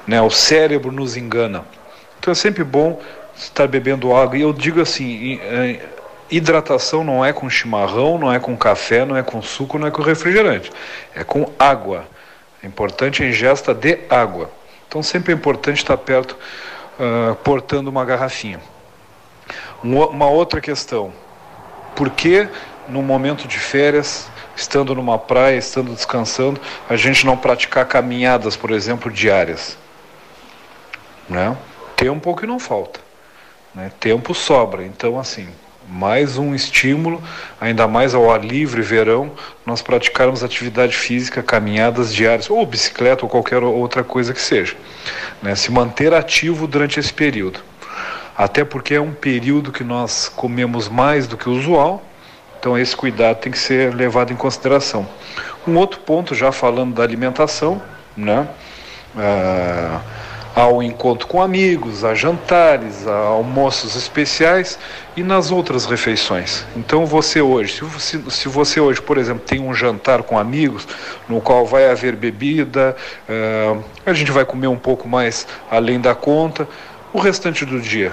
[0.08, 0.22] Né?
[0.22, 1.66] O cérebro nos engana.
[2.20, 3.02] Então é sempre bom
[3.36, 4.38] estar bebendo água.
[4.38, 5.80] E eu digo assim, é,
[6.30, 9.92] hidratação não é com chimarrão, não é com café, não é com suco, não é
[9.92, 10.72] com refrigerante.
[11.16, 12.06] É com água.
[12.64, 14.50] É importante a ingesta de água.
[14.88, 16.38] Então sempre é importante estar perto,
[17.00, 18.60] uh, portando uma garrafinha.
[19.84, 21.12] Uma outra questão.
[21.96, 22.48] Por que
[22.88, 26.60] num momento de férias, estando numa praia, estando descansando,
[26.90, 29.78] a gente não praticar caminhadas, por exemplo, diárias.
[31.30, 31.56] Né?
[31.96, 33.00] Tempo que não falta.
[33.74, 33.92] Né?
[34.00, 34.84] Tempo sobra.
[34.86, 35.48] Então, assim,
[35.88, 37.22] mais um estímulo,
[37.60, 39.32] ainda mais ao ar livre, verão,
[39.66, 44.76] nós praticarmos atividade física, caminhadas diárias, ou bicicleta, ou qualquer outra coisa que seja.
[45.42, 45.56] Né?
[45.56, 47.60] Se manter ativo durante esse período.
[48.38, 52.04] Até porque é um período que nós comemos mais do que o usual,
[52.62, 55.08] então esse cuidado tem que ser levado em consideração.
[55.68, 57.82] Um outro ponto, já falando da alimentação,
[58.16, 58.48] né?
[59.18, 60.00] Ah,
[60.54, 64.78] ao encontro com amigos, a jantares, a almoços especiais
[65.18, 66.64] e nas outras refeições.
[66.76, 70.88] Então você hoje, se você, se você hoje, por exemplo, tem um jantar com amigos,
[71.28, 72.96] no qual vai haver bebida,
[73.28, 76.68] uh, a gente vai comer um pouco mais além da conta,
[77.12, 78.12] o restante do dia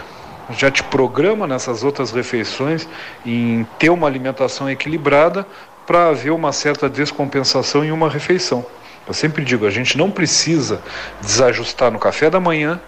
[0.51, 2.89] já te programa nessas outras refeições
[3.25, 5.47] em ter uma alimentação equilibrada
[5.87, 8.65] para haver uma certa descompensação em uma refeição.
[9.07, 10.83] Eu sempre digo, a gente não precisa
[11.21, 12.79] desajustar no café da manhã,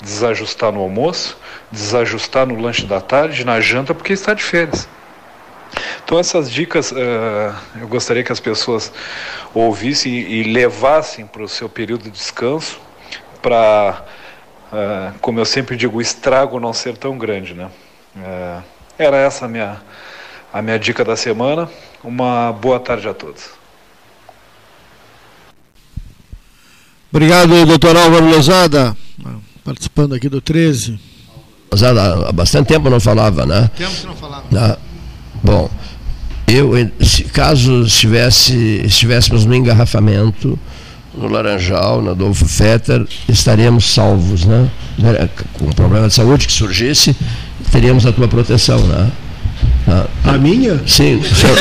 [0.00, 1.36] desajustar no almoço,
[1.70, 4.88] desajustar no lanche da tarde, na janta, porque está de férias.
[6.04, 6.96] Então essas dicas uh,
[7.80, 8.92] eu gostaria que as pessoas
[9.52, 12.78] ouvissem e, levassem para o seu período de descanso
[13.42, 14.04] para
[14.74, 17.54] uh, como eu sempre digo, o estrago não ser tão grande.
[17.54, 17.70] Né?
[18.16, 18.62] Uh,
[18.98, 19.80] era essa a minha,
[20.52, 21.68] a minha dica da semana.
[22.02, 23.50] Uma boa tarde a todos.
[27.10, 28.96] Obrigado, doutor Álvaro Lozada,
[29.64, 30.98] participando aqui do 13.
[31.70, 33.70] Lozada, há bastante tempo não falava, né?
[33.76, 34.44] Tempo que não falava.
[34.56, 34.76] Ah,
[35.42, 35.70] bom,
[36.48, 36.72] eu,
[37.32, 40.58] caso estivesse, estivéssemos no engarrafamento,
[41.16, 44.68] no Laranjal, na Adolfo Fetter, estaríamos salvos, né?
[45.54, 47.16] Com o problema de saúde que surgisse,
[47.70, 49.10] teríamos a tua proteção, né?
[49.86, 50.80] Ah, a minha?
[50.86, 51.16] Sim.
[51.16, 51.58] O senhor,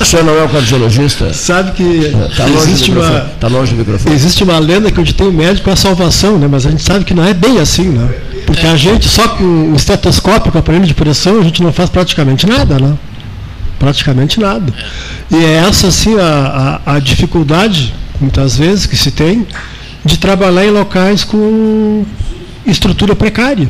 [0.00, 1.32] o senhor não é o cardiologista?
[1.34, 4.14] Sabe que está longe, existe uma, tá longe do microfone.
[4.14, 6.48] Existe uma lenda que onde tem o médico é a salvação, né?
[6.50, 8.08] mas a gente sabe que não é bem assim, né?
[8.46, 11.72] Porque a gente, só com o estetoscópio, com o aparelho de pressão, a gente não
[11.72, 12.94] faz praticamente nada, né?
[13.78, 14.72] Praticamente nada.
[15.30, 19.46] E é essa, assim, a, a, a dificuldade, muitas vezes, que se tem
[20.04, 22.04] de trabalhar em locais com
[22.66, 23.68] estrutura precária.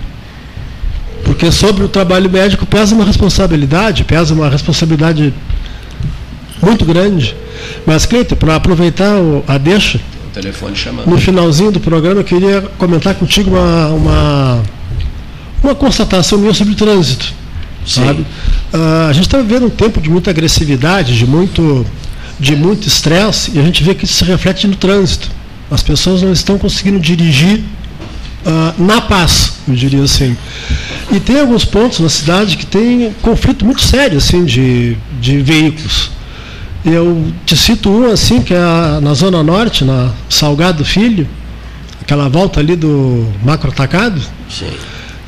[1.25, 5.35] Porque sobre o trabalho médico pesa uma responsabilidade, pesa uma responsabilidade
[6.63, 7.35] muito grande.
[7.85, 9.15] Mas, Cleiton, para aproveitar
[9.49, 10.01] a deixa,
[11.07, 14.63] no finalzinho do programa, eu queria comentar contigo uma, uma,
[15.63, 17.33] uma constatação minha sobre o trânsito.
[17.87, 18.27] Sabe?
[18.75, 21.87] Uh, a gente está vivendo um tempo de muita agressividade, de muito
[22.39, 25.31] de muito estresse, e a gente vê que isso se reflete no trânsito.
[25.71, 27.61] As pessoas não estão conseguindo dirigir
[28.45, 30.37] uh, na paz, eu diria assim.
[31.11, 36.11] E tem alguns pontos na cidade que tem conflito muito sério assim, de, de veículos.
[36.85, 41.27] Eu te cito um assim, que é na Zona Norte, na Salgado Filho,
[42.01, 44.71] aquela volta ali do macro atacado, Sim.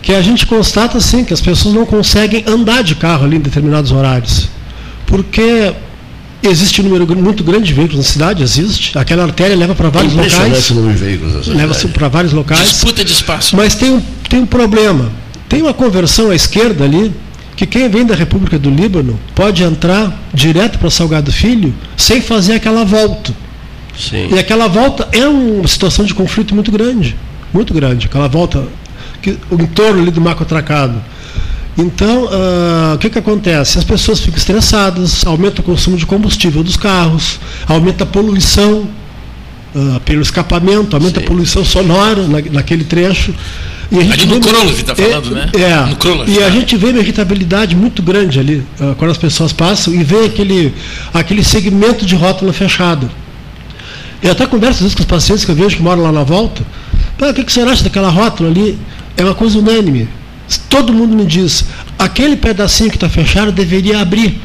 [0.01, 3.41] que a gente constata assim, que as pessoas não conseguem andar de carro ali em
[3.41, 4.49] determinados horários.
[5.05, 5.75] Porque
[6.43, 8.97] Existe um número muito grande de veículos na cidade, existe.
[8.97, 10.70] Aquela artéria leva para vários locais.
[10.70, 12.69] número de veículos leva para vários locais.
[12.69, 13.56] Disputa de espaço.
[13.56, 15.10] Mas tem um, tem um problema.
[15.48, 17.12] Tem uma conversão à esquerda ali,
[17.56, 22.55] que quem vem da República do Líbano pode entrar direto para Salgado Filho sem fazer
[22.55, 23.32] aquela volta.
[23.98, 24.28] Sim.
[24.32, 27.16] E aquela volta é uma situação de conflito muito grande.
[27.52, 28.06] Muito grande.
[28.06, 28.65] Aquela volta,
[29.20, 31.02] que, o entorno ali do Marco Atracado
[31.77, 33.78] então, uh, o que, que acontece?
[33.78, 37.39] As pessoas ficam estressadas, aumenta o consumo de combustível dos carros,
[37.69, 38.89] aumenta a poluição
[39.74, 41.27] uh, pelo escapamento, aumenta Sim.
[41.27, 43.32] a poluição sonora na, naquele trecho.
[43.90, 45.51] E a gente ali no você está falando, é, né?
[45.55, 49.19] É, no Cronos, e a gente vê uma irritabilidade muito grande ali, uh, quando as
[49.19, 50.74] pessoas passam, e vê aquele,
[51.15, 53.09] aquele segmento de rótula fechada.
[54.23, 56.24] Eu até converso às vezes com os pacientes que eu vejo que moram lá na
[56.24, 56.62] volta.
[57.20, 58.77] o que, que você acha daquela rótula ali?
[59.16, 60.09] É uma coisa unânime.
[60.69, 61.65] Todo mundo me diz,
[61.99, 64.41] aquele pedacinho que está fechado deveria abrir.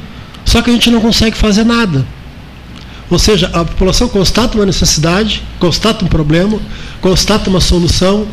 [0.45, 2.05] Só que a gente não consegue fazer nada.
[3.09, 6.59] Ou seja, a população constata uma necessidade, constata um problema,
[6.99, 8.27] constata uma solução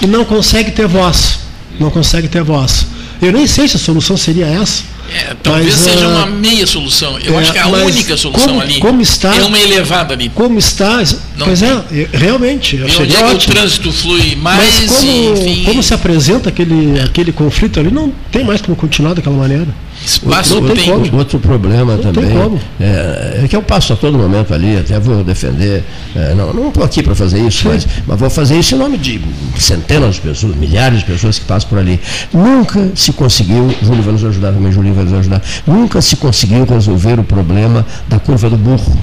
[0.00, 1.40] e não consegue ter voz.
[1.78, 2.86] Não consegue ter voz.
[3.24, 4.82] Eu nem sei se a solução seria essa.
[5.10, 7.18] É, talvez mas, seja uma ah, meia solução.
[7.18, 10.30] Eu é, acho que a única solução como, ali como está, é uma elevada ali.
[10.34, 11.02] Como está,
[11.36, 12.76] Não pois é, realmente.
[12.76, 14.62] E onde é que o trânsito flui mais?
[14.80, 19.36] Mas como, como se apresenta aquele, aquele conflito ali, não tem mais como continuar daquela
[19.36, 19.68] maneira.
[20.04, 20.90] Espaço outro, tem.
[20.90, 21.16] Como.
[21.16, 22.36] Outro problema não também
[22.78, 25.82] é, é, que eu passo a todo momento ali, até vou defender.
[26.14, 29.20] É, não estou aqui para fazer isso, mas, mas, vou fazer isso em nome de
[29.58, 31.98] centenas de pessoas, milhares de pessoas que passam por ali.
[32.32, 36.64] Nunca se conseguiu, Júlio vai nos ajudar também, Júlio vai nos ajudar, nunca se conseguiu
[36.64, 38.98] resolver o problema da curva do burro.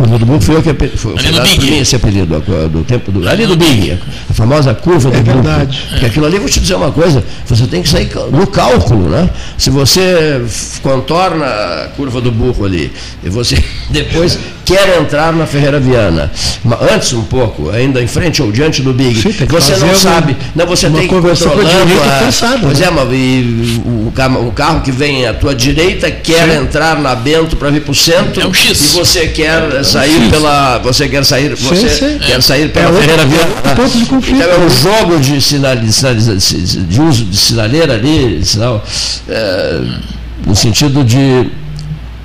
[0.00, 2.40] Curva do Burro foi eu que foi, foi dado por mim esse apelido
[2.70, 3.28] do tempo do.
[3.28, 3.98] Ali do Big,
[4.30, 5.42] a famosa curva do é Burro.
[5.42, 5.86] Verdade.
[5.90, 9.28] Porque aquilo ali, vou te dizer uma coisa, você tem que sair no cálculo, né?
[9.58, 10.42] Se você
[10.82, 12.90] contorna a curva do burro ali,
[13.22, 14.38] e você depois
[14.70, 16.30] quer entrar na Ferreira Viana,
[16.92, 20.64] antes um pouco, ainda em frente ou diante do Big, Sim, você não sabe, não,
[20.64, 22.86] você tem que controlando a, pensado, pois né?
[22.86, 24.12] é, mas e, o,
[24.48, 26.62] o, carro que vem à tua direita quer Sim.
[26.62, 28.94] entrar na Bento para vir para o centro é um X.
[28.94, 30.78] e você quer sair pela.
[30.78, 31.54] Você quer sair.
[31.54, 33.50] Você sim, quer sair pela é Ferreira Viana.
[33.64, 38.84] É então é um jogo de, sinal, de, sinal, de uso de sinaleira ali, sinal,
[39.28, 39.80] é,
[40.46, 41.50] no sentido de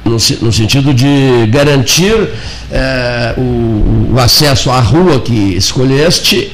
[0.05, 2.29] no, no sentido de garantir
[2.71, 6.51] é, o, o, acesso à rua que escolheste,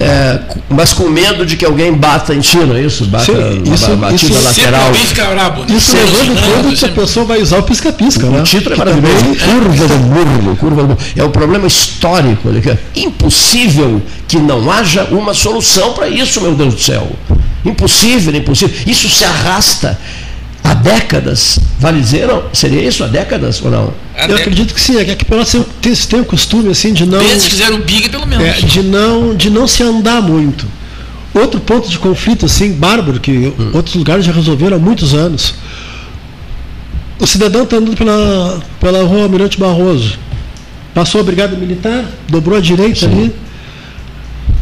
[0.00, 3.06] é, mas com medo de que alguém bata em ti, não é isso?
[3.06, 4.92] Bata Sim, isso, batida isso, lateral.
[5.32, 5.76] Brabo, né?
[5.76, 8.26] Isso levando em conta que a pessoa vai usar o pisca-pisca.
[8.26, 8.42] O né?
[8.42, 9.24] título é maravilhoso.
[9.24, 12.48] Curva do burro, curva do É um problema histórico.
[12.48, 17.08] É impossível que não haja uma solução para isso, meu Deus do céu.
[17.64, 18.74] Impossível, impossível.
[18.86, 19.98] Isso se arrasta
[20.68, 21.58] há décadas.
[21.80, 22.44] Vale dizer, não?
[22.52, 23.94] seria isso há décadas ou não?
[24.28, 27.18] Eu acredito que sim, é que pelo menos tem, tem o costume assim de não.
[27.18, 28.46] Desde que fizeram o Big, pelo menos.
[28.46, 30.66] É, de, não, de não se andar muito.
[31.32, 33.70] Outro ponto de conflito, assim, bárbaro, que hum.
[33.72, 35.54] outros lugares já resolveram há muitos anos.
[37.18, 40.18] O cidadão está andando pela, pela rua Almirante Barroso.
[40.94, 43.06] Passou a brigada militar, dobrou a direita sim.
[43.06, 43.34] ali.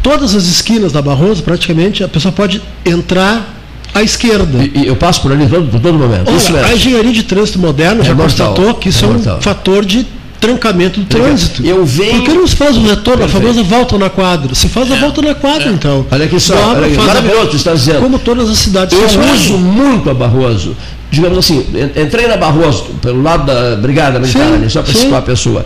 [0.02, 3.56] Todas as esquinas da Barroso, praticamente, a pessoa pode entrar
[3.94, 4.58] à esquerda.
[4.62, 6.30] E, e eu passo por ali todo, todo momento.
[6.30, 9.40] Olha, a engenharia de trânsito moderna é já mortal, constatou que isso é, é um
[9.40, 10.06] fator de
[10.40, 11.64] trancamento do trânsito.
[11.64, 12.18] Eu venho.
[12.18, 14.54] Por que não se faz o retorno, a famosa volta na quadra?
[14.54, 15.00] Se faz a é.
[15.00, 15.72] volta na quadra, é.
[15.72, 16.06] então.
[16.10, 18.00] Olha aqui só, olha aqui, maravilhoso, está dizendo.
[18.00, 19.04] Como todas as cidades Eu
[19.34, 20.76] uso muito a Barroso.
[21.10, 21.64] Digamos assim,
[21.96, 25.64] entrei na Barroso, pelo lado da Brigada Militar, só para citar a pessoa.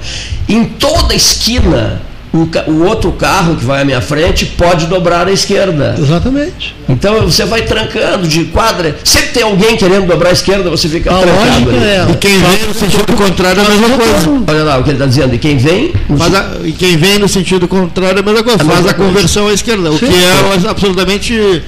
[0.49, 5.33] Em toda esquina o, o, outro carro que vai à minha frente pode dobrar à
[5.33, 5.97] esquerda.
[5.99, 6.77] Exatamente.
[6.89, 8.97] Então você vai trancando de quadra.
[9.03, 11.71] Sempre tem alguém querendo dobrar à esquerda, você fica a trancado.
[11.73, 14.45] É, e quem vem no sentido contrário é a mesma coisa.
[14.47, 15.35] Olha lá o que ele está dizendo.
[15.35, 15.93] E quem vem.
[16.17, 18.63] Faz a, e quem vem no sentido contrário é a mesma coisa.
[18.63, 19.91] A faz a conversão à esquerda.
[19.91, 20.07] O Sim.
[20.07, 21.63] que é absolutamente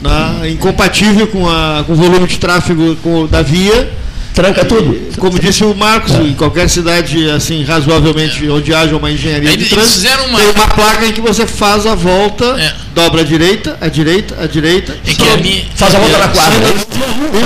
[0.00, 4.03] né, incompatível com, a, com o volume de tráfego com, da via
[4.34, 5.14] tranca tudo.
[5.16, 6.22] Como disse o Marcos, é.
[6.22, 8.50] em qualquer cidade assim razoavelmente é.
[8.50, 10.38] onde haja uma engenharia Eles de trânsito, uma...
[10.38, 12.74] tem uma placa em que você faz a volta, é.
[12.92, 16.74] dobra a direita, a direita, a direita, é que ali, faz a volta na quadra.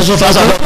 [0.01, 0.59] Isso, faz a volta.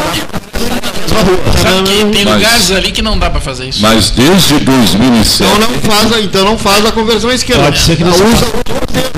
[1.61, 3.83] Sabe que tem mas, lugares ali que não dá para fazer isso.
[3.83, 5.43] Mas desde 2007.
[5.43, 7.65] Então não faz, então não faz a conversão à esquerda.
[7.65, 8.47] Pode ser que não usa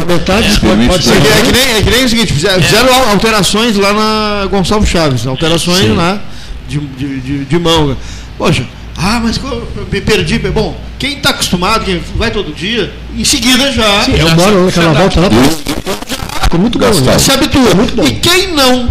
[0.06, 1.14] metade, é, pode, pode ser.
[1.14, 5.26] É que, nem, é que nem o seguinte, fizeram, fizeram alterações lá na Gonçalves Chaves,
[5.26, 5.94] alterações Sim.
[5.94, 6.20] lá
[6.69, 7.97] de, de, de, de mão.
[8.36, 8.65] Poxa,
[8.97, 10.39] ah, mas eu me perdi.
[10.39, 14.03] Bom, quem está acostumado, quem vai todo dia, em seguida já.
[14.03, 15.28] Sim, eu já moro naquela volta lá.
[16.43, 17.19] Ficou muito bom, né?
[17.19, 17.74] Se habitua.
[17.74, 18.05] Muito bom.
[18.05, 18.91] E quem não,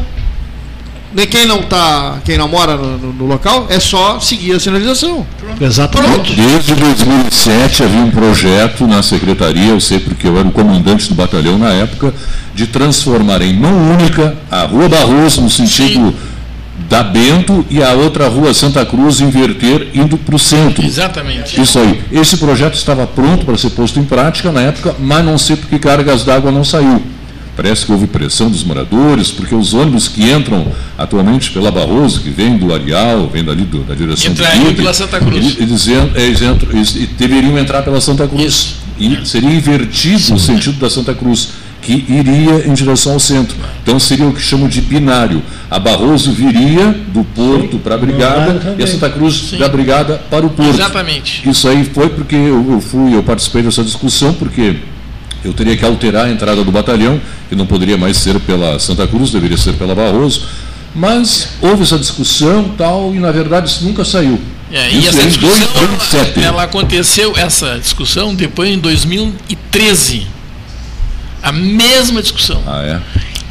[1.14, 4.60] né, quem não tá, quem não mora no, no, no, local, é só seguir a
[4.60, 5.26] sinalização.
[5.60, 6.36] Exatamente.
[6.36, 11.16] Desde 2007 havia um projeto na secretaria, eu sei porque eu era o comandante do
[11.16, 12.14] batalhão na época,
[12.54, 16.12] de transformar em mão única a Rua Barroso no sentido.
[16.12, 16.33] Sim
[16.90, 20.86] da Bento e a outra rua Santa Cruz inverter indo para o centro.
[20.86, 21.60] Exatamente.
[21.60, 22.02] Isso aí.
[22.12, 25.80] Esse projeto estava pronto para ser posto em prática na época, mas não sei porque
[25.80, 27.02] cargas d'água não saiu.
[27.56, 32.32] Parece que houve pressão dos moradores, porque os ônibus que entram atualmente pela Barroso, que
[32.32, 35.56] vem do Areal, vem dali do, da direção Entra do Entra pela Santa Cruz.
[35.60, 38.44] Eles, eles, entram, eles, deveriam entrar pela Santa Cruz.
[38.44, 38.84] Isso.
[39.00, 40.34] E seria invertido Sim.
[40.34, 41.50] o sentido da Santa Cruz
[41.84, 43.56] que iria em direção ao centro.
[43.84, 45.44] Então seria o que chamam de binário.
[45.70, 49.58] A Barroso viria do porto para a Brigada e a Santa Cruz Sim.
[49.58, 50.70] da Brigada para o porto.
[50.70, 51.48] Exatamente.
[51.48, 54.78] Isso aí foi porque eu fui, eu participei dessa discussão, porque
[55.44, 57.20] eu teria que alterar a entrada do batalhão,
[57.50, 60.48] que não poderia mais ser pela Santa Cruz, deveria ser pela Barroso.
[60.96, 64.40] Mas houve essa discussão tal, e na verdade isso nunca saiu.
[64.72, 70.33] É, e essa discussão, ela, ela aconteceu, essa discussão, depois em 2013
[71.44, 72.64] a mesma discussão.
[72.65, 73.02] Ah, é?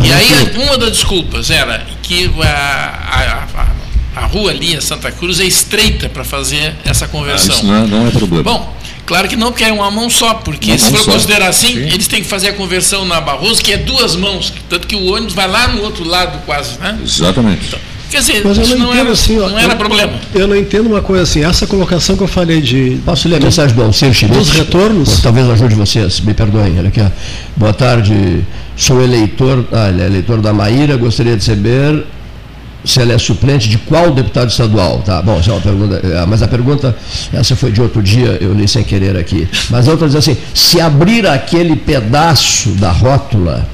[0.05, 3.47] E aí, uma das desculpas era que a,
[4.17, 7.55] a, a rua ali, a Santa Cruz, é estreita para fazer essa conversão.
[7.55, 8.43] Ah, isso não, é, não é problema.
[8.43, 11.13] Bom, claro que não, porque é uma mão só, porque uma se for só.
[11.13, 11.81] considerar assim, Sim.
[11.81, 15.13] eles têm que fazer a conversão na Barroso, que é duas mãos, tanto que o
[15.13, 16.99] ônibus vai lá no outro lado quase, né?
[17.03, 17.67] Exatamente.
[17.67, 17.79] Então,
[18.13, 20.13] Quer dizer, Mas eu não, não, era, assim, ó, não era eu, problema.
[20.35, 23.01] Eu não entendo uma coisa assim, essa colocação que eu falei de.
[23.07, 24.37] Posso ler a mensagem do Alceu Schmidt?
[24.37, 25.23] Dos retornos?
[25.23, 26.79] Talvez ajude vocês, me perdoem.
[26.79, 27.07] Olha aqui, ó.
[27.57, 28.45] Boa tarde,
[28.77, 32.05] sou eleitor, ah, ele é eleitor da Maíra, gostaria de saber
[32.85, 35.23] se ela é suplente de qual deputado estadual, tá?
[35.23, 36.95] Bom, essa é uma pergunta, é, mas a pergunta,
[37.33, 39.49] essa foi de outro dia, eu li sem querer aqui.
[39.71, 43.67] Mas a outra diz assim, se abrir aquele pedaço da rótula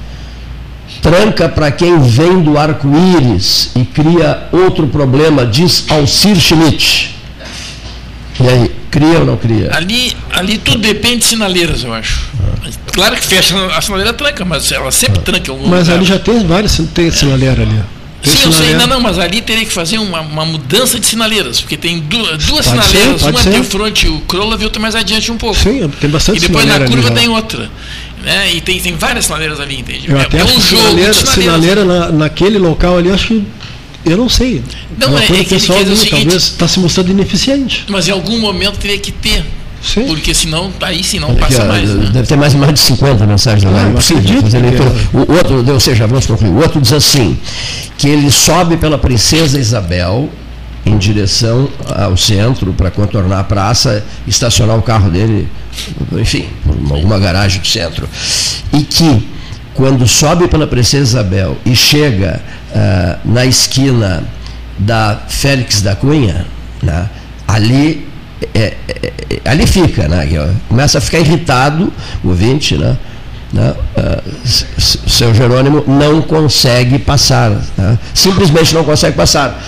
[1.03, 7.15] tranca para quem vem do arco-íris e cria outro problema, diz Alcir Schmidt.
[8.41, 9.71] E aí, cria ou não cria?
[9.75, 12.29] Ali, ali tudo depende de sinaleiras, eu acho.
[12.93, 15.97] Claro que fecha a sinaleira tranca, mas ela sempre tranca algum Mas lugar.
[15.97, 17.81] ali já tem várias, tem sinaleira ali.
[18.23, 21.07] Tem Sim, eu sei, não, não, mas ali teria que fazer uma, uma mudança de
[21.07, 23.53] sinaleiras, porque tem duas, duas sinaleiras, ser, uma ser.
[23.53, 25.57] de frente o Crolla e outra mais adiante um pouco.
[25.57, 27.71] Sim, tem bastante E depois na curva tem outra.
[28.23, 28.55] Né?
[28.55, 30.11] E tem, tem várias sinaleiras ali, entende?
[30.11, 33.47] Eu é, até é um jogo sinaleira, sinaleira na, naquele local ali, acho que
[34.05, 34.63] eu não sei.
[34.99, 37.85] Não, é, é que pessoal ali, talvez está se mostrando ineficiente.
[37.89, 39.45] Mas em algum momento teria que ter.
[39.83, 40.07] Sim.
[40.07, 41.89] Porque senão, aí sim não passa mais.
[41.95, 42.11] Né?
[42.13, 43.85] Deve ter mais, mais de 50 mensagens lá.
[43.85, 44.95] Ah, é leitura.
[45.13, 46.51] O outro, ou seja, vamos concluir.
[46.51, 47.39] O outro diz assim:
[47.97, 50.29] que ele sobe pela princesa Isabel
[50.89, 55.49] em direção ao centro para contornar a praça, estacionar o carro dele,
[56.13, 58.09] enfim, por alguma garagem do centro.
[58.73, 59.29] E que,
[59.75, 62.41] quando sobe pela Princesa Isabel e chega
[62.71, 64.25] uh, na esquina
[64.79, 66.47] da Félix da Cunha,
[66.83, 67.09] né,
[67.47, 68.08] ali,
[68.55, 68.75] é, é,
[69.31, 70.29] é, ali fica, né,
[70.69, 71.93] começa a ficar irritado
[72.23, 72.97] o ouvinte, né?
[73.51, 73.75] Né?
[73.97, 74.49] Uh,
[75.09, 77.99] seu Jerônimo não consegue passar, né?
[78.13, 79.59] simplesmente não consegue passar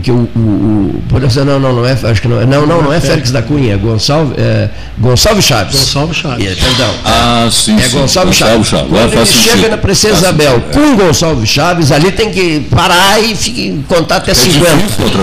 [0.00, 2.82] porque o, o, o dizer, não, não, não é, acho que não é, não, não,
[2.82, 5.78] não é Félix da Cunha, é Gonçalves, é, Gonçalves Chaves.
[5.78, 6.46] Gonçalves Chaves.
[6.46, 6.90] É, perdão.
[7.04, 8.66] Ah, sim, é Gonçalves sim, Chaves.
[8.66, 8.88] Chaves.
[8.88, 13.84] Quando ele chega na Princesa Isabel com Gonçalves Chaves, ali tem que parar e fique,
[13.86, 14.76] contar até é 50.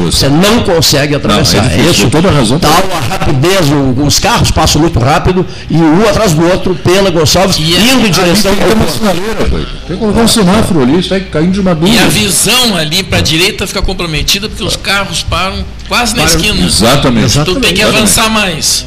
[0.06, 1.64] Você não consegue atravessar.
[1.64, 2.60] Não, é, difícil, Isso, toda razão.
[2.60, 3.66] Tal a rapidez,
[4.06, 8.12] os carros passam muito rápido e um atrás do outro pela Gonçalves, e indo em
[8.12, 9.78] direção ao.
[9.88, 11.98] Tem que colocar um semáforo ali, está caindo de uma dúvida.
[11.98, 16.24] E a visão ali para a direita fica comprometida porque os carros param quase na
[16.24, 16.66] esquina.
[16.66, 17.40] Exatamente.
[17.44, 18.86] Tu tem que avançar mais.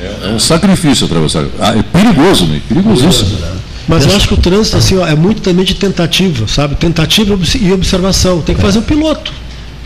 [0.00, 1.44] É, um sacrifício atravessar.
[1.58, 2.60] Ah, é perigoso, né?
[2.68, 3.38] Perigosíssimo.
[3.88, 6.74] Mas eu acho que o trânsito assim, ó, é muito também de tentativa, sabe?
[6.76, 8.42] Tentativa e observação.
[8.42, 9.32] Tem que fazer o um piloto.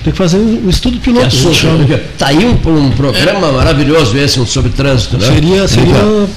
[0.03, 1.29] Tem que fazer um estudo piloto.
[1.29, 3.53] Está aí um, um programa é.
[3.53, 5.27] maravilhoso esse sobre trânsito, né?
[5.27, 6.29] Seria, seria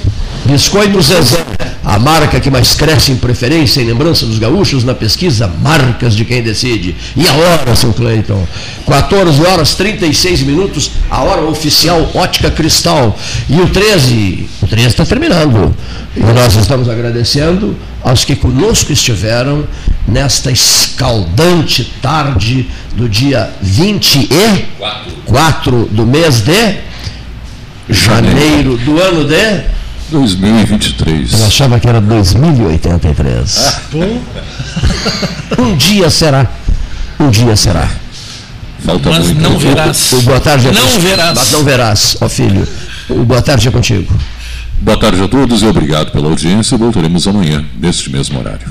[0.45, 1.43] Biscoito Zezé,
[1.85, 6.25] a marca que mais cresce em preferência em lembrança dos gaúchos na pesquisa Marcas de
[6.25, 6.95] Quem Decide.
[7.15, 8.43] E a hora, seu Cleiton?
[8.87, 13.15] 14 horas 36 minutos, a hora oficial Ótica Cristal.
[13.47, 15.75] E o 13, o 13 está terminando.
[16.17, 19.67] E nós estamos agradecendo aos que conosco estiveram
[20.07, 26.77] nesta escaldante tarde do dia 24 do mês de
[27.89, 29.75] janeiro do ano de
[30.09, 31.33] 2023.
[31.33, 33.57] Eu achava que era 2083.
[33.57, 33.81] Ah.
[35.61, 36.47] um dia será.
[37.19, 37.89] Um dia será.
[38.79, 39.41] Falta Mas muito.
[39.41, 40.11] não verás.
[40.11, 41.01] O, o, boa tarde é não contigo.
[41.01, 41.37] verás.
[41.37, 42.67] Mas não verás, ó filho.
[43.09, 44.13] O boa tarde é contigo.
[44.81, 46.77] Boa tarde a todos e obrigado pela audiência.
[46.77, 48.67] Voltaremos amanhã, neste mesmo horário.